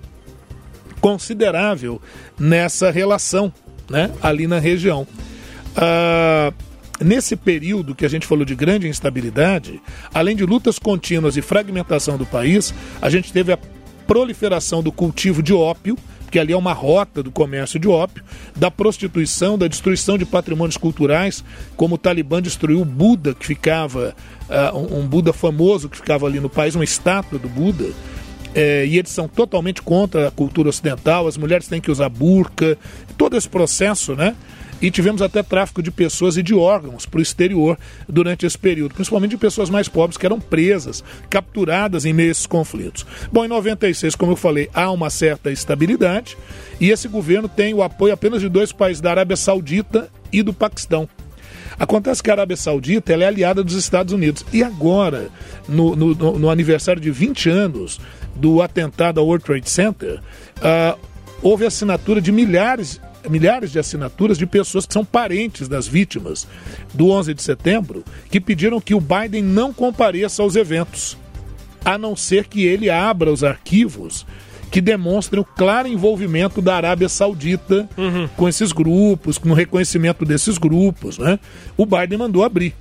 considerável 0.99 2.01
nessa 2.39 2.89
relação 2.89 3.53
né, 3.89 4.09
ali 4.21 4.47
na 4.47 4.57
região. 4.57 5.07
Ah, 5.75 6.51
nesse 7.03 7.35
período 7.35 7.95
que 7.95 8.05
a 8.05 8.09
gente 8.09 8.27
falou 8.27 8.45
de 8.45 8.55
grande 8.55 8.87
instabilidade, 8.87 9.81
além 10.13 10.35
de 10.35 10.45
lutas 10.45 10.79
contínuas 10.79 11.37
e 11.37 11.41
fragmentação 11.41 12.17
do 12.17 12.25
país, 12.25 12.73
a 13.01 13.09
gente 13.09 13.31
teve 13.31 13.51
a 13.51 13.59
proliferação 14.07 14.83
do 14.83 14.91
cultivo 14.91 15.41
de 15.41 15.53
ópio, 15.53 15.97
que 16.29 16.39
ali 16.39 16.53
é 16.53 16.57
uma 16.57 16.73
rota 16.73 17.21
do 17.21 17.29
comércio 17.29 17.77
de 17.77 17.89
ópio, 17.89 18.23
da 18.55 18.71
prostituição, 18.71 19.57
da 19.57 19.67
destruição 19.67 20.17
de 20.17 20.25
patrimônios 20.25 20.77
culturais, 20.77 21.43
como 21.75 21.95
o 21.95 21.97
Talibã 21.97 22.41
destruiu 22.41 22.81
o 22.81 22.85
Buda, 22.85 23.33
que 23.33 23.45
ficava, 23.45 24.15
um, 24.73 24.99
um 24.99 25.07
Buda 25.07 25.33
famoso 25.33 25.89
que 25.89 25.97
ficava 25.97 26.25
ali 26.25 26.39
no 26.39 26.49
país, 26.49 26.73
uma 26.73 26.85
estátua 26.85 27.37
do 27.37 27.49
Buda, 27.49 27.89
é, 28.55 28.85
e 28.85 28.97
eles 28.97 29.11
são 29.11 29.27
totalmente 29.27 29.81
contra 29.81 30.27
a 30.27 30.31
cultura 30.31 30.69
ocidental, 30.69 31.27
as 31.27 31.37
mulheres 31.37 31.67
têm 31.67 31.81
que 31.81 31.91
usar 31.91 32.09
burca, 32.09 32.77
todo 33.17 33.37
esse 33.37 33.47
processo, 33.47 34.15
né? 34.15 34.35
E 34.81 34.89
tivemos 34.89 35.21
até 35.21 35.43
tráfico 35.43 35.81
de 35.83 35.91
pessoas 35.91 36.37
e 36.37 36.43
de 36.43 36.53
órgãos 36.55 37.05
para 37.05 37.19
o 37.19 37.21
exterior 37.21 37.77
durante 38.09 38.45
esse 38.45 38.57
período, 38.57 38.95
principalmente 38.95 39.31
de 39.31 39.37
pessoas 39.37 39.69
mais 39.69 39.87
pobres 39.87 40.17
que 40.17 40.25
eram 40.25 40.39
presas, 40.39 41.03
capturadas 41.29 42.03
em 42.05 42.13
meio 42.13 42.29
a 42.29 42.31
esses 42.31 42.47
conflitos. 42.47 43.05
Bom, 43.31 43.45
em 43.45 43.47
96, 43.47 44.15
como 44.15 44.31
eu 44.31 44.35
falei, 44.35 44.69
há 44.73 44.89
uma 44.91 45.09
certa 45.09 45.51
estabilidade 45.51 46.35
e 46.79 46.89
esse 46.89 47.07
governo 47.07 47.47
tem 47.47 47.73
o 47.73 47.83
apoio 47.83 48.13
apenas 48.13 48.41
de 48.41 48.49
dois 48.49 48.71
países, 48.71 49.01
da 49.01 49.11
Arábia 49.11 49.37
Saudita 49.37 50.09
e 50.31 50.41
do 50.41 50.53
Paquistão. 50.53 51.07
Acontece 51.77 52.21
que 52.21 52.29
a 52.29 52.33
Arábia 52.33 52.57
Saudita 52.57 53.13
é 53.13 53.25
aliada 53.25 53.63
dos 53.63 53.75
Estados 53.75 54.13
Unidos. 54.13 54.45
E 54.53 54.63
agora, 54.63 55.29
no, 55.67 55.95
no, 55.95 56.13
no- 56.15 56.49
aniversário 56.49 57.01
de 57.01 57.09
20 57.09 57.49
anos 57.49 57.99
do 58.35 58.61
atentado 58.61 59.19
ao 59.19 59.25
World 59.25 59.43
Trade 59.45 59.69
Center, 59.69 60.19
ah, 60.61 60.95
houve 61.41 61.65
assinatura 61.65 62.21
de 62.21 62.31
milhares, 62.31 62.99
milhares 63.29 63.71
de 63.71 63.79
assinaturas 63.79 64.37
de 64.37 64.45
pessoas 64.45 64.85
que 64.85 64.93
são 64.93 65.05
parentes 65.05 65.67
das 65.67 65.87
vítimas 65.87 66.47
do 66.93 67.09
11 67.09 67.33
de 67.33 67.41
setembro, 67.41 68.03
que 68.29 68.39
pediram 68.39 68.81
que 68.81 68.93
o 68.93 69.01
Biden 69.01 69.43
não 69.43 69.73
compareça 69.73 70.41
aos 70.43 70.55
eventos, 70.55 71.17
a 71.83 71.97
não 71.97 72.15
ser 72.15 72.45
que 72.45 72.63
ele 72.63 72.89
abra 72.89 73.31
os 73.31 73.43
arquivos 73.43 74.25
que 74.71 74.79
demonstram 74.79 75.41
o 75.41 75.45
claro 75.45 75.87
envolvimento 75.87 76.61
da 76.61 76.75
Arábia 76.75 77.09
Saudita 77.09 77.89
com 78.37 78.47
esses 78.47 78.71
grupos, 78.71 79.37
com 79.37 79.49
o 79.49 79.53
reconhecimento 79.53 80.23
desses 80.23 80.57
grupos. 80.57 81.17
Né? 81.17 81.37
O 81.75 81.85
Biden 81.85 82.17
mandou 82.17 82.43
abrir. 82.43 82.73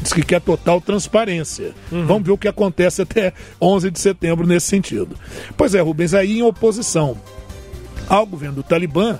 Diz 0.00 0.12
que 0.12 0.22
quer 0.22 0.40
total 0.40 0.80
transparência. 0.80 1.72
Vamos 1.90 2.22
ver 2.22 2.30
o 2.30 2.38
que 2.38 2.48
acontece 2.48 3.02
até 3.02 3.34
11 3.60 3.90
de 3.90 3.98
setembro 3.98 4.46
nesse 4.46 4.68
sentido. 4.68 5.16
Pois 5.56 5.74
é, 5.74 5.80
Rubens, 5.80 6.14
aí 6.14 6.38
em 6.38 6.42
oposição 6.42 7.18
ao 8.10 8.26
governo 8.26 8.56
do 8.56 8.62
Talibã, 8.62 9.18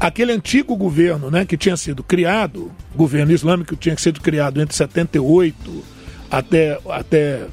aquele 0.00 0.32
antigo 0.32 0.74
governo 0.74 1.30
né, 1.30 1.44
que 1.44 1.56
tinha 1.56 1.76
sido 1.76 2.02
criado, 2.02 2.72
governo 2.96 3.30
islâmico 3.32 3.76
que 3.76 3.82
tinha 3.82 3.96
sido 3.96 4.20
criado 4.20 4.60
entre 4.60 4.74
78 4.74 5.84
até, 6.30 6.78
até 6.90 7.46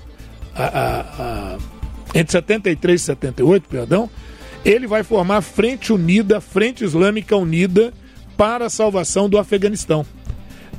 a- 0.55 0.63
a- 0.63 1.01
a- 1.19 1.57
entre 2.15 2.32
73 2.32 3.01
e 3.01 3.03
78, 3.05 3.67
perdão, 3.69 4.09
ele 4.65 4.88
vai 4.88 5.03
formar 5.03 5.41
Frente 5.41 5.93
Unida, 5.93 6.41
Frente 6.41 6.84
Islâmica 6.84 7.36
Unida 7.36 7.93
para 8.38 8.65
a 8.65 8.69
salvação 8.69 9.30
do 9.30 9.38
Afeganistão 9.38 10.05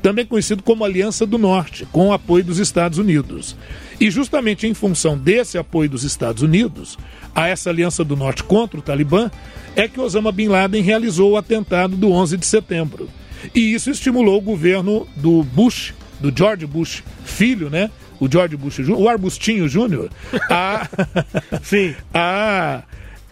também 0.03 0.25
conhecido 0.25 0.61
como 0.61 0.83
Aliança 0.83 1.25
do 1.25 1.37
Norte, 1.37 1.87
com 1.89 2.09
o 2.09 2.13
apoio 2.13 2.43
dos 2.43 2.59
Estados 2.59 2.99
Unidos. 2.99 3.55
E 4.01 4.11
justamente 4.11 4.67
em 4.67 4.73
função 4.73 5.17
desse 5.17 5.57
apoio 5.57 5.89
dos 5.89 6.03
Estados 6.03 6.43
Unidos 6.43 6.97
a 7.33 7.47
essa 7.47 7.69
Aliança 7.69 8.03
do 8.03 8.17
Norte 8.17 8.43
contra 8.43 8.77
o 8.77 8.83
Talibã, 8.83 9.31
é 9.77 9.87
que 9.87 10.01
Osama 10.01 10.31
Bin 10.31 10.49
Laden 10.49 10.83
realizou 10.83 11.31
o 11.31 11.37
atentado 11.37 11.95
do 11.95 12.11
11 12.11 12.35
de 12.35 12.45
setembro. 12.45 13.09
E 13.55 13.73
isso 13.73 13.89
estimulou 13.89 14.37
o 14.37 14.41
governo 14.41 15.07
do 15.15 15.41
Bush, 15.41 15.93
do 16.19 16.37
George 16.37 16.65
Bush 16.65 17.01
filho, 17.23 17.69
né? 17.69 17.89
O 18.19 18.29
George 18.29 18.57
Bush, 18.57 18.79
o 18.79 19.07
Arbustinho 19.07 19.69
Júnior, 19.69 20.09
a, 20.49 20.87
Sim. 21.63 21.95
a 22.13 22.83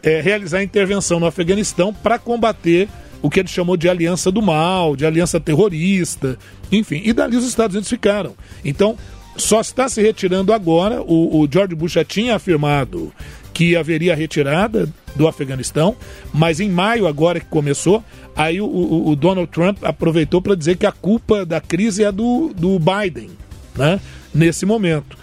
é, 0.02 0.22
realizar 0.22 0.64
intervenção 0.64 1.20
no 1.20 1.26
Afeganistão 1.26 1.94
para 1.94 2.18
combater 2.18 2.88
o 3.22 3.30
que 3.30 3.40
ele 3.40 3.50
chamou 3.50 3.78
de 3.78 3.88
aliança 3.88 4.32
do 4.32 4.42
mal, 4.42 4.96
de 4.96 5.06
aliança 5.06 5.40
terrorista, 5.40 6.38
enfim. 6.72 7.02
E 7.04 7.14
dali 7.14 7.38
os 7.38 7.46
Estados 7.46 7.76
Unidos 7.76 7.90
ficaram. 7.90 8.36
Então, 8.66 8.98
só 9.36 9.62
está 9.62 9.88
se 9.88 10.02
retirando 10.02 10.54
agora. 10.54 11.02
O, 11.02 11.42
o 11.42 11.48
George 11.52 11.76
Bush 11.76 11.94
já 11.94 12.04
tinha 12.04 12.36
afirmado 12.36 13.14
que 13.54 13.76
haveria 13.76 14.16
retirada 14.16 14.90
do 15.16 15.28
Afeganistão, 15.28 15.96
mas 16.34 16.60
em 16.60 16.70
maio, 16.70 17.06
agora 17.06 17.40
que 17.40 17.46
começou, 17.48 18.04
aí 18.36 18.62
o, 18.62 18.66
o, 18.66 19.10
o 19.10 19.16
Donald 19.16 19.52
Trump 19.52 19.84
aproveitou 19.84 20.42
para 20.42 20.56
dizer 20.56 20.78
que 20.78 20.86
a 20.86 20.92
culpa 20.92 21.46
da 21.46 21.60
crise 21.60 22.04
é 22.04 22.12
do, 22.12 22.54
do 22.56 22.80
Biden, 22.80 23.30
né? 23.76 24.00
Nesse 24.34 24.66
momento. 24.66 25.18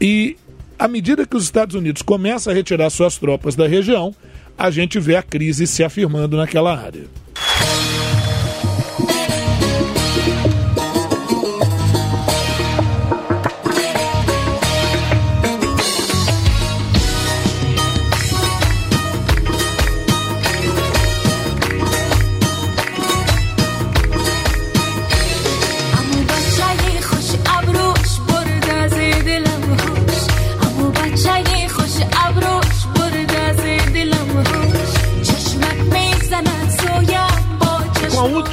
E 0.00 0.36
à 0.78 0.88
medida 0.88 1.26
que 1.26 1.36
os 1.36 1.44
Estados 1.44 1.74
Unidos 1.74 2.02
começam 2.02 2.52
a 2.52 2.56
retirar 2.56 2.90
suas 2.90 3.16
tropas 3.16 3.54
da 3.54 3.66
região, 3.66 4.14
a 4.56 4.70
gente 4.70 4.98
vê 4.98 5.16
a 5.16 5.22
crise 5.22 5.66
se 5.66 5.84
afirmando 5.84 6.36
naquela 6.36 6.76
área. 6.76 7.04
Thank 7.40 8.02
you. 8.02 8.07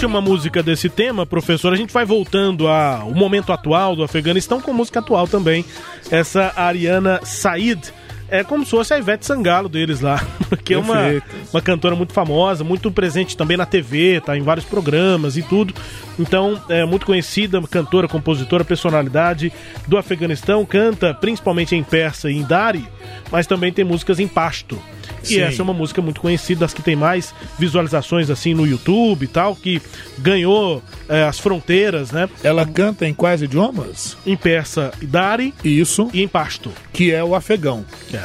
Última 0.05 0.21
música 0.21 0.61
desse 0.61 0.87
tema, 0.87 1.25
professor, 1.25 1.73
a 1.73 1.75
gente 1.75 1.91
vai 1.91 2.05
voltando 2.05 2.67
ao 2.67 3.11
momento 3.11 3.51
atual 3.51 3.95
do 3.95 4.03
Afeganistão 4.03 4.61
com 4.61 4.71
música 4.71 4.99
atual 4.99 5.27
também. 5.27 5.65
Essa 6.11 6.53
Ariana 6.55 7.19
Said 7.23 7.91
é 8.29 8.43
como 8.43 8.63
se 8.63 8.69
fosse 8.69 8.93
a 8.93 8.99
Ivete 8.99 9.25
Sangalo 9.25 9.67
deles 9.67 10.01
lá, 10.01 10.23
que 10.63 10.75
é 10.75 10.77
uma, 10.77 11.23
uma 11.51 11.61
cantora 11.61 11.95
muito 11.95 12.13
famosa, 12.13 12.63
muito 12.63 12.91
presente 12.91 13.35
também 13.35 13.57
na 13.57 13.65
TV, 13.65 14.21
tá 14.23 14.37
em 14.37 14.43
vários 14.43 14.65
programas 14.65 15.37
e 15.37 15.41
tudo. 15.41 15.73
Então, 16.19 16.61
é 16.69 16.85
muito 16.85 17.05
conhecida, 17.05 17.59
cantora, 17.63 18.07
compositora, 18.07 18.63
personalidade 18.63 19.51
do 19.87 19.97
Afeganistão, 19.97 20.63
canta 20.67 21.15
principalmente 21.15 21.75
em 21.75 21.83
persa 21.83 22.29
e 22.29 22.37
em 22.37 22.43
dari, 22.43 22.87
mas 23.31 23.47
também 23.47 23.71
tem 23.71 23.85
músicas 23.85 24.19
em 24.19 24.27
pasto. 24.27 24.81
E 25.27 25.39
essa 25.39 25.61
é 25.61 25.63
uma 25.63 25.73
música 25.73 26.01
muito 26.01 26.21
conhecida, 26.21 26.61
das 26.61 26.73
que 26.73 26.83
tem 26.83 26.95
mais 26.95 27.33
visualizações 27.57 28.29
assim 28.29 28.53
no 28.53 28.65
YouTube 28.65 29.23
e 29.23 29.27
tal, 29.27 29.55
que 29.55 29.81
ganhou 30.19 30.83
é, 31.09 31.23
as 31.23 31.39
fronteiras, 31.39 32.11
né? 32.11 32.29
Ela 32.43 32.65
canta 32.65 33.07
em 33.07 33.13
quais 33.13 33.41
idiomas? 33.41 34.17
Em 34.25 34.37
persa 34.37 34.91
e 35.01 35.05
dari. 35.05 35.53
Isso. 35.63 36.09
E 36.13 36.21
em 36.21 36.27
pasto. 36.27 36.71
Que 36.93 37.11
é 37.11 37.23
o 37.23 37.33
afegão. 37.33 37.83
É. 38.13 38.23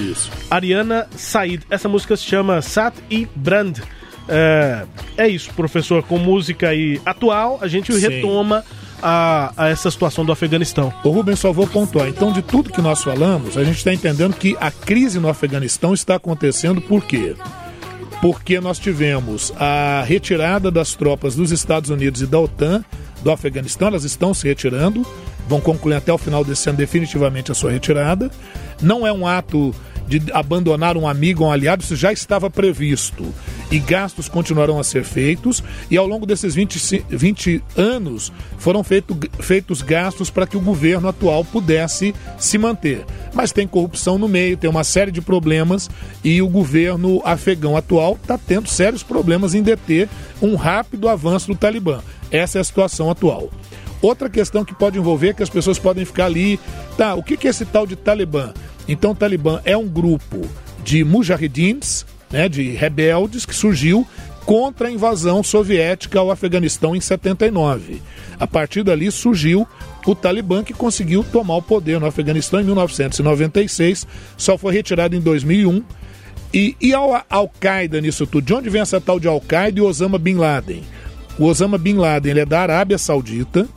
Isso. 0.00 0.30
Ariana 0.50 1.06
Said. 1.16 1.62
Essa 1.68 1.88
música 1.88 2.16
se 2.16 2.24
chama 2.24 2.62
Sat 2.62 2.94
e 3.10 3.26
Brand. 3.34 3.78
É, 4.28 4.84
é 5.16 5.28
isso, 5.28 5.50
professor. 5.54 6.02
Com 6.02 6.18
música 6.18 6.68
aí 6.68 7.00
atual, 7.04 7.58
a 7.60 7.66
gente 7.66 7.92
Sim. 7.92 8.08
retoma 8.08 8.64
a, 9.02 9.52
a, 9.56 9.68
essa 9.68 9.90
situação 9.90 10.24
do 10.24 10.32
Afeganistão. 10.32 10.92
O 11.04 11.10
Rubens 11.10 11.38
só 11.38 11.52
vou 11.52 11.66
pontuar. 11.66 12.08
Então, 12.08 12.32
de 12.32 12.42
tudo 12.42 12.72
que 12.72 12.80
nós 12.80 13.02
falamos, 13.02 13.56
a 13.56 13.64
gente 13.64 13.78
está 13.78 13.92
entendendo 13.92 14.34
que 14.34 14.56
a 14.60 14.70
crise 14.70 15.18
no 15.18 15.28
Afeganistão 15.28 15.94
está 15.94 16.16
acontecendo 16.16 16.80
por 16.80 17.04
quê? 17.04 17.34
Porque 18.20 18.60
nós 18.60 18.78
tivemos 18.78 19.52
a 19.56 20.02
retirada 20.06 20.70
das 20.70 20.94
tropas 20.94 21.36
dos 21.36 21.52
Estados 21.52 21.90
Unidos 21.90 22.22
e 22.22 22.26
da 22.26 22.38
OTAN 22.38 22.84
do 23.22 23.30
Afeganistão, 23.30 23.88
elas 23.88 24.04
estão 24.04 24.32
se 24.32 24.46
retirando, 24.46 25.04
vão 25.48 25.60
concluir 25.60 25.94
até 25.94 26.12
o 26.12 26.18
final 26.18 26.44
desse 26.44 26.68
ano 26.68 26.78
definitivamente 26.78 27.50
a 27.50 27.54
sua 27.54 27.70
retirada. 27.70 28.30
Não 28.80 29.06
é 29.06 29.12
um 29.12 29.26
ato 29.26 29.74
de 30.08 30.32
abandonar 30.32 30.96
um 30.96 31.06
amigo 31.06 31.44
ou 31.44 31.50
um 31.50 31.52
aliado, 31.52 31.82
isso 31.82 31.94
já 31.94 32.12
estava 32.12 32.50
previsto. 32.50 33.24
E 33.70 33.78
gastos 33.78 34.28
continuarão 34.28 34.80
a 34.80 34.84
ser 34.84 35.04
feitos, 35.04 35.62
e 35.90 35.96
ao 35.96 36.06
longo 36.06 36.24
desses 36.24 36.54
20, 36.54 37.04
20 37.10 37.62
anos 37.76 38.32
foram 38.56 38.82
feito, 38.82 39.16
feitos 39.40 39.82
gastos 39.82 40.30
para 40.30 40.46
que 40.46 40.56
o 40.56 40.60
governo 40.60 41.08
atual 41.08 41.44
pudesse 41.44 42.14
se 42.38 42.56
manter. 42.56 43.04
Mas 43.34 43.52
tem 43.52 43.68
corrupção 43.68 44.18
no 44.18 44.26
meio, 44.26 44.56
tem 44.56 44.70
uma 44.70 44.84
série 44.84 45.12
de 45.12 45.20
problemas, 45.20 45.90
e 46.24 46.40
o 46.40 46.48
governo 46.48 47.20
afegão 47.24 47.76
atual 47.76 48.18
está 48.20 48.38
tendo 48.38 48.68
sérios 48.68 49.02
problemas 49.02 49.54
em 49.54 49.62
deter 49.62 50.08
um 50.40 50.54
rápido 50.54 51.08
avanço 51.08 51.48
do 51.48 51.54
Talibã. 51.54 52.00
Essa 52.30 52.58
é 52.58 52.60
a 52.60 52.64
situação 52.64 53.10
atual. 53.10 53.50
Outra 54.00 54.30
questão 54.30 54.64
que 54.64 54.74
pode 54.74 54.98
envolver 54.98 55.28
é 55.28 55.32
que 55.32 55.42
as 55.42 55.50
pessoas 55.50 55.78
podem 55.78 56.04
ficar 56.04 56.26
ali, 56.26 56.58
tá, 56.96 57.14
o 57.14 57.22
que 57.22 57.46
é 57.46 57.50
esse 57.50 57.64
tal 57.64 57.86
de 57.86 57.96
Talibã? 57.96 58.52
Então, 58.88 59.10
o 59.10 59.14
Talibã 59.14 59.60
é 59.64 59.76
um 59.76 59.86
grupo 59.86 60.48
de 60.82 61.04
mujahidins, 61.04 62.06
né, 62.30 62.48
de 62.48 62.70
rebeldes, 62.70 63.44
que 63.44 63.54
surgiu 63.54 64.06
contra 64.48 64.88
a 64.88 64.90
invasão 64.90 65.42
soviética 65.42 66.18
ao 66.18 66.30
Afeganistão 66.30 66.96
em 66.96 67.00
79. 67.02 68.00
A 68.40 68.46
partir 68.46 68.82
dali 68.82 69.12
surgiu 69.12 69.68
o 70.06 70.14
Talibã, 70.14 70.64
que 70.64 70.72
conseguiu 70.72 71.22
tomar 71.22 71.56
o 71.56 71.62
poder 71.62 72.00
no 72.00 72.06
Afeganistão 72.06 72.58
em 72.58 72.64
1996, 72.64 74.06
só 74.38 74.56
foi 74.56 74.72
retirado 74.72 75.14
em 75.14 75.20
2001. 75.20 75.82
E, 76.54 76.74
e 76.80 76.94
a 76.94 77.24
Al-Qaeda 77.28 78.00
nisso 78.00 78.26
tudo? 78.26 78.46
De 78.46 78.54
onde 78.54 78.70
vem 78.70 78.80
essa 78.80 78.98
tal 78.98 79.20
de 79.20 79.28
Al-Qaeda 79.28 79.80
e 79.80 79.82
Osama 79.82 80.16
Bin 80.18 80.36
Laden? 80.36 80.82
O 81.38 81.44
Osama 81.44 81.76
Bin 81.76 81.96
Laden 81.96 82.30
ele 82.30 82.40
é 82.40 82.46
da 82.46 82.60
Arábia 82.60 82.96
Saudita, 82.96 83.68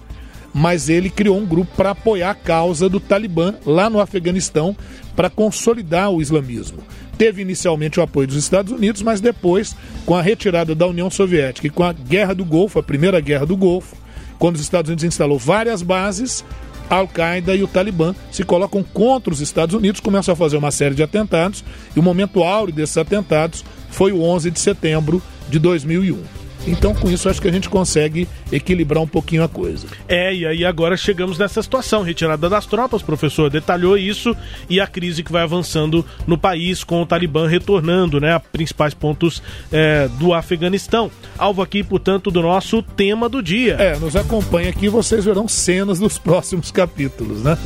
mas 0.54 0.88
ele 0.88 1.10
criou 1.10 1.38
um 1.38 1.46
grupo 1.46 1.76
para 1.76 1.92
apoiar 1.92 2.32
a 2.32 2.36
causa 2.36 2.88
do 2.88 3.00
Talibã 3.00 3.56
lá 3.66 3.90
no 3.90 4.00
Afeganistão 4.00 4.76
para 5.16 5.30
consolidar 5.30 6.10
o 6.12 6.22
islamismo. 6.22 6.80
Teve 7.18 7.42
inicialmente 7.42 8.00
o 8.00 8.04
apoio 8.04 8.28
dos 8.28 8.38
Estados 8.38 8.72
Unidos, 8.72 9.02
mas 9.02 9.22
depois, 9.22 9.76
com 10.06 10.16
a 10.16 10.22
retirada 10.22 10.74
da 10.74 10.88
União 10.88 11.10
Soviética 11.10 11.68
e 11.68 11.70
com 11.70 11.84
a 11.84 11.94
Guerra 11.94 12.34
do 12.34 12.46
Golfo, 12.46 12.80
a 12.80 12.84
primeira 12.84 13.20
Guerra 13.20 13.46
do 13.46 13.56
Golfo, 13.56 13.96
quando 14.40 14.56
os 14.56 14.62
Estados 14.62 14.90
Unidos 14.90 15.04
instalou 15.04 15.38
várias 15.38 15.82
bases, 15.84 16.44
a 16.90 16.96
Al-Qaeda 16.96 17.56
e 17.56 17.64
o 17.64 17.68
Talibã 17.68 18.14
se 18.32 18.44
colocam 18.44 18.84
contra 18.84 19.32
os 19.32 19.40
Estados 19.40 19.76
Unidos, 19.76 20.02
começam 20.02 20.34
a 20.34 20.36
fazer 20.36 20.58
uma 20.58 20.72
série 20.72 20.96
de 20.96 21.04
atentados, 21.04 21.64
e 21.96 22.00
o 22.00 22.04
momento 22.04 22.44
áureo 22.44 22.74
desses 22.74 22.98
atentados 22.98 23.64
foi 23.90 24.12
o 24.12 24.22
11 24.24 24.50
de 24.52 24.60
setembro 24.60 25.22
de 25.48 25.60
2001. 25.60 26.41
Então, 26.68 26.94
com 26.94 27.10
isso, 27.10 27.30
acho 27.30 27.42
que 27.42 27.48
a 27.48 27.52
gente 27.52 27.70
consegue 27.70 28.28
equilibrar 28.52 29.02
um 29.02 29.08
pouquinho 29.08 29.44
a 29.44 29.50
coisa. 29.50 29.88
É, 30.08 30.34
e 30.34 30.46
aí 30.46 30.66
agora 30.66 30.96
chegamos 30.96 31.38
nessa 31.38 31.62
situação, 31.62 32.04
retirada 32.04 32.50
das 32.50 32.66
tropas, 32.66 33.02
o 33.02 33.06
professor 33.06 33.50
detalhou 33.50 33.98
isso, 33.98 34.36
e 34.70 34.80
a 34.80 34.88
crise 34.88 35.24
que 35.24 35.32
vai 35.32 35.44
avançando 35.44 36.06
no 36.28 36.38
país, 36.38 36.84
com 36.84 37.02
o 37.02 37.06
Talibã 37.06 37.48
retornando, 37.48 38.20
né, 38.20 38.34
a 38.34 38.40
principais 38.40 38.94
pontos 38.94 39.42
é, 39.72 40.08
do 40.20 40.34
Afeganistão. 40.34 41.12
Alvo 41.38 41.62
aqui, 41.62 41.84
portanto, 41.84 42.30
do 42.30 42.42
nosso 42.42 42.82
tema 42.82 43.28
do 43.28 43.42
dia. 43.42 43.76
É, 43.76 43.98
nos 43.98 44.16
acompanha 44.16 44.70
aqui, 44.70 44.88
vocês 44.88 45.26
verão 45.26 45.48
cenas 45.48 46.00
dos 46.00 46.18
próximos 46.18 46.72
capítulos, 46.72 47.44
né? 47.44 47.58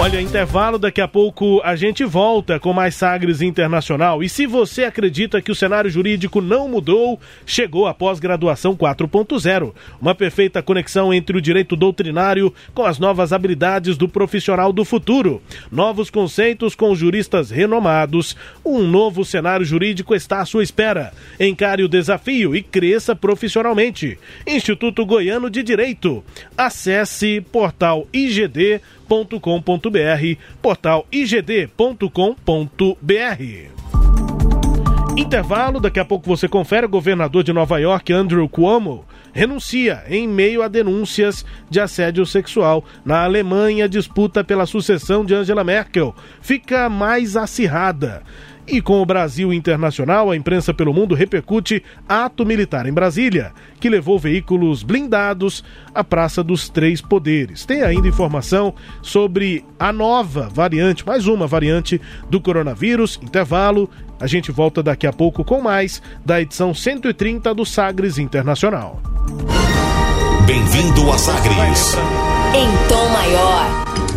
Olha, 0.00 0.20
intervalo, 0.20 0.78
daqui 0.78 1.00
a 1.00 1.08
pouco 1.08 1.60
a 1.64 1.74
gente 1.74 2.04
volta 2.04 2.60
com 2.60 2.72
mais 2.72 2.94
Sagres 2.94 3.42
Internacional. 3.42 4.22
E 4.22 4.28
se 4.28 4.46
você 4.46 4.84
acredita 4.84 5.42
que 5.42 5.50
o 5.50 5.56
cenário 5.56 5.90
jurídico 5.90 6.40
não 6.40 6.68
mudou, 6.68 7.20
chegou 7.44 7.84
a 7.84 7.92
pós-graduação 7.92 8.76
4.0. 8.76 9.74
Uma 10.00 10.14
perfeita 10.14 10.62
conexão 10.62 11.12
entre 11.12 11.36
o 11.36 11.40
direito 11.40 11.74
doutrinário 11.74 12.54
com 12.72 12.84
as 12.84 13.00
novas 13.00 13.32
habilidades 13.32 13.96
do 13.96 14.08
profissional 14.08 14.72
do 14.72 14.84
futuro. 14.84 15.42
Novos 15.70 16.10
conceitos 16.10 16.76
com 16.76 16.94
juristas 16.94 17.50
renomados. 17.50 18.36
Um 18.64 18.84
novo 18.84 19.24
cenário 19.24 19.66
jurídico 19.66 20.14
está 20.14 20.40
à 20.40 20.46
sua 20.46 20.62
espera. 20.62 21.12
Encare 21.40 21.82
o 21.82 21.88
desafio 21.88 22.54
e 22.54 22.62
cresça 22.62 23.16
profissionalmente. 23.16 24.16
Instituto 24.46 25.04
Goiano 25.04 25.50
de 25.50 25.60
Direito. 25.64 26.24
Acesse 26.56 27.40
portal 27.40 28.06
IGD 28.12 28.80
igd.com.br, 29.08 30.40
portal 30.60 31.06
igd.com.br. 31.10 32.08
Intervalo, 35.16 35.80
daqui 35.80 35.98
a 35.98 36.04
pouco 36.04 36.28
você 36.28 36.46
confere. 36.46 36.86
O 36.86 36.88
governador 36.88 37.42
de 37.42 37.52
Nova 37.52 37.78
York, 37.80 38.12
Andrew 38.12 38.48
Cuomo, 38.48 39.04
renuncia 39.32 40.04
em 40.08 40.28
meio 40.28 40.62
a 40.62 40.68
denúncias 40.68 41.44
de 41.68 41.80
assédio 41.80 42.24
sexual. 42.24 42.84
Na 43.04 43.24
Alemanha, 43.24 43.86
a 43.86 43.88
disputa 43.88 44.44
pela 44.44 44.66
sucessão 44.66 45.24
de 45.24 45.34
Angela 45.34 45.64
Merkel 45.64 46.14
fica 46.40 46.88
mais 46.88 47.36
acirrada. 47.36 48.22
E 48.70 48.82
com 48.82 49.00
o 49.00 49.06
Brasil 49.06 49.50
internacional, 49.50 50.30
a 50.30 50.36
imprensa 50.36 50.74
pelo 50.74 50.92
mundo 50.92 51.14
repercute 51.14 51.82
ato 52.06 52.44
militar 52.44 52.86
em 52.86 52.92
Brasília, 52.92 53.52
que 53.80 53.88
levou 53.88 54.18
veículos 54.18 54.82
blindados 54.82 55.64
à 55.94 56.04
Praça 56.04 56.44
dos 56.44 56.68
Três 56.68 57.00
Poderes. 57.00 57.64
Tem 57.64 57.82
ainda 57.82 58.06
informação 58.06 58.74
sobre 59.00 59.64
a 59.78 59.90
nova 59.90 60.50
variante, 60.52 61.06
mais 61.06 61.26
uma 61.26 61.46
variante 61.46 61.98
do 62.28 62.42
coronavírus. 62.42 63.18
Intervalo. 63.22 63.88
A 64.20 64.26
gente 64.26 64.52
volta 64.52 64.82
daqui 64.82 65.06
a 65.06 65.12
pouco 65.12 65.42
com 65.44 65.62
mais 65.62 66.02
da 66.22 66.38
edição 66.38 66.74
130 66.74 67.54
do 67.54 67.64
Sagres 67.64 68.18
Internacional. 68.18 69.00
Bem-vindo 70.44 71.10
a 71.10 71.16
Sagres. 71.16 71.94
Em 72.54 72.88
tom 72.88 73.08
maior. 73.08 74.07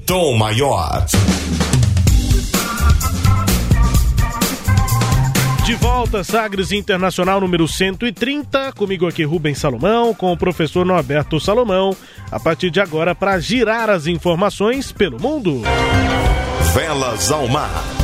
Tom 0.06 0.36
Maior. 0.36 1.04
De 5.64 5.74
volta, 5.76 6.22
Sagres 6.22 6.72
Internacional 6.72 7.40
número 7.40 7.66
130. 7.66 8.72
Comigo 8.72 9.08
aqui, 9.08 9.24
Rubens 9.24 9.56
Salomão, 9.56 10.12
com 10.12 10.30
o 10.30 10.36
professor 10.36 10.84
Norberto 10.84 11.40
Salomão. 11.40 11.96
A 12.30 12.38
partir 12.38 12.70
de 12.70 12.80
agora, 12.80 13.14
para 13.14 13.40
girar 13.40 13.88
as 13.88 14.06
informações 14.06 14.92
pelo 14.92 15.18
mundo. 15.18 15.62
Velas 16.74 17.32
ao 17.32 17.48
mar. 17.48 18.03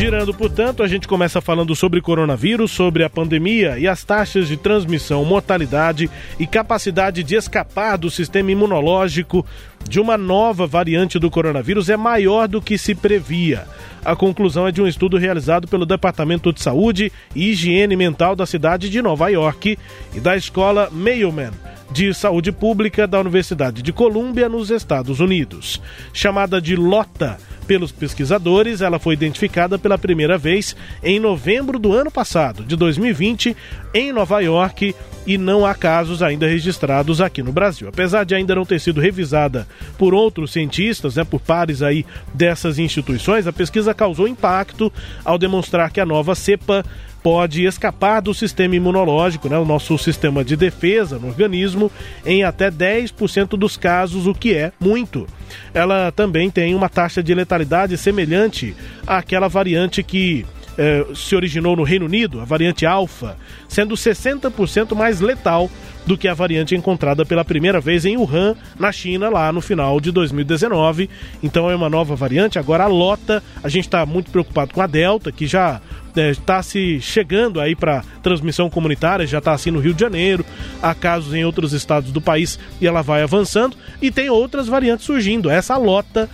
Girando, 0.00 0.32
portanto, 0.32 0.82
a 0.82 0.88
gente 0.88 1.06
começa 1.06 1.42
falando 1.42 1.76
sobre 1.76 2.00
coronavírus, 2.00 2.70
sobre 2.70 3.04
a 3.04 3.10
pandemia 3.10 3.78
e 3.78 3.86
as 3.86 4.02
taxas 4.02 4.48
de 4.48 4.56
transmissão, 4.56 5.22
mortalidade 5.26 6.10
e 6.38 6.46
capacidade 6.46 7.22
de 7.22 7.34
escapar 7.34 7.98
do 7.98 8.10
sistema 8.10 8.50
imunológico 8.50 9.44
de 9.86 10.00
uma 10.00 10.16
nova 10.16 10.66
variante 10.66 11.18
do 11.18 11.30
coronavírus 11.30 11.90
é 11.90 11.98
maior 11.98 12.48
do 12.48 12.62
que 12.62 12.78
se 12.78 12.94
previa. 12.94 13.66
A 14.02 14.16
conclusão 14.16 14.66
é 14.66 14.72
de 14.72 14.80
um 14.80 14.86
estudo 14.86 15.18
realizado 15.18 15.68
pelo 15.68 15.84
Departamento 15.84 16.50
de 16.50 16.62
Saúde 16.62 17.12
e 17.36 17.50
Higiene 17.50 17.94
Mental 17.94 18.34
da 18.34 18.46
cidade 18.46 18.88
de 18.88 19.02
Nova 19.02 19.28
York 19.28 19.78
e 20.14 20.18
da 20.18 20.34
escola 20.34 20.88
Mailman 20.90 21.50
de 21.90 22.14
Saúde 22.14 22.52
Pública 22.52 23.06
da 23.06 23.20
Universidade 23.20 23.82
de 23.82 23.92
Colômbia, 23.92 24.48
nos 24.48 24.70
Estados 24.70 25.20
Unidos. 25.20 25.80
Chamada 26.12 26.60
de 26.60 26.76
LOTA 26.76 27.38
pelos 27.66 27.92
pesquisadores, 27.92 28.80
ela 28.80 28.98
foi 28.98 29.14
identificada 29.14 29.78
pela 29.78 29.96
primeira 29.96 30.36
vez 30.36 30.74
em 31.02 31.20
novembro 31.20 31.78
do 31.78 31.92
ano 31.92 32.10
passado, 32.10 32.64
de 32.64 32.74
2020, 32.74 33.56
em 33.94 34.12
Nova 34.12 34.40
York, 34.40 34.94
e 35.26 35.38
não 35.38 35.64
há 35.64 35.74
casos 35.74 36.22
ainda 36.22 36.48
registrados 36.48 37.20
aqui 37.20 37.42
no 37.42 37.52
Brasil. 37.52 37.88
Apesar 37.88 38.24
de 38.24 38.34
ainda 38.34 38.54
não 38.54 38.64
ter 38.64 38.80
sido 38.80 39.00
revisada 39.00 39.68
por 39.98 40.14
outros 40.14 40.50
cientistas, 40.52 41.16
né, 41.16 41.24
por 41.24 41.40
pares 41.40 41.82
aí 41.82 42.04
dessas 42.34 42.78
instituições, 42.78 43.46
a 43.46 43.52
pesquisa 43.52 43.94
causou 43.94 44.26
impacto 44.26 44.92
ao 45.24 45.38
demonstrar 45.38 45.90
que 45.90 46.00
a 46.00 46.06
nova 46.06 46.34
cepa 46.34 46.84
pode 47.22 47.64
escapar 47.64 48.20
do 48.20 48.34
sistema 48.34 48.76
imunológico, 48.76 49.48
né, 49.48 49.58
o 49.58 49.64
nosso 49.64 49.96
sistema 49.98 50.44
de 50.44 50.56
defesa 50.56 51.18
no 51.18 51.28
organismo, 51.28 51.90
em 52.24 52.42
até 52.44 52.70
10% 52.70 53.56
dos 53.56 53.76
casos, 53.76 54.26
o 54.26 54.34
que 54.34 54.54
é 54.54 54.72
muito. 54.80 55.26
Ela 55.74 56.12
também 56.12 56.50
tem 56.50 56.74
uma 56.74 56.88
taxa 56.88 57.22
de 57.22 57.34
letalidade 57.34 57.96
semelhante 57.96 58.74
àquela 59.06 59.48
variante 59.48 60.02
que 60.02 60.46
eh, 60.78 61.06
se 61.14 61.36
originou 61.36 61.76
no 61.76 61.82
Reino 61.82 62.06
Unido, 62.06 62.40
a 62.40 62.44
variante 62.44 62.86
alfa, 62.86 63.36
sendo 63.68 63.94
60% 63.94 64.94
mais 64.94 65.20
letal 65.20 65.68
do 66.06 66.16
que 66.16 66.26
a 66.26 66.34
variante 66.34 66.74
encontrada 66.74 67.26
pela 67.26 67.44
primeira 67.44 67.80
vez 67.80 68.04
em 68.04 68.16
Wuhan, 68.16 68.56
na 68.78 68.90
China, 68.90 69.28
lá 69.28 69.52
no 69.52 69.60
final 69.60 70.00
de 70.00 70.10
2019. 70.10 71.10
Então 71.42 71.70
é 71.70 71.76
uma 71.76 71.90
nova 71.90 72.16
variante. 72.16 72.58
Agora 72.58 72.84
a 72.84 72.86
Lota, 72.86 73.42
a 73.62 73.68
gente 73.68 73.84
está 73.86 74.06
muito 74.06 74.30
preocupado 74.30 74.72
com 74.72 74.80
a 74.80 74.86
Delta, 74.86 75.30
que 75.30 75.46
já 75.46 75.80
está 76.16 76.58
é, 76.58 76.62
se 76.62 77.00
chegando 77.00 77.60
aí 77.60 77.74
para 77.74 78.02
transmissão 78.22 78.68
comunitária, 78.68 79.26
já 79.26 79.38
está 79.38 79.52
assim 79.52 79.70
no 79.70 79.80
Rio 79.80 79.94
de 79.94 80.00
Janeiro, 80.00 80.44
há 80.82 80.94
casos 80.94 81.34
em 81.34 81.44
outros 81.44 81.72
estados 81.72 82.12
do 82.12 82.20
país 82.20 82.58
e 82.80 82.86
ela 82.86 83.02
vai 83.02 83.22
avançando, 83.22 83.76
e 84.00 84.10
tem 84.10 84.30
outras 84.30 84.66
variantes 84.66 85.06
surgindo. 85.06 85.50
Essa 85.50 85.76
lota. 85.76 86.28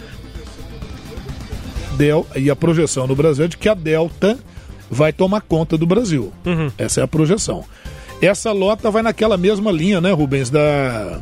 Del, 1.96 2.26
e 2.36 2.50
a 2.50 2.56
projeção 2.56 3.06
no 3.06 3.16
Brasil 3.16 3.46
é 3.46 3.48
de 3.48 3.56
que 3.56 3.70
a 3.70 3.74
Delta 3.74 4.38
vai 4.90 5.14
tomar 5.14 5.40
conta 5.40 5.78
do 5.78 5.86
Brasil. 5.86 6.30
Uhum. 6.44 6.70
Essa 6.76 7.00
é 7.00 7.04
a 7.04 7.08
projeção. 7.08 7.64
Essa 8.20 8.52
lota 8.52 8.90
vai 8.90 9.02
naquela 9.02 9.36
mesma 9.36 9.72
linha, 9.72 10.00
né, 10.00 10.12
Rubens, 10.12 10.50
da 10.50 11.20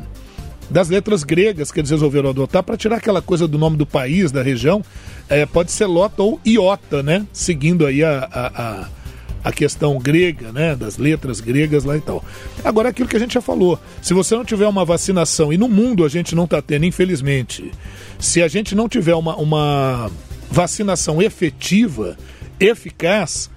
das 0.71 0.89
letras 0.89 1.23
gregas 1.23 1.71
que 1.71 1.81
eles 1.81 1.91
resolveram 1.91 2.31
adotar 2.31 2.62
para 2.62 2.77
tirar 2.77 2.97
aquela 2.97 3.21
coisa 3.21 3.47
do 3.47 3.59
nome 3.59 3.77
do 3.77 3.87
país, 3.87 4.33
da 4.33 4.43
região. 4.43 4.83
É, 5.29 5.47
pode 5.47 5.73
ser 5.73 5.87
lota 5.87 6.23
ou 6.23 6.41
iota, 6.45 7.03
né? 7.03 7.27
Seguindo 7.33 7.87
aí 7.87 8.03
a, 8.03 8.29
a, 8.31 8.62
a, 8.62 8.89
a, 9.45 9.53
questão 9.53 9.99
grega, 9.99 10.53
né? 10.53 10.75
Das 10.75 10.97
letras 10.99 11.41
gregas 11.41 11.85
lá 11.85 11.97
e 11.97 12.01
tal. 12.01 12.25
Agora, 12.65 12.89
aquilo 12.89 13.09
que 13.09 13.17
a 13.17 13.21
gente 13.21 13.35
já 13.35 13.41
falou: 13.41 13.79
se 14.03 14.15
você 14.15 14.35
não 14.35 14.45
tiver 14.45 14.67
uma 14.67 14.85
vacinação, 14.85 15.53
e 15.53 15.59
no 15.59 15.69
mundo 15.69 16.05
a 16.05 16.09
gente 16.09 16.35
não 16.35 16.45
está 16.45 16.61
tendo, 16.61 16.85
infelizmente, 16.85 17.71
se 18.19 18.43
a 18.43 18.49
gente 18.49 18.75
não 18.75 18.89
tiver 18.89 19.15
uma, 19.15 19.37
uma 19.37 20.11
vacinação 20.51 21.21
efetiva, 21.23 22.17
eficaz, 22.61 23.51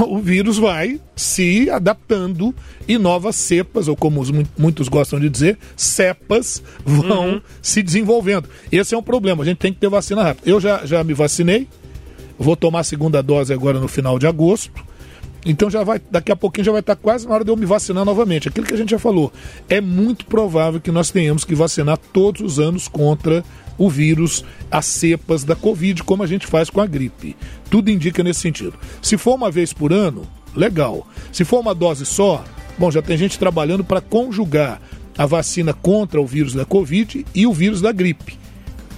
o 0.08 0.18
vírus 0.18 0.58
vai 0.58 1.00
se 1.14 1.70
adaptando 1.70 2.54
e 2.86 2.98
novas 2.98 3.36
cepas, 3.36 3.88
ou 3.88 3.96
como 3.96 4.22
muitos 4.58 4.88
gostam 4.88 5.20
de 5.20 5.28
dizer, 5.28 5.58
cepas, 5.76 6.62
vão 6.84 7.34
uhum. 7.34 7.40
se 7.62 7.82
desenvolvendo. 7.82 8.48
Esse 8.70 8.94
é 8.94 8.98
um 8.98 9.02
problema, 9.02 9.42
a 9.42 9.46
gente 9.46 9.58
tem 9.58 9.72
que 9.72 9.78
ter 9.78 9.88
vacina 9.88 10.22
rápida. 10.22 10.48
Eu 10.48 10.60
já, 10.60 10.84
já 10.84 11.02
me 11.04 11.14
vacinei, 11.14 11.68
vou 12.38 12.56
tomar 12.56 12.80
a 12.80 12.84
segunda 12.84 13.22
dose 13.22 13.52
agora 13.52 13.78
no 13.78 13.88
final 13.88 14.18
de 14.18 14.26
agosto. 14.26 14.82
Então 15.46 15.68
já 15.68 15.84
vai, 15.84 16.00
daqui 16.10 16.32
a 16.32 16.36
pouquinho 16.36 16.64
já 16.64 16.72
vai 16.72 16.80
estar 16.80 16.96
quase 16.96 17.28
na 17.28 17.34
hora 17.34 17.44
de 17.44 17.50
eu 17.50 17.56
me 17.56 17.66
vacinar 17.66 18.04
novamente. 18.04 18.48
Aquilo 18.48 18.66
que 18.66 18.72
a 18.72 18.78
gente 18.78 18.90
já 18.90 18.98
falou, 18.98 19.30
é 19.68 19.78
muito 19.78 20.24
provável 20.24 20.80
que 20.80 20.90
nós 20.90 21.10
tenhamos 21.10 21.44
que 21.44 21.54
vacinar 21.54 21.98
todos 21.98 22.40
os 22.40 22.58
anos 22.58 22.88
contra 22.88 23.44
o 23.76 23.88
vírus, 23.88 24.44
as 24.70 24.86
cepas 24.86 25.44
da 25.44 25.56
Covid, 25.56 26.02
como 26.02 26.22
a 26.22 26.26
gente 26.26 26.46
faz 26.46 26.70
com 26.70 26.80
a 26.80 26.86
gripe. 26.86 27.36
Tudo 27.70 27.90
indica 27.90 28.22
nesse 28.22 28.40
sentido. 28.40 28.74
Se 29.02 29.16
for 29.16 29.34
uma 29.34 29.50
vez 29.50 29.72
por 29.72 29.92
ano, 29.92 30.26
legal. 30.54 31.06
Se 31.32 31.44
for 31.44 31.60
uma 31.60 31.74
dose 31.74 32.06
só, 32.06 32.44
bom, 32.78 32.90
já 32.90 33.02
tem 33.02 33.16
gente 33.16 33.38
trabalhando 33.38 33.84
para 33.84 34.00
conjugar 34.00 34.80
a 35.16 35.26
vacina 35.26 35.72
contra 35.72 36.20
o 36.20 36.26
vírus 36.26 36.54
da 36.54 36.64
Covid 36.64 37.24
e 37.34 37.46
o 37.46 37.52
vírus 37.52 37.80
da 37.80 37.92
gripe. 37.92 38.38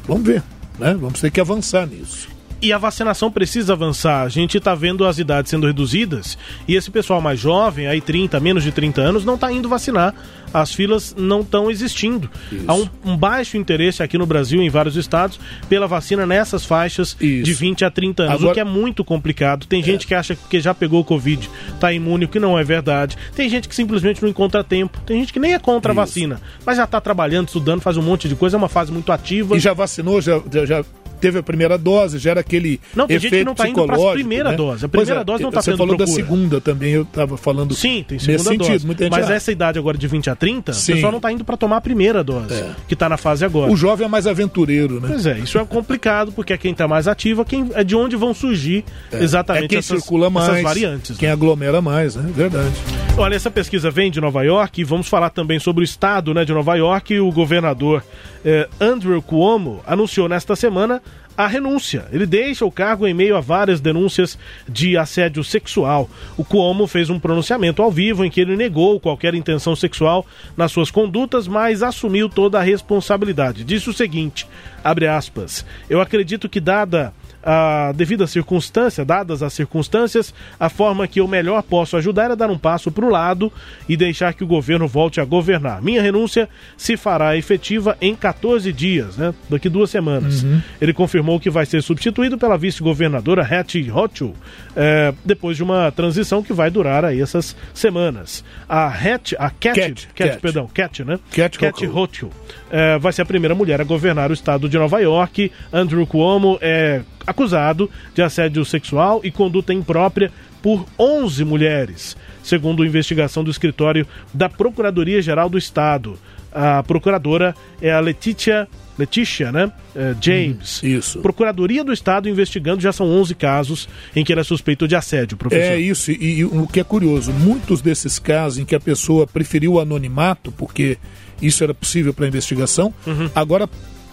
Vamos 0.06 0.24
ver, 0.24 0.42
né? 0.78 0.94
Vamos 0.94 1.20
ter 1.20 1.30
que 1.30 1.40
avançar 1.40 1.86
nisso. 1.86 2.36
E 2.60 2.72
a 2.72 2.78
vacinação 2.78 3.30
precisa 3.30 3.74
avançar. 3.74 4.22
A 4.22 4.28
gente 4.30 4.56
está 4.56 4.74
vendo 4.74 5.04
as 5.04 5.18
idades 5.18 5.50
sendo 5.50 5.66
reduzidas 5.66 6.38
e 6.66 6.74
esse 6.74 6.90
pessoal 6.90 7.20
mais 7.20 7.38
jovem, 7.38 7.86
aí 7.86 8.00
30, 8.00 8.40
menos 8.40 8.64
de 8.64 8.72
30 8.72 9.00
anos, 9.02 9.24
não 9.24 9.34
está 9.34 9.52
indo 9.52 9.68
vacinar. 9.68 10.14
As 10.56 10.72
filas 10.72 11.14
não 11.18 11.40
estão 11.40 11.70
existindo. 11.70 12.30
Isso. 12.50 12.64
Há 12.66 12.74
um, 12.74 12.88
um, 13.04 13.16
baixo 13.16 13.58
interesse 13.58 14.02
aqui 14.02 14.16
no 14.16 14.24
Brasil, 14.24 14.62
em 14.62 14.70
vários 14.70 14.96
estados, 14.96 15.38
pela 15.68 15.86
vacina 15.86 16.24
nessas 16.24 16.64
faixas 16.64 17.14
Isso. 17.20 17.44
de 17.44 17.52
20 17.52 17.84
a 17.84 17.90
30 17.90 18.22
anos, 18.22 18.34
Agora... 18.36 18.50
o 18.50 18.54
que 18.54 18.60
é 18.60 18.64
muito 18.64 19.04
complicado. 19.04 19.66
Tem 19.66 19.80
é. 19.80 19.84
gente 19.84 20.06
que 20.06 20.14
acha 20.14 20.34
que 20.34 20.58
já 20.58 20.72
pegou 20.72 21.00
o 21.00 21.04
Covid, 21.04 21.50
está 21.74 21.92
imune, 21.92 22.24
o 22.24 22.28
que 22.28 22.40
não 22.40 22.58
é 22.58 22.64
verdade. 22.64 23.18
Tem 23.34 23.50
gente 23.50 23.68
que 23.68 23.74
simplesmente 23.74 24.22
não 24.22 24.28
encontra 24.30 24.64
tempo. 24.64 24.98
Tem 25.04 25.20
gente 25.20 25.32
que 25.32 25.38
nem 25.38 25.52
é 25.52 25.58
contra 25.58 25.92
Isso. 25.92 26.00
a 26.00 26.04
vacina, 26.04 26.40
mas 26.64 26.78
já 26.78 26.84
está 26.84 27.00
trabalhando, 27.02 27.48
estudando, 27.48 27.82
faz 27.82 27.98
um 27.98 28.02
monte 28.02 28.26
de 28.26 28.34
coisa, 28.34 28.56
é 28.56 28.58
uma 28.58 28.68
fase 28.68 28.90
muito 28.90 29.12
ativa. 29.12 29.56
E 29.56 29.60
já 29.60 29.74
vacinou, 29.74 30.22
já, 30.22 30.40
já 30.64 30.82
teve 31.16 31.38
a 31.38 31.42
primeira 31.42 31.76
dose, 31.76 32.18
já 32.18 32.32
era 32.32 32.40
aquele 32.40 32.80
não, 32.94 33.06
tem 33.06 33.16
efeito 33.16 33.34
gente 33.34 33.40
que 33.40 33.44
não 33.44 33.54
tá 33.54 33.68
indo 33.68 33.84
para 33.86 34.10
a 34.10 34.12
primeira 34.12 34.50
né? 34.50 34.56
dose. 34.56 34.84
A 34.84 34.88
primeira 34.88 35.20
é, 35.20 35.24
dose 35.24 35.42
não 35.42 35.48
está 35.50 35.62
tendo 35.62 35.74
Você 35.74 35.78
falou 35.78 35.96
procura. 35.96 36.06
da 36.06 36.12
segunda 36.12 36.60
também, 36.60 36.92
eu 36.92 37.02
estava 37.02 37.36
falando 37.36 37.74
Sim, 37.74 38.04
tem 38.06 38.18
segunda 38.18 38.50
nesse 38.50 38.58
dose. 38.58 38.70
Sentido, 38.70 38.86
muita 38.86 39.04
gente 39.04 39.12
Mas 39.12 39.30
essa 39.30 39.52
idade 39.52 39.78
agora 39.78 39.98
de 39.98 40.06
20 40.06 40.30
a 40.30 40.36
30, 40.36 40.72
Sim. 40.72 40.92
o 40.92 40.94
pessoal 40.94 41.12
não 41.12 41.18
está 41.18 41.32
indo 41.32 41.44
para 41.44 41.56
tomar 41.56 41.78
a 41.78 41.80
primeira 41.80 42.22
dose, 42.22 42.54
é. 42.54 42.70
que 42.86 42.94
está 42.94 43.08
na 43.08 43.16
fase 43.16 43.44
agora. 43.44 43.70
O 43.70 43.76
jovem 43.76 44.06
é 44.06 44.08
mais 44.08 44.26
aventureiro, 44.26 45.00
né? 45.00 45.08
Pois 45.08 45.26
é, 45.26 45.38
isso 45.38 45.58
é 45.58 45.64
complicado, 45.64 46.32
porque 46.32 46.52
é 46.52 46.58
quem 46.58 46.72
está 46.72 46.86
mais 46.86 47.08
ativo, 47.08 47.42
é, 47.42 47.44
quem, 47.44 47.70
é 47.74 47.82
de 47.82 47.96
onde 47.96 48.16
vão 48.16 48.34
surgir 48.34 48.84
é. 49.12 49.22
exatamente 49.22 49.64
é 49.64 49.68
quem 49.68 49.78
essas, 49.78 50.00
circula 50.00 50.30
mais, 50.30 50.48
essas 50.48 50.62
variantes. 50.62 51.16
Quem 51.16 51.28
né? 51.28 51.32
aglomera 51.32 51.80
mais, 51.80 52.16
né? 52.16 52.30
Verdade. 52.34 52.74
Olha, 53.18 53.34
essa 53.34 53.50
pesquisa 53.50 53.90
vem 53.90 54.10
de 54.10 54.20
Nova 54.20 54.42
York 54.42 54.80
e 54.80 54.84
vamos 54.84 55.08
falar 55.08 55.30
também 55.30 55.58
sobre 55.58 55.82
o 55.82 55.84
estado 55.84 56.34
né, 56.34 56.44
de 56.44 56.52
Nova 56.52 56.74
York. 56.74 57.18
O 57.18 57.32
governador 57.32 58.04
eh, 58.46 58.68
Andrew 58.80 59.20
Cuomo 59.20 59.82
anunciou 59.84 60.28
nesta 60.28 60.54
semana 60.54 61.02
a 61.36 61.48
renúncia. 61.48 62.06
Ele 62.12 62.24
deixa 62.24 62.64
o 62.64 62.70
cargo 62.70 63.06
em 63.06 63.12
meio 63.12 63.36
a 63.36 63.40
várias 63.40 63.80
denúncias 63.80 64.38
de 64.68 64.96
assédio 64.96 65.42
sexual. 65.42 66.08
O 66.36 66.44
Cuomo 66.44 66.86
fez 66.86 67.10
um 67.10 67.18
pronunciamento 67.18 67.82
ao 67.82 67.90
vivo 67.90 68.24
em 68.24 68.30
que 68.30 68.40
ele 68.40 68.56
negou 68.56 69.00
qualquer 69.00 69.34
intenção 69.34 69.74
sexual 69.74 70.24
nas 70.56 70.70
suas 70.70 70.92
condutas, 70.92 71.48
mas 71.48 71.82
assumiu 71.82 72.28
toda 72.28 72.58
a 72.58 72.62
responsabilidade. 72.62 73.64
Disse 73.64 73.90
o 73.90 73.92
seguinte, 73.92 74.46
abre 74.82 75.08
aspas, 75.08 75.66
eu 75.90 76.00
acredito 76.00 76.48
que 76.48 76.60
dada 76.60 77.12
a 77.46 77.92
devida 77.92 78.26
circunstância, 78.26 79.04
dadas 79.04 79.40
as 79.40 79.52
circunstâncias, 79.52 80.34
a 80.58 80.68
forma 80.68 81.06
que 81.06 81.20
eu 81.20 81.28
melhor 81.28 81.62
posso 81.62 81.96
ajudar 81.96 82.32
é 82.32 82.36
dar 82.36 82.50
um 82.50 82.58
passo 82.58 82.90
para 82.90 83.04
o 83.04 83.08
lado 83.08 83.52
e 83.88 83.96
deixar 83.96 84.34
que 84.34 84.42
o 84.42 84.46
governo 84.48 84.88
volte 84.88 85.20
a 85.20 85.24
governar. 85.24 85.80
Minha 85.80 86.02
renúncia 86.02 86.48
se 86.76 86.96
fará 86.96 87.36
efetiva 87.36 87.96
em 88.00 88.16
14 88.16 88.72
dias, 88.72 89.16
né? 89.16 89.32
Daqui 89.48 89.68
duas 89.68 89.90
semanas. 89.90 90.42
Uhum. 90.42 90.60
Ele 90.80 90.92
confirmou 90.92 91.38
que 91.38 91.48
vai 91.48 91.64
ser 91.64 91.80
substituído 91.82 92.36
pela 92.36 92.58
vice-governadora 92.58 93.42
Hattie 93.42 93.92
Hochul, 93.92 94.34
é, 94.74 95.14
depois 95.24 95.56
de 95.56 95.62
uma 95.62 95.92
transição 95.92 96.42
que 96.42 96.52
vai 96.52 96.68
durar 96.68 97.04
aí 97.04 97.20
essas 97.20 97.54
semanas. 97.72 98.44
A 98.68 98.88
Hattie, 98.88 99.36
a 99.38 99.50
Cat, 99.50 99.80
Cat, 99.80 100.08
Cat, 100.14 100.30
Cat. 100.30 100.40
perdão, 100.40 100.66
Cat, 100.66 101.04
né? 101.04 101.20
Cat, 101.30 101.58
Cat 101.58 101.86
Hochul 101.86 102.32
é, 102.70 102.98
vai 102.98 103.12
ser 103.12 103.22
a 103.22 103.26
primeira 103.26 103.54
mulher 103.54 103.80
a 103.80 103.84
governar 103.84 104.30
o 104.30 104.34
estado 104.34 104.68
de 104.68 104.78
Nova 104.78 105.00
York. 105.00 105.50
Andrew 105.72 106.06
Cuomo 106.06 106.58
é 106.60 107.02
acusado 107.26 107.90
de 108.14 108.22
assédio 108.22 108.64
sexual 108.64 109.20
e 109.24 109.30
conduta 109.30 109.72
imprópria 109.72 110.32
por 110.62 110.86
11 110.98 111.44
mulheres, 111.44 112.16
segundo 112.42 112.82
a 112.82 112.86
investigação 112.86 113.44
do 113.44 113.50
escritório 113.50 114.06
da 114.32 114.48
Procuradoria-Geral 114.48 115.48
do 115.48 115.58
Estado. 115.58 116.18
A 116.52 116.82
procuradora 116.82 117.54
é 117.80 117.92
a 117.92 118.00
Letícia 118.00 118.66
Letícia, 118.98 119.52
né? 119.52 119.70
É, 119.94 120.14
James. 120.20 120.82
Uhum, 120.82 120.88
isso. 120.88 121.18
Procuradoria 121.20 121.84
do 121.84 121.92
Estado 121.92 122.28
investigando, 122.28 122.80
já 122.80 122.92
são 122.92 123.06
11 123.06 123.34
casos 123.34 123.88
em 124.14 124.24
que 124.24 124.32
ele 124.32 124.40
é 124.40 124.44
suspeito 124.44 124.88
de 124.88 124.96
assédio, 124.96 125.36
professor. 125.36 125.72
É 125.72 125.78
isso, 125.78 126.10
e, 126.10 126.38
e 126.38 126.44
o 126.44 126.66
que 126.66 126.80
é 126.80 126.84
curioso, 126.84 127.30
muitos 127.32 127.82
desses 127.82 128.18
casos 128.18 128.58
em 128.58 128.64
que 128.64 128.74
a 128.74 128.80
pessoa 128.80 129.26
preferiu 129.26 129.74
o 129.74 129.80
anonimato, 129.80 130.50
porque 130.50 130.96
isso 131.42 131.62
era 131.62 131.74
possível 131.74 132.14
para 132.14 132.24
a 132.24 132.28
investigação, 132.28 132.92
uhum. 133.06 133.30
agora 133.34 133.68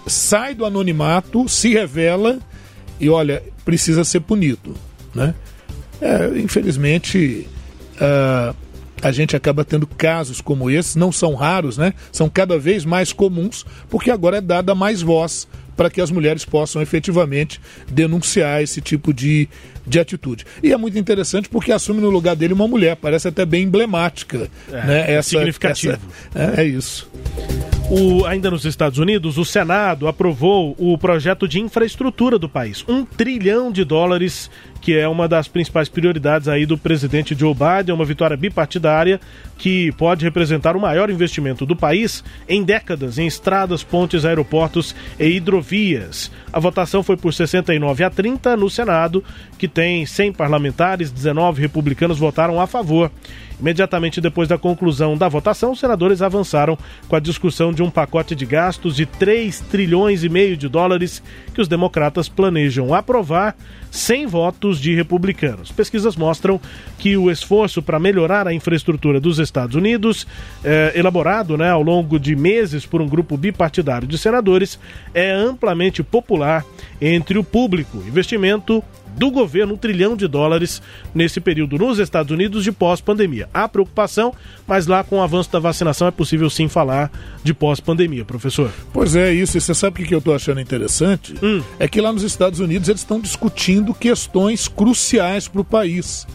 sai 0.05 0.53
do 0.53 0.65
anonimato, 0.65 1.47
se 1.47 1.69
revela 1.69 2.39
e 3.03 3.09
olha, 3.09 3.43
precisa 3.65 4.03
ser 4.05 4.21
punido. 4.21 4.75
Né? 5.13 5.35
É, 6.01 6.39
infelizmente, 6.39 7.47
uh, 7.95 8.55
a 9.01 9.11
gente 9.11 9.35
acaba 9.35 9.65
tendo 9.65 9.85
casos 9.85 10.39
como 10.39 10.69
esses, 10.71 10.95
não 10.95 11.11
são 11.11 11.35
raros, 11.35 11.77
né? 11.77 11.93
são 12.13 12.29
cada 12.29 12.57
vez 12.57 12.85
mais 12.85 13.11
comuns, 13.11 13.65
porque 13.89 14.09
agora 14.09 14.37
é 14.37 14.41
dada 14.41 14.73
mais 14.73 15.01
voz 15.01 15.47
para 15.75 15.89
que 15.89 15.99
as 15.99 16.11
mulheres 16.11 16.45
possam 16.45 16.81
efetivamente 16.81 17.59
denunciar 17.91 18.63
esse 18.63 18.79
tipo 18.79 19.13
de, 19.13 19.49
de 19.85 19.99
atitude. 19.99 20.45
E 20.61 20.71
é 20.71 20.77
muito 20.77 20.97
interessante 20.97 21.49
porque 21.49 21.73
assume 21.73 21.99
no 21.99 22.09
lugar 22.09 22.37
dele 22.37 22.53
uma 22.53 22.67
mulher, 22.67 22.95
parece 22.95 23.27
até 23.27 23.45
bem 23.45 23.63
emblemática. 23.63 24.49
É, 24.71 24.85
né? 24.85 25.11
essa, 25.11 25.31
significativo. 25.31 25.99
Essa, 26.33 26.61
é, 26.61 26.63
é 26.63 26.65
isso. 26.65 27.09
O, 27.95 28.25
ainda 28.25 28.49
nos 28.49 28.65
Estados 28.65 28.97
Unidos, 28.97 29.37
o 29.37 29.45
Senado 29.45 30.07
aprovou 30.07 30.75
o 30.79 30.97
projeto 30.97 31.47
de 31.47 31.59
infraestrutura 31.59 32.39
do 32.39 32.49
país. 32.49 32.83
Um 32.87 33.05
trilhão 33.05 33.71
de 33.71 33.83
dólares, 33.83 34.49
que 34.83 34.97
é 34.97 35.07
uma 35.07 35.29
das 35.29 35.47
principais 35.47 35.87
prioridades 35.87 36.49
aí 36.49 36.65
do 36.65 36.77
presidente 36.77 37.33
Joe 37.33 37.53
Biden, 37.53 37.95
uma 37.95 38.03
vitória 38.03 38.35
bipartidária 38.35 39.17
que 39.57 39.93
pode 39.93 40.25
representar 40.25 40.75
o 40.75 40.81
maior 40.81 41.09
investimento 41.09 41.65
do 41.65 41.73
país 41.73 42.21
em 42.49 42.63
décadas 42.63 43.17
em 43.17 43.25
estradas, 43.25 43.81
pontes, 43.81 44.25
aeroportos 44.25 44.93
e 45.17 45.25
hidrovias. 45.25 46.29
A 46.51 46.59
votação 46.59 47.01
foi 47.01 47.15
por 47.15 47.33
69 47.33 48.03
a 48.03 48.09
30 48.09 48.57
no 48.57 48.69
Senado, 48.69 49.23
que 49.57 49.69
tem 49.69 50.05
100 50.05 50.33
parlamentares, 50.33 51.11
19 51.11 51.61
republicanos 51.61 52.19
votaram 52.19 52.59
a 52.59 52.67
favor. 52.67 53.09
Imediatamente 53.59 54.19
depois 54.19 54.49
da 54.49 54.57
conclusão 54.57 55.17
da 55.17 55.29
votação, 55.29 55.71
os 55.71 55.79
senadores 55.79 56.21
avançaram 56.21 56.77
com 57.07 57.15
a 57.15 57.19
discussão 57.19 57.71
de 57.71 57.81
um 57.81 57.89
pacote 57.89 58.35
de 58.35 58.45
gastos 58.45 58.97
de 58.97 59.05
3 59.05 59.61
trilhões 59.71 60.23
e 60.25 60.27
meio 60.27 60.57
de 60.57 60.67
dólares 60.67 61.23
que 61.53 61.61
os 61.61 61.69
democratas 61.69 62.27
planejam 62.27 62.93
aprovar 62.93 63.55
sem 63.89 64.25
votos 64.25 64.72
de 64.79 64.95
republicanos. 64.95 65.71
Pesquisas 65.71 66.15
mostram 66.15 66.59
que 66.97 67.17
o 67.17 67.29
esforço 67.29 67.81
para 67.81 67.99
melhorar 67.99 68.47
a 68.47 68.53
infraestrutura 68.53 69.19
dos 69.19 69.39
Estados 69.39 69.75
Unidos, 69.75 70.27
eh, 70.63 70.91
elaborado 70.95 71.57
né, 71.57 71.69
ao 71.69 71.81
longo 71.81 72.19
de 72.19 72.35
meses 72.35 72.85
por 72.85 73.01
um 73.01 73.07
grupo 73.07 73.37
bipartidário 73.37 74.07
de 74.07 74.17
senadores, 74.17 74.79
é 75.13 75.31
amplamente 75.31 76.03
popular 76.03 76.65
entre 77.01 77.37
o 77.37 77.43
público. 77.43 77.97
Investimento 78.07 78.83
do 79.17 79.31
governo 79.31 79.73
um 79.73 79.77
trilhão 79.77 80.15
de 80.15 80.27
dólares 80.27 80.81
nesse 81.13 81.39
período 81.39 81.77
nos 81.77 81.99
Estados 81.99 82.31
Unidos 82.31 82.63
de 82.63 82.71
pós-pandemia. 82.71 83.49
Há 83.53 83.67
preocupação, 83.67 84.33
mas 84.67 84.87
lá 84.87 85.03
com 85.03 85.17
o 85.17 85.21
avanço 85.21 85.51
da 85.51 85.59
vacinação 85.59 86.07
é 86.07 86.11
possível 86.11 86.49
sim 86.49 86.67
falar 86.67 87.11
de 87.43 87.53
pós-pandemia, 87.53 88.25
professor. 88.25 88.71
Pois 88.91 89.15
é, 89.15 89.33
isso. 89.33 89.57
E 89.57 89.61
você 89.61 89.73
sabe 89.73 90.03
o 90.03 90.05
que 90.05 90.13
eu 90.13 90.19
estou 90.19 90.35
achando 90.35 90.59
interessante? 90.59 91.33
Hum. 91.41 91.61
É 91.79 91.87
que 91.87 92.01
lá 92.01 92.11
nos 92.11 92.23
Estados 92.23 92.59
Unidos 92.59 92.89
eles 92.89 93.01
estão 93.01 93.19
discutindo 93.19 93.93
questões 93.93 94.67
cruciais 94.67 95.47
para 95.47 95.61
o 95.61 95.65
país. 95.65 96.27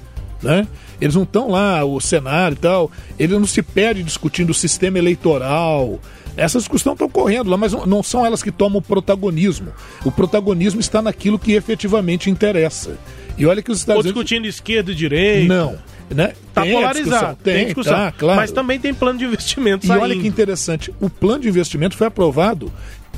Né? 0.43 0.66
Eles 1.01 1.14
não 1.14 1.24
estão 1.24 1.51
lá, 1.51 1.85
o 1.85 2.01
cenário 2.01 2.55
e 2.55 2.59
tal, 2.59 2.91
ele 3.18 3.37
não 3.37 3.47
se 3.47 3.62
perde 3.62 4.03
discutindo 4.03 4.51
o 4.51 4.55
sistema 4.55 4.99
eleitoral, 4.99 6.01
essas 6.39 6.62
discussões 6.62 6.95
estão 6.95 7.09
correndo 7.09 7.51
lá, 7.51 7.57
mas 7.57 7.72
não 7.72 8.03
são 8.03 8.24
elas 8.24 8.43
que 8.43 8.53
tomam 8.53 8.78
o 8.78 8.82
protagonismo. 8.82 9.72
O 10.05 10.12
protagonismo 10.12 10.78
está 10.78 11.03
naquilo 11.03 11.39
que 11.39 11.53
efetivamente 11.53 12.30
interessa. 12.30 12.97
E 13.36 13.45
olha 13.45 13.61
que 13.61 13.72
os 13.72 13.78
Estados 13.78 14.05
Unidos. 14.05 14.24
discutindo 14.24 14.47
esquerda 14.47 14.93
e 14.93 14.95
direita. 14.95 15.53
Não. 15.53 15.76
Né? 16.09 16.32
Tá 16.55 16.62
tem 16.62 16.72
polarizado, 16.72 17.39
tem, 17.43 17.55
tem 17.55 17.64
discussão. 17.66 17.93
Tá, 17.93 18.12
claro. 18.12 18.41
Mas 18.41 18.53
também 18.53 18.78
tem 18.78 18.95
plano 18.95 19.18
de 19.18 19.24
investimento. 19.24 19.86
E 19.86 19.91
olha 19.91 20.16
que 20.16 20.26
interessante, 20.26 20.95
o 21.01 21.11
plano 21.11 21.43
de 21.43 21.49
investimento 21.49 21.97
foi 21.97 22.07
aprovado 22.07 22.72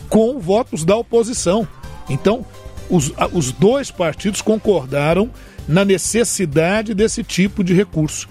com 0.09 0.41
votos 0.41 0.85
da 0.85 0.97
oposição. 0.97 1.69
Então, 2.09 2.45
os, 2.89 3.13
os 3.33 3.53
dois 3.53 3.91
partidos 3.91 4.43
concordaram 4.43 5.31
na 5.69 5.85
necessidade 5.85 6.95
desse 6.95 7.23
tipo 7.23 7.63
de 7.63 7.75
recurso. 7.75 8.29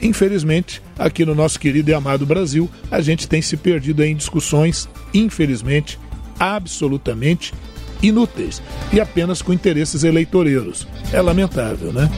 Infelizmente, 0.00 0.82
aqui 0.98 1.24
no 1.24 1.34
nosso 1.34 1.58
querido 1.58 1.90
e 1.90 1.94
amado 1.94 2.26
Brasil, 2.26 2.70
a 2.90 3.00
gente 3.00 3.26
tem 3.26 3.40
se 3.40 3.56
perdido 3.56 4.04
em 4.04 4.14
discussões, 4.14 4.88
infelizmente, 5.14 5.98
absolutamente 6.38 7.54
inúteis 8.02 8.62
e 8.92 9.00
apenas 9.00 9.40
com 9.40 9.52
interesses 9.52 10.04
eleitoreiros. 10.04 10.86
É 11.12 11.20
lamentável, 11.20 11.92
né? 11.92 12.10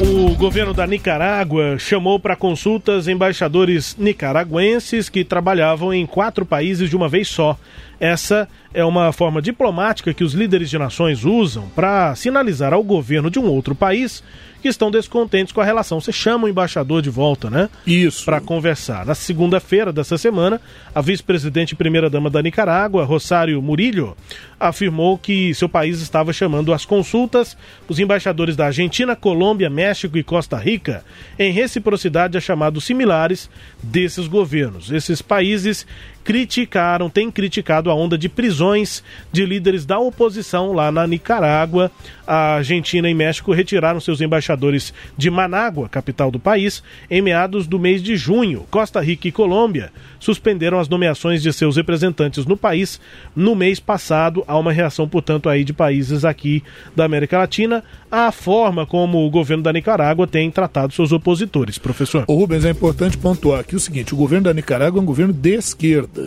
O 0.00 0.32
governo 0.36 0.72
da 0.72 0.86
Nicarágua 0.86 1.76
chamou 1.76 2.20
para 2.20 2.36
consultas 2.36 3.08
embaixadores 3.08 3.96
nicaragüenses 3.98 5.08
que 5.08 5.24
trabalhavam 5.24 5.92
em 5.92 6.06
quatro 6.06 6.46
países 6.46 6.88
de 6.88 6.94
uma 6.94 7.08
vez 7.08 7.26
só. 7.26 7.58
Essa 7.98 8.48
é 8.72 8.84
uma 8.84 9.10
forma 9.12 9.42
diplomática 9.42 10.14
que 10.14 10.22
os 10.22 10.34
líderes 10.34 10.70
de 10.70 10.78
nações 10.78 11.24
usam 11.24 11.68
para 11.74 12.14
sinalizar 12.14 12.72
ao 12.72 12.84
governo 12.84 13.28
de 13.28 13.40
um 13.40 13.46
outro 13.46 13.74
país 13.74 14.22
que 14.68 14.70
estão 14.70 14.90
descontentes 14.90 15.52
com 15.52 15.62
a 15.62 15.64
relação. 15.64 15.98
Você 15.98 16.12
chama 16.12 16.44
o 16.44 16.48
embaixador 16.48 17.00
de 17.00 17.08
volta, 17.08 17.48
né? 17.48 17.70
Isso. 17.86 18.24
Para 18.24 18.38
conversar. 18.40 19.06
Na 19.06 19.14
segunda-feira 19.14 19.90
dessa 19.90 20.18
semana, 20.18 20.60
a 20.94 21.00
vice-presidente 21.00 21.72
e 21.72 21.76
primeira-dama 21.76 22.28
da 22.28 22.42
Nicarágua, 22.42 23.04
Rosário 23.04 23.60
Murillo, 23.62 24.14
afirmou 24.60 25.16
que 25.16 25.54
seu 25.54 25.68
país 25.68 26.02
estava 26.02 26.32
chamando 26.32 26.72
às 26.72 26.84
consultas 26.84 27.56
os 27.88 27.98
embaixadores 27.98 28.56
da 28.56 28.66
Argentina, 28.66 29.16
Colômbia, 29.16 29.70
México 29.70 30.18
e 30.18 30.22
Costa 30.22 30.58
Rica, 30.58 31.02
em 31.38 31.50
reciprocidade 31.50 32.36
a 32.36 32.40
chamados 32.40 32.84
similares 32.84 33.48
desses 33.82 34.26
governos. 34.26 34.90
Esses 34.90 35.22
países 35.22 35.86
criticaram, 36.24 37.08
têm 37.08 37.30
criticado 37.30 37.90
a 37.90 37.94
onda 37.94 38.18
de 38.18 38.28
prisões 38.28 39.02
de 39.32 39.44
líderes 39.44 39.84
da 39.86 39.98
oposição 39.98 40.72
lá 40.72 40.92
na 40.92 41.06
Nicarágua. 41.06 41.90
A 42.26 42.56
Argentina 42.56 43.08
e 43.08 43.14
México 43.14 43.52
retiraram 43.52 44.00
seus 44.00 44.20
embaixadores 44.20 44.92
de 45.16 45.30
Manágua, 45.30 45.88
capital 45.88 46.30
do 46.30 46.38
país, 46.38 46.82
em 47.10 47.22
meados 47.22 47.66
do 47.66 47.78
mês 47.78 48.02
de 48.02 48.16
junho. 48.16 48.66
Costa 48.70 49.00
Rica 49.00 49.28
e 49.28 49.32
Colômbia 49.32 49.90
suspenderam 50.20 50.78
as 50.78 50.88
nomeações 50.88 51.42
de 51.42 51.52
seus 51.52 51.76
representantes 51.76 52.44
no 52.44 52.56
país 52.56 53.00
no 53.34 53.54
mês 53.54 53.80
passado. 53.80 54.44
Há 54.46 54.58
uma 54.58 54.72
reação, 54.72 55.08
portanto, 55.08 55.48
aí 55.48 55.64
de 55.64 55.72
países 55.72 56.24
aqui 56.24 56.62
da 56.94 57.04
América 57.04 57.38
Latina 57.38 57.82
à 58.10 58.32
forma 58.32 58.86
como 58.86 59.24
o 59.26 59.30
governo 59.30 59.62
da 59.62 59.72
Nicarágua 59.72 60.26
tem 60.26 60.50
tratado 60.50 60.92
seus 60.92 61.12
opositores, 61.12 61.78
professor. 61.78 62.24
O 62.26 62.34
Rubens, 62.34 62.64
é 62.64 62.70
importante 62.70 63.16
pontuar 63.16 63.60
aqui 63.60 63.76
o 63.76 63.80
seguinte: 63.80 64.14
o 64.14 64.16
governo 64.16 64.44
da 64.44 64.54
Nicarágua 64.54 64.98
é 64.98 65.02
um 65.02 65.06
governo 65.06 65.32
de 65.32 65.54
esquerda. 65.54 66.17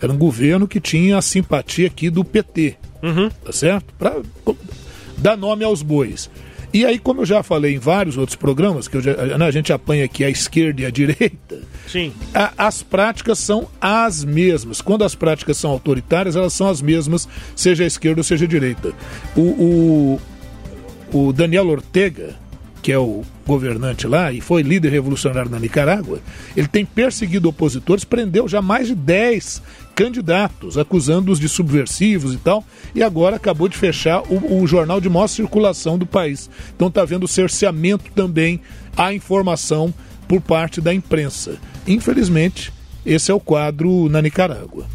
Era 0.00 0.12
um 0.12 0.18
governo 0.18 0.68
que 0.68 0.80
tinha 0.80 1.16
a 1.16 1.22
simpatia 1.22 1.86
aqui 1.86 2.10
do 2.10 2.24
PT, 2.24 2.76
uhum. 3.02 3.30
tá 3.30 3.52
certo? 3.52 3.94
Para 3.98 4.20
dar 5.16 5.36
nome 5.36 5.64
aos 5.64 5.82
bois. 5.82 6.30
E 6.72 6.84
aí, 6.84 6.98
como 6.98 7.22
eu 7.22 7.26
já 7.26 7.42
falei 7.42 7.74
em 7.74 7.78
vários 7.78 8.18
outros 8.18 8.36
programas, 8.36 8.86
que 8.88 9.00
já, 9.00 9.14
né, 9.38 9.46
a 9.46 9.50
gente 9.50 9.72
apanha 9.72 10.04
aqui 10.04 10.22
a 10.22 10.28
esquerda 10.28 10.82
e 10.82 10.86
a 10.86 10.90
direita, 10.90 11.62
Sim. 11.86 12.12
A, 12.34 12.52
as 12.58 12.82
práticas 12.82 13.38
são 13.38 13.68
as 13.80 14.24
mesmas. 14.24 14.80
Quando 14.80 15.04
as 15.04 15.14
práticas 15.14 15.56
são 15.56 15.70
autoritárias, 15.70 16.36
elas 16.36 16.52
são 16.52 16.68
as 16.68 16.82
mesmas, 16.82 17.28
seja 17.54 17.84
a 17.84 17.86
esquerda 17.86 18.20
ou 18.20 18.24
seja 18.24 18.44
a 18.44 18.48
direita. 18.48 18.92
O, 19.36 20.20
o, 21.12 21.18
o 21.28 21.32
Daniel 21.32 21.68
Ortega, 21.68 22.34
que 22.86 22.92
é 22.92 22.98
o 23.00 23.24
governante 23.44 24.06
lá 24.06 24.30
e 24.30 24.40
foi 24.40 24.62
líder 24.62 24.92
revolucionário 24.92 25.50
na 25.50 25.58
Nicarágua, 25.58 26.20
ele 26.56 26.68
tem 26.68 26.86
perseguido 26.86 27.48
opositores, 27.48 28.04
prendeu 28.04 28.46
já 28.46 28.62
mais 28.62 28.86
de 28.86 28.94
10 28.94 29.60
candidatos, 29.92 30.78
acusando-os 30.78 31.40
de 31.40 31.48
subversivos 31.48 32.32
e 32.32 32.36
tal, 32.36 32.64
e 32.94 33.02
agora 33.02 33.34
acabou 33.34 33.66
de 33.66 33.76
fechar 33.76 34.22
o, 34.30 34.62
o 34.62 34.66
jornal 34.68 35.00
de 35.00 35.08
maior 35.08 35.26
circulação 35.26 35.98
do 35.98 36.06
país. 36.06 36.48
Então 36.76 36.86
está 36.86 37.02
havendo 37.02 37.26
cerceamento 37.26 38.04
também 38.14 38.60
à 38.96 39.12
informação 39.12 39.92
por 40.28 40.40
parte 40.40 40.80
da 40.80 40.94
imprensa. 40.94 41.58
Infelizmente, 41.88 42.72
esse 43.04 43.32
é 43.32 43.34
o 43.34 43.40
quadro 43.40 44.08
na 44.08 44.22
Nicarágua. 44.22 44.86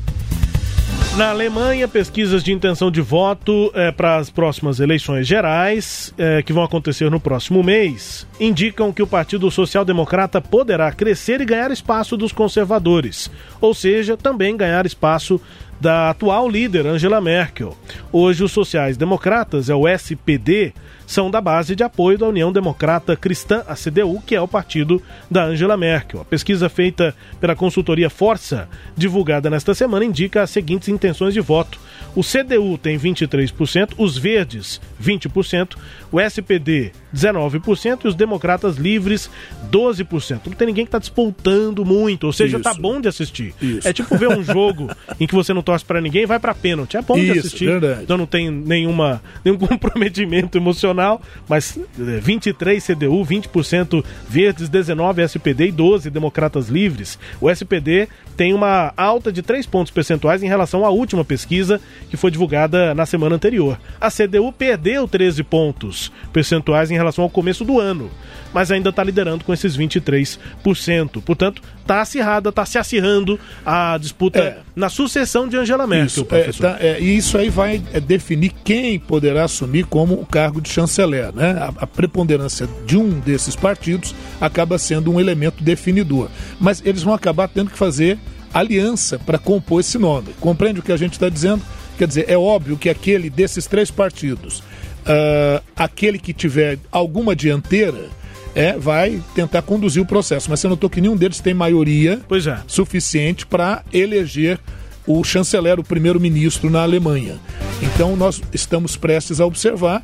Na 1.17 1.29
Alemanha, 1.29 1.89
pesquisas 1.89 2.41
de 2.41 2.53
intenção 2.53 2.89
de 2.89 3.01
voto 3.01 3.69
é, 3.75 3.91
para 3.91 4.15
as 4.15 4.29
próximas 4.29 4.79
eleições 4.79 5.27
gerais, 5.27 6.13
é, 6.17 6.41
que 6.41 6.53
vão 6.53 6.63
acontecer 6.63 7.11
no 7.11 7.19
próximo 7.19 7.61
mês, 7.61 8.25
indicam 8.39 8.93
que 8.93 9.03
o 9.03 9.07
Partido 9.07 9.51
Social 9.51 9.83
Democrata 9.83 10.39
poderá 10.39 10.89
crescer 10.93 11.41
e 11.41 11.45
ganhar 11.45 11.69
espaço 11.69 12.15
dos 12.15 12.31
conservadores, 12.31 13.29
ou 13.59 13.73
seja, 13.73 14.15
também 14.15 14.55
ganhar 14.55 14.85
espaço 14.85 15.39
da 15.81 16.11
atual 16.11 16.47
líder 16.47 16.87
Angela 16.87 17.19
Merkel. 17.19 17.75
Hoje, 18.09 18.45
os 18.45 18.53
sociais-democratas, 18.53 19.69
é 19.69 19.75
o 19.75 19.87
SPD, 19.87 20.73
são 21.11 21.29
da 21.29 21.41
base 21.41 21.75
de 21.75 21.83
apoio 21.83 22.17
da 22.17 22.25
União 22.25 22.53
Democrata 22.53 23.17
Cristã, 23.17 23.63
a 23.67 23.75
CDU, 23.75 24.23
que 24.25 24.33
é 24.33 24.39
o 24.39 24.47
partido 24.47 25.03
da 25.29 25.43
Angela 25.43 25.75
Merkel. 25.75 26.21
A 26.21 26.25
pesquisa 26.25 26.69
feita 26.69 27.13
pela 27.37 27.53
consultoria 27.53 28.09
Força, 28.09 28.69
divulgada 28.95 29.49
nesta 29.49 29.73
semana, 29.73 30.05
indica 30.05 30.41
as 30.41 30.49
seguintes 30.51 30.87
intenções 30.87 31.33
de 31.33 31.41
voto. 31.41 31.77
O 32.15 32.21
CDU 32.23 32.77
tem 32.77 32.97
23%, 32.97 33.89
os 33.97 34.17
Verdes 34.17 34.79
20%, 35.03 35.75
o 36.11 36.19
SPD 36.19 36.91
19% 37.13 38.05
e 38.05 38.07
os 38.07 38.15
Democratas 38.15 38.77
Livres 38.77 39.29
12%. 39.69 40.41
Não 40.45 40.53
tem 40.53 40.67
ninguém 40.67 40.85
que 40.85 40.89
está 40.89 40.99
disputando 40.99 41.85
muito, 41.85 42.25
ou 42.25 42.33
seja, 42.33 42.59
tá 42.59 42.71
Isso. 42.71 42.81
bom 42.81 43.01
de 43.01 43.07
assistir. 43.07 43.53
Isso. 43.61 43.87
É 43.87 43.93
tipo 43.93 44.17
ver 44.17 44.29
um 44.29 44.43
jogo 44.45 44.89
em 45.19 45.27
que 45.27 45.35
você 45.35 45.53
não 45.53 45.61
torce 45.61 45.85
para 45.85 46.01
ninguém, 46.01 46.25
vai 46.25 46.39
para 46.39 46.53
pênalti. 46.53 46.97
É 46.97 47.01
bom 47.01 47.15
de 47.15 47.29
Isso, 47.29 47.39
assistir. 47.39 47.65
verdade. 47.65 48.03
Então 48.03 48.17
não 48.17 48.25
tem 48.25 48.49
nenhuma, 48.49 49.21
nenhum 49.43 49.57
comprometimento 49.59 50.57
emocional, 50.57 51.00
mas 51.47 51.77
eh, 51.77 52.19
23 52.21 52.83
CDU, 52.85 53.23
20% 53.25 54.03
Verdes, 54.27 54.69
19 54.69 55.21
SPD 55.23 55.67
e 55.67 55.71
12 55.71 56.09
Democratas 56.09 56.67
Livres. 56.69 57.17
O 57.39 57.49
SPD 57.49 58.07
tem 58.37 58.53
uma 58.53 58.93
alta 58.97 59.31
de 59.31 59.41
3 59.41 59.65
pontos 59.65 59.91
percentuais 59.91 60.41
em 60.41 60.47
relação 60.47 60.85
à 60.85 60.89
última 60.89 61.23
pesquisa 61.23 61.79
que 62.09 62.17
foi 62.17 62.31
divulgada 62.31 62.93
na 62.95 63.05
semana 63.05 63.35
anterior. 63.35 63.79
A 63.99 64.09
CDU 64.09 64.51
perdeu 64.51 65.07
13 65.07 65.43
pontos 65.43 66.11
percentuais 66.33 66.89
em 66.91 66.95
relação 66.95 67.23
ao 67.23 67.29
começo 67.29 67.63
do 67.65 67.79
ano, 67.79 68.09
mas 68.53 68.71
ainda 68.71 68.89
está 68.89 69.03
liderando 69.03 69.43
com 69.43 69.53
esses 69.53 69.75
23%. 69.77 71.21
Portanto, 71.23 71.61
está 71.81 72.01
acirrada, 72.01 72.49
está 72.49 72.65
se 72.65 72.77
acirrando 72.77 73.39
a 73.65 73.97
disputa 73.97 74.39
É. 74.39 74.57
na 74.75 74.89
sucessão 74.89 75.47
de 75.47 75.57
Angela 75.57 75.85
Merkel, 75.85 76.07
Isso, 76.07 76.21
é, 76.21 76.23
professor. 76.23 76.61
tá, 76.71 76.77
é, 76.79 76.99
e 76.99 77.17
isso 77.17 77.37
aí 77.37 77.49
vai 77.49 77.81
é, 77.93 77.99
definir 77.99 78.51
quem 78.63 78.97
poderá 78.99 79.43
assumir 79.43 79.85
como 79.85 80.13
o 80.15 80.25
cargo 80.25 80.61
de 80.61 80.69
chanceler. 80.69 80.80
Né? 81.31 81.51
A, 81.51 81.83
a 81.83 81.87
preponderância 81.87 82.67
de 82.85 82.97
um 82.97 83.19
desses 83.19 83.55
partidos 83.55 84.15
acaba 84.39 84.77
sendo 84.77 85.11
um 85.11 85.19
elemento 85.19 85.63
definidor. 85.63 86.29
Mas 86.59 86.81
eles 86.85 87.03
vão 87.03 87.13
acabar 87.13 87.47
tendo 87.47 87.71
que 87.71 87.77
fazer 87.77 88.17
aliança 88.53 89.19
para 89.19 89.37
compor 89.37 89.79
esse 89.79 89.97
nome. 89.97 90.29
Compreende 90.39 90.79
o 90.79 90.83
que 90.83 90.91
a 90.91 90.97
gente 90.97 91.13
está 91.13 91.29
dizendo? 91.29 91.61
Quer 91.97 92.07
dizer, 92.07 92.25
é 92.27 92.37
óbvio 92.37 92.77
que 92.77 92.89
aquele 92.89 93.29
desses 93.29 93.65
três 93.65 93.91
partidos, 93.91 94.63
ah, 95.05 95.61
aquele 95.75 96.17
que 96.17 96.33
tiver 96.33 96.79
alguma 96.91 97.35
dianteira, 97.35 98.09
é, 98.53 98.73
vai 98.77 99.21
tentar 99.33 99.61
conduzir 99.61 100.01
o 100.01 100.05
processo. 100.05 100.49
Mas 100.49 100.59
você 100.59 100.67
notou 100.67 100.89
que 100.89 101.01
nenhum 101.01 101.15
deles 101.15 101.39
tem 101.39 101.53
maioria 101.53 102.19
é. 102.29 102.59
suficiente 102.67 103.45
para 103.45 103.83
eleger 103.93 104.59
o 105.07 105.23
chanceler, 105.23 105.79
o 105.79 105.83
primeiro-ministro 105.83 106.69
na 106.69 106.81
Alemanha. 106.81 107.39
Então 107.81 108.15
nós 108.15 108.41
estamos 108.53 108.95
prestes 108.95 109.39
a 109.39 109.45
observar 109.45 110.03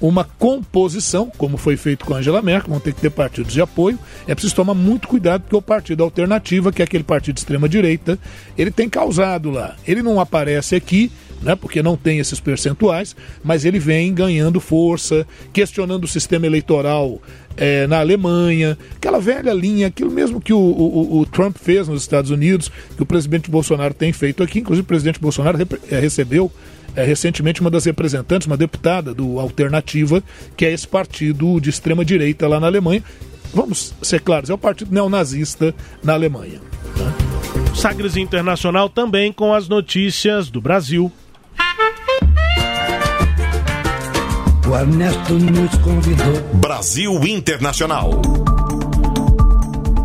uma 0.00 0.24
composição, 0.24 1.30
como 1.36 1.56
foi 1.56 1.76
feito 1.76 2.04
com 2.04 2.14
Angela 2.14 2.40
Merkel, 2.40 2.70
vão 2.70 2.80
ter 2.80 2.94
que 2.94 3.00
ter 3.00 3.10
partidos 3.10 3.52
de 3.52 3.60
apoio. 3.60 3.98
É 4.26 4.34
preciso 4.34 4.54
tomar 4.54 4.74
muito 4.74 5.06
cuidado 5.06 5.42
porque 5.42 5.56
o 5.56 5.62
partido 5.62 6.02
Alternativa, 6.02 6.72
que 6.72 6.80
é 6.80 6.84
aquele 6.84 7.04
partido 7.04 7.34
de 7.34 7.40
extrema 7.40 7.68
direita, 7.68 8.18
ele 8.56 8.70
tem 8.70 8.88
causado 8.88 9.50
lá. 9.50 9.76
Ele 9.86 10.02
não 10.02 10.18
aparece 10.20 10.74
aqui, 10.74 11.10
né, 11.42 11.54
porque 11.54 11.82
não 11.82 11.96
tem 11.96 12.18
esses 12.18 12.38
percentuais, 12.40 13.14
mas 13.42 13.64
ele 13.64 13.78
vem 13.78 14.12
ganhando 14.14 14.60
força, 14.60 15.26
questionando 15.52 16.04
o 16.04 16.08
sistema 16.08 16.46
eleitoral 16.46 17.20
eh, 17.56 17.86
na 17.86 17.98
Alemanha, 18.00 18.78
aquela 18.96 19.18
velha 19.18 19.52
linha, 19.52 19.86
aquilo 19.88 20.10
mesmo 20.10 20.40
que 20.40 20.52
o, 20.52 20.58
o- 20.58 21.18
o 21.20 21.26
Trump 21.26 21.56
fez 21.60 21.88
nos 21.88 22.02
Estados 22.02 22.30
Unidos, 22.30 22.70
que 22.96 23.02
o 23.02 23.06
presidente 23.06 23.50
Bolsonaro 23.50 23.92
tem 23.92 24.12
feito 24.12 24.42
aqui. 24.42 24.60
Inclusive, 24.60 24.82
o 24.84 24.88
presidente 24.88 25.18
Bolsonaro 25.20 25.58
eh, 25.90 25.98
recebeu 26.00 26.50
eh, 26.96 27.04
recentemente 27.04 27.60
uma 27.60 27.70
das 27.70 27.84
representantes, 27.84 28.46
uma 28.46 28.56
deputada 28.56 29.14
do 29.14 29.38
Alternativa, 29.38 30.22
que 30.56 30.64
é 30.64 30.72
esse 30.72 30.86
partido 30.86 31.60
de 31.60 31.70
extrema 31.70 32.04
direita 32.04 32.48
lá 32.48 32.60
na 32.60 32.66
Alemanha. 32.66 33.02
Vamos 33.52 33.94
ser 34.02 34.20
claros, 34.20 34.50
é 34.50 34.54
o 34.54 34.58
partido 34.58 34.92
neonazista 34.92 35.74
na 36.02 36.12
Alemanha. 36.14 36.60
Sagres 37.74 38.16
Internacional 38.16 38.88
também 38.88 39.32
com 39.32 39.54
as 39.54 39.68
notícias 39.68 40.50
do 40.50 40.60
Brasil. 40.60 41.10
O 44.68 44.76
Ernesto 44.76 45.34
nos 45.34 45.74
convidou. 45.78 46.42
Brasil 46.60 47.26
Internacional. 47.26 48.20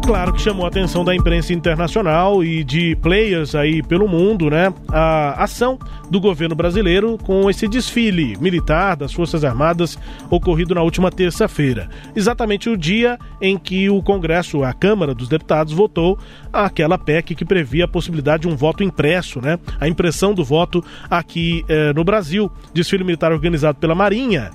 Claro 0.05 0.33
que 0.33 0.39
chamou 0.39 0.65
a 0.65 0.67
atenção 0.67 1.03
da 1.03 1.15
imprensa 1.15 1.51
internacional 1.51 2.43
e 2.43 2.63
de 2.63 2.95
players 2.97 3.55
aí 3.55 3.81
pelo 3.81 4.07
mundo, 4.07 4.51
né? 4.51 4.71
A 4.89 5.43
ação 5.43 5.79
do 6.11 6.21
governo 6.21 6.53
brasileiro 6.53 7.17
com 7.23 7.49
esse 7.49 7.67
desfile 7.67 8.37
militar 8.39 8.95
das 8.95 9.11
Forças 9.11 9.43
Armadas 9.43 9.97
ocorrido 10.29 10.75
na 10.75 10.83
última 10.83 11.09
terça-feira. 11.09 11.89
Exatamente 12.15 12.69
o 12.69 12.77
dia 12.77 13.17
em 13.41 13.57
que 13.57 13.89
o 13.89 13.99
Congresso, 14.03 14.63
a 14.63 14.73
Câmara 14.73 15.15
dos 15.15 15.27
Deputados, 15.27 15.73
votou 15.73 16.19
aquela 16.53 16.99
PEC 16.99 17.33
que 17.33 17.43
previa 17.43 17.85
a 17.85 17.87
possibilidade 17.87 18.43
de 18.43 18.47
um 18.47 18.55
voto 18.55 18.83
impresso, 18.83 19.41
né? 19.41 19.57
A 19.79 19.87
impressão 19.87 20.35
do 20.35 20.43
voto 20.43 20.83
aqui 21.09 21.65
eh, 21.67 21.91
no 21.93 22.03
Brasil. 22.03 22.51
Desfile 22.75 23.03
militar 23.03 23.31
organizado 23.31 23.79
pela 23.79 23.95
Marinha 23.95 24.51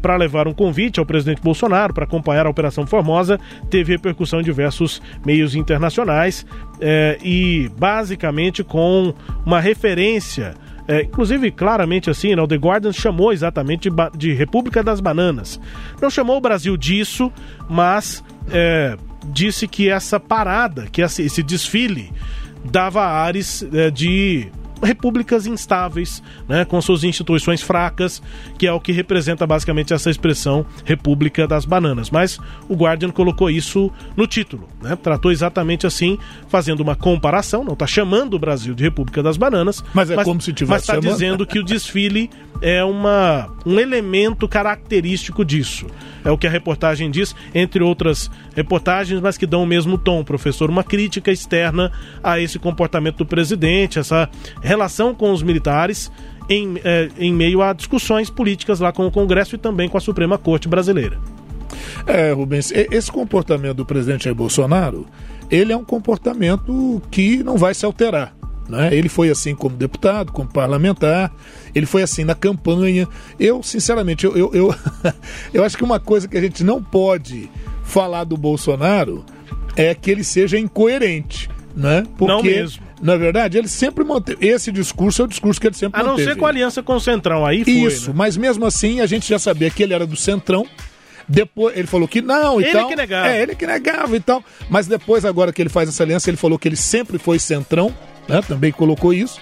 para 0.00 0.16
levar 0.16 0.48
um 0.48 0.54
convite 0.54 0.98
ao 0.98 1.06
presidente 1.06 1.42
Bolsonaro 1.42 1.92
para 1.92 2.04
acompanhar 2.04 2.46
a 2.46 2.50
Operação 2.50 2.86
Formosa, 2.86 3.38
teve 3.68 3.92
repercussão 3.92 4.40
em 4.40 4.44
diversos 4.44 5.02
meios 5.24 5.54
internacionais 5.54 6.46
eh, 6.80 7.18
e 7.22 7.70
basicamente 7.78 8.64
com 8.64 9.14
uma 9.44 9.60
referência. 9.60 10.54
eh, 10.86 11.02
inclusive, 11.02 11.50
claramente 11.50 12.08
assim, 12.08 12.34
né, 12.34 12.40
o 12.40 12.48
The 12.48 12.56
Guardian 12.56 12.92
chamou 12.92 13.32
exatamente 13.32 13.90
de, 13.90 13.96
de 14.16 14.32
República 14.32 14.82
das 14.82 15.00
Bananas. 15.00 15.60
Não 16.00 16.08
chamou 16.08 16.38
o 16.38 16.40
Brasil 16.40 16.76
disso, 16.76 17.30
mas 17.68 18.24
eh, 18.50 18.96
disse 19.26 19.68
que 19.68 19.90
essa 19.90 20.18
parada, 20.18 20.86
que 20.90 21.02
esse, 21.02 21.42
desfile, 21.42 22.10
dava 22.64 23.04
ares 23.04 23.66
eh, 23.72 23.90
de 23.90 24.48
repúblicas 24.82 25.46
instáveis, 25.46 26.22
né, 26.48 26.64
com 26.64 26.80
suas 26.80 27.04
instituições 27.04 27.62
fracas, 27.62 28.22
que 28.58 28.66
é 28.66 28.72
o 28.72 28.80
que 28.80 28.92
representa 28.92 29.46
basicamente 29.46 29.92
essa 29.92 30.10
expressão 30.10 30.64
República 30.84 31.46
das 31.46 31.64
Bananas. 31.64 32.10
Mas 32.10 32.38
o 32.68 32.74
Guardian 32.74 33.10
colocou 33.10 33.50
isso 33.50 33.90
no 34.16 34.26
título, 34.26 34.68
né, 34.82 34.96
tratou 34.96 35.30
exatamente 35.30 35.86
assim, 35.86 36.18
fazendo 36.48 36.80
uma 36.80 36.94
comparação, 36.94 37.64
não 37.64 37.72
está 37.72 37.86
chamando 37.86 38.34
o 38.34 38.38
Brasil 38.38 38.74
de 38.74 38.82
República 38.82 39.22
das 39.22 39.36
Bananas, 39.36 39.84
Mas 39.92 40.10
é 40.10 40.22
como 40.24 40.40
se 40.40 40.52
tivesse 40.52 40.88
mas 40.88 40.96
está 40.96 40.98
dizendo 40.98 41.46
que 41.46 41.58
o 41.58 41.64
desfile 41.64 42.30
é 42.60 42.82
uma, 42.82 43.48
um 43.64 43.78
elemento 43.78 44.48
característico 44.48 45.44
disso. 45.44 45.86
É 46.24 46.30
o 46.30 46.36
que 46.36 46.46
a 46.46 46.50
reportagem 46.50 47.10
diz, 47.10 47.34
entre 47.54 47.82
outras 47.82 48.30
reportagens, 48.54 49.20
mas 49.20 49.38
que 49.38 49.46
dão 49.46 49.62
o 49.62 49.66
mesmo 49.66 49.96
tom, 49.96 50.24
professor. 50.24 50.68
Uma 50.68 50.82
crítica 50.82 51.30
externa 51.30 51.92
a 52.22 52.40
esse 52.40 52.58
comportamento 52.58 53.18
do 53.18 53.26
presidente, 53.26 53.98
essa 53.98 54.28
relação 54.68 55.14
com 55.14 55.32
os 55.32 55.42
militares. 55.42 56.10
Em, 56.50 56.80
eh, 56.82 57.10
em 57.18 57.30
meio 57.30 57.60
a 57.60 57.74
discussões 57.74 58.30
políticas 58.30 58.80
lá 58.80 58.90
com 58.90 59.06
o 59.06 59.10
Congresso 59.10 59.54
e 59.54 59.58
também 59.58 59.86
com 59.86 59.98
a 59.98 60.00
Suprema 60.00 60.38
Corte 60.38 60.66
Brasileira. 60.66 61.18
É, 62.06 62.32
Rubens, 62.32 62.72
esse 62.72 63.12
comportamento 63.12 63.76
do 63.76 63.84
presidente 63.84 64.24
Jair 64.24 64.34
Bolsonaro, 64.34 65.04
ele 65.50 65.74
é 65.74 65.76
um 65.76 65.84
comportamento 65.84 67.02
que 67.10 67.42
não 67.42 67.58
vai 67.58 67.74
se 67.74 67.84
alterar. 67.84 68.34
Né? 68.68 68.94
Ele 68.94 69.08
foi 69.08 69.30
assim 69.30 69.54
como 69.54 69.76
deputado, 69.76 70.30
como 70.30 70.48
parlamentar, 70.48 71.32
ele 71.74 71.86
foi 71.86 72.02
assim 72.02 72.24
na 72.24 72.34
campanha. 72.34 73.08
Eu, 73.40 73.62
sinceramente, 73.62 74.26
eu, 74.26 74.36
eu, 74.36 74.50
eu, 74.52 74.74
eu 75.54 75.64
acho 75.64 75.76
que 75.76 75.84
uma 75.84 75.98
coisa 75.98 76.28
que 76.28 76.36
a 76.36 76.40
gente 76.40 76.62
não 76.62 76.82
pode 76.82 77.50
falar 77.82 78.24
do 78.24 78.36
Bolsonaro 78.36 79.24
é 79.74 79.94
que 79.94 80.10
ele 80.10 80.22
seja 80.22 80.58
incoerente. 80.58 81.48
Né? 81.78 82.02
Porque, 82.18 82.32
Não 82.34 82.42
mesmo. 82.42 82.82
Na 83.00 83.16
verdade, 83.16 83.56
ele 83.56 83.68
sempre 83.68 84.02
manteve. 84.04 84.44
Esse 84.44 84.72
discurso 84.72 85.22
é 85.22 85.24
o 85.26 85.28
discurso 85.28 85.60
que 85.60 85.68
ele 85.68 85.76
sempre 85.76 86.00
A 86.00 86.02
não 86.02 86.10
manteve. 86.12 86.30
ser 86.32 86.36
com 86.36 86.44
a 86.44 86.48
aliança 86.48 86.82
com 86.82 86.94
o 86.94 87.00
Centrão, 87.00 87.46
aí 87.46 87.62
foi. 87.62 87.72
Isso, 87.72 88.08
né? 88.08 88.14
mas 88.18 88.36
mesmo 88.36 88.66
assim 88.66 89.00
a 89.00 89.06
gente 89.06 89.28
já 89.28 89.38
sabia 89.38 89.70
que 89.70 89.80
ele 89.84 89.94
era 89.94 90.04
do 90.04 90.16
Centrão. 90.16 90.66
Depois 91.28 91.76
ele 91.76 91.86
falou 91.86 92.08
que 92.08 92.20
não 92.20 92.60
e 92.60 92.64
Ele 92.64 92.72
tal. 92.72 92.88
que 92.88 92.96
negava. 92.96 93.28
É, 93.28 93.42
ele 93.42 93.54
que 93.54 93.64
negava 93.66 94.16
e 94.16 94.20
tal. 94.20 94.42
Mas 94.68 94.86
depois, 94.88 95.24
agora 95.24 95.52
que 95.52 95.62
ele 95.62 95.68
faz 95.68 95.88
essa 95.88 96.02
aliança, 96.02 96.28
ele 96.28 96.36
falou 96.36 96.58
que 96.58 96.66
ele 96.66 96.74
sempre 96.74 97.16
foi 97.18 97.38
Centrão, 97.38 97.94
né? 98.26 98.40
Também 98.48 98.72
colocou 98.72 99.12
isso. 99.14 99.38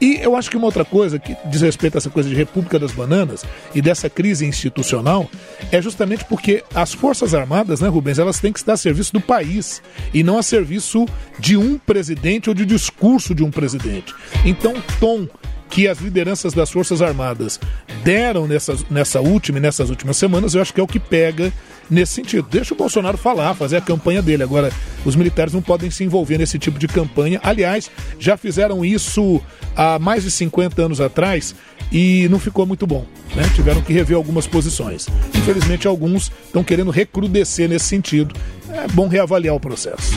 E 0.00 0.18
eu 0.22 0.36
acho 0.36 0.50
que 0.50 0.56
uma 0.56 0.66
outra 0.66 0.84
coisa 0.84 1.18
que 1.18 1.36
diz 1.46 1.60
respeito 1.60 1.96
a 1.96 1.98
essa 1.98 2.10
coisa 2.10 2.28
de 2.28 2.34
República 2.34 2.78
das 2.78 2.92
Bananas 2.92 3.44
e 3.74 3.82
dessa 3.82 4.08
crise 4.08 4.46
institucional 4.46 5.28
é 5.72 5.82
justamente 5.82 6.24
porque 6.24 6.62
as 6.74 6.92
Forças 6.92 7.34
Armadas, 7.34 7.80
né, 7.80 7.88
Rubens, 7.88 8.18
elas 8.18 8.38
têm 8.38 8.52
que 8.52 8.58
estar 8.58 8.74
a 8.74 8.76
serviço 8.76 9.12
do 9.12 9.20
país 9.20 9.82
e 10.14 10.22
não 10.22 10.38
a 10.38 10.42
serviço 10.42 11.06
de 11.38 11.56
um 11.56 11.78
presidente 11.78 12.48
ou 12.48 12.54
de 12.54 12.64
discurso 12.64 13.34
de 13.34 13.42
um 13.42 13.50
presidente. 13.50 14.14
Então, 14.44 14.74
o 14.74 14.82
tom 15.00 15.28
que 15.68 15.86
as 15.86 15.98
lideranças 15.98 16.52
das 16.52 16.70
Forças 16.70 17.02
Armadas 17.02 17.60
deram 18.02 18.46
nessas, 18.46 18.84
nessa 18.90 19.20
última 19.20 19.58
e 19.58 19.60
nessas 19.60 19.90
últimas 19.90 20.16
semanas, 20.16 20.54
eu 20.54 20.62
acho 20.62 20.72
que 20.72 20.80
é 20.80 20.82
o 20.82 20.86
que 20.86 20.98
pega 20.98 21.52
nesse 21.90 22.14
sentido. 22.14 22.46
Deixa 22.50 22.74
o 22.74 22.76
Bolsonaro 22.76 23.16
falar, 23.16 23.54
fazer 23.54 23.76
a 23.76 23.80
campanha 23.80 24.22
dele. 24.22 24.42
Agora, 24.42 24.70
os 25.04 25.16
militares 25.16 25.52
não 25.52 25.62
podem 25.62 25.90
se 25.90 26.04
envolver 26.04 26.38
nesse 26.38 26.58
tipo 26.58 26.78
de 26.78 26.88
campanha. 26.88 27.40
Aliás, 27.42 27.90
já 28.18 28.36
fizeram 28.36 28.84
isso 28.84 29.40
há 29.76 29.98
mais 29.98 30.22
de 30.22 30.30
50 30.30 30.82
anos 30.82 31.00
atrás 31.00 31.54
e 31.90 32.28
não 32.30 32.38
ficou 32.38 32.66
muito 32.66 32.86
bom. 32.86 33.06
Né? 33.34 33.42
Tiveram 33.54 33.80
que 33.80 33.92
rever 33.92 34.16
algumas 34.16 34.46
posições. 34.46 35.06
Infelizmente, 35.34 35.86
alguns 35.86 36.30
estão 36.46 36.62
querendo 36.62 36.90
recrudescer 36.90 37.68
nesse 37.68 37.86
sentido. 37.86 38.34
É 38.70 38.86
bom 38.88 39.08
reavaliar 39.08 39.54
o 39.54 39.60
processo. 39.60 40.12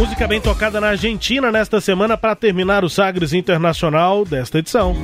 Música 0.00 0.26
bem 0.26 0.40
tocada 0.40 0.80
na 0.80 0.88
Argentina 0.88 1.52
nesta 1.52 1.78
semana 1.78 2.16
para 2.16 2.34
terminar 2.34 2.82
o 2.84 2.88
Sagres 2.88 3.34
Internacional 3.34 4.24
desta 4.24 4.58
edição. 4.58 4.96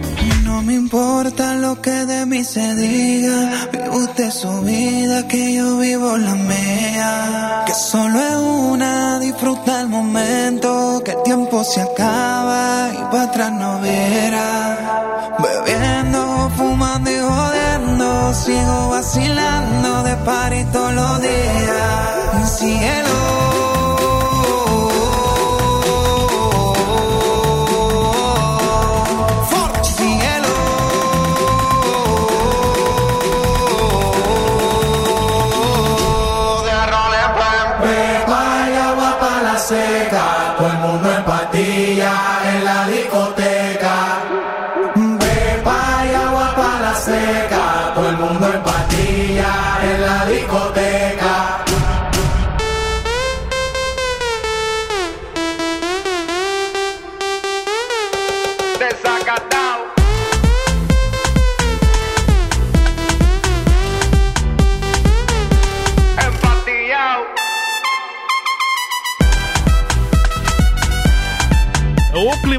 No 0.42 0.62
me 0.62 0.72
importa 0.72 1.52
lo 1.52 1.76
que 1.82 2.06
de 2.06 2.24
mí 2.24 2.42
se 2.42 2.74
diga, 2.76 3.68
vive 3.70 3.90
usted 3.90 4.30
su 4.30 4.62
vida, 4.62 5.28
que 5.28 5.54
yo 5.54 5.76
vivo 5.76 6.16
la 6.16 6.34
mía. 6.34 7.64
Que 7.66 7.74
solo 7.74 8.18
es 8.18 8.36
una, 8.36 9.18
disfruta 9.18 9.82
el 9.82 9.88
momento, 9.88 11.02
que 11.04 11.10
el 11.10 11.22
tiempo 11.24 11.62
se 11.62 11.82
acaba 11.82 12.88
y 12.94 13.02
para 13.12 13.24
atrás 13.24 13.52
no 13.52 13.78
verá. 13.82 15.36
Bebiendo, 15.38 16.50
fumando 16.56 17.10
y 17.10 17.18
jodiendo, 17.18 18.32
sigo 18.32 18.88
vacilando 18.88 20.02
de 20.04 20.16
party 20.24 20.64
todos 20.72 20.94
los 20.94 21.20
días. 21.20 22.58
Cielo. 22.58 23.25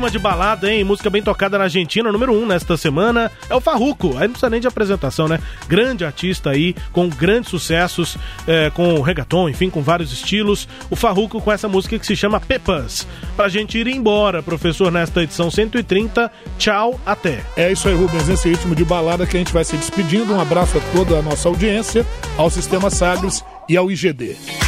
De 0.10 0.20
balada, 0.20 0.72
hein? 0.72 0.86
Música 0.86 1.10
bem 1.10 1.22
tocada 1.22 1.58
na 1.58 1.66
Argentina, 1.66 2.12
número 2.12 2.34
1 2.34 2.41
um 2.41 2.45
nesta 2.45 2.78
semana, 2.78 3.30
é 3.49 3.55
o 3.55 3.60
Farruco. 3.60 4.16
Aí 4.18 4.24
não 4.24 4.30
precisa 4.30 4.49
nem 4.49 4.62
de 4.62 4.68
apresentação, 4.68 5.28
né? 5.28 5.38
Grande 5.68 6.05
artista 6.05 6.49
aí, 6.49 6.74
com 6.93 7.10
grandes 7.10 7.49
sucessos, 7.49 8.18
é, 8.47 8.70
com 8.70 9.01
reggaeton, 9.01 9.49
enfim, 9.49 9.70
com 9.70 9.82
vários 9.82 10.14
estilos. 10.14 10.68
O 10.89 10.95
Farruco 10.95 11.41
com 11.41 11.51
essa 11.51 11.68
música 11.68 11.99
que 11.99 12.05
se 12.05 12.16
chama 12.16 12.39
Pepas. 12.39 13.05
Pra 13.36 13.49
gente 13.49 13.78
ir 13.78 13.88
embora, 13.88 14.41
professor, 14.41 14.91
nesta 14.91 15.24
edição 15.24 15.51
130. 15.51 16.32
Tchau, 16.58 16.99
até. 17.05 17.43
É 17.58 17.72
isso 17.72 17.89
aí, 17.89 17.95
Rubens. 17.95 18.28
Nesse 18.28 18.49
ritmo 18.49 18.74
de 18.74 18.86
balada 18.86 19.26
que 19.26 19.36
a 19.36 19.39
gente 19.39 19.53
vai 19.53 19.66
se 19.66 19.76
despedindo. 19.76 20.34
Um 20.34 20.41
abraço 20.41 20.78
a 20.78 20.82
toda 20.95 21.20
a 21.20 21.22
nossa 21.22 21.49
audiência, 21.49 22.05
ao 22.38 22.49
Sistema 22.49 22.89
Sagres 22.89 23.43
e 23.68 23.76
ao 23.76 23.91
IGD. 23.91 24.66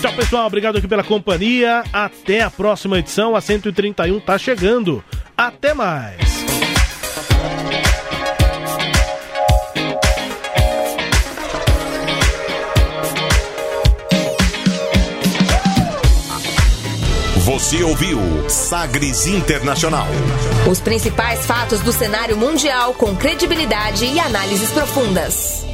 Tchau, 0.00 0.12
pessoal. 0.12 0.46
Obrigado 0.46 0.78
aqui 0.78 0.86
pela 0.86 1.02
companhia. 1.02 1.82
Até 1.92 2.40
a 2.42 2.50
próxima 2.50 2.98
edição. 2.98 3.34
A 3.34 3.40
131 3.40 4.20
tá 4.20 4.38
chegando. 4.38 5.02
Até 5.36 5.74
mais. 5.74 6.38
Você 17.44 17.82
ouviu 17.82 18.20
Sagres 18.48 19.26
Internacional. 19.26 20.06
Os 20.70 20.80
principais 20.80 21.44
fatos 21.44 21.80
do 21.80 21.92
cenário 21.92 22.36
mundial 22.36 22.94
com 22.94 23.16
credibilidade 23.16 24.04
e 24.04 24.20
análises 24.20 24.70
profundas. 24.70 25.66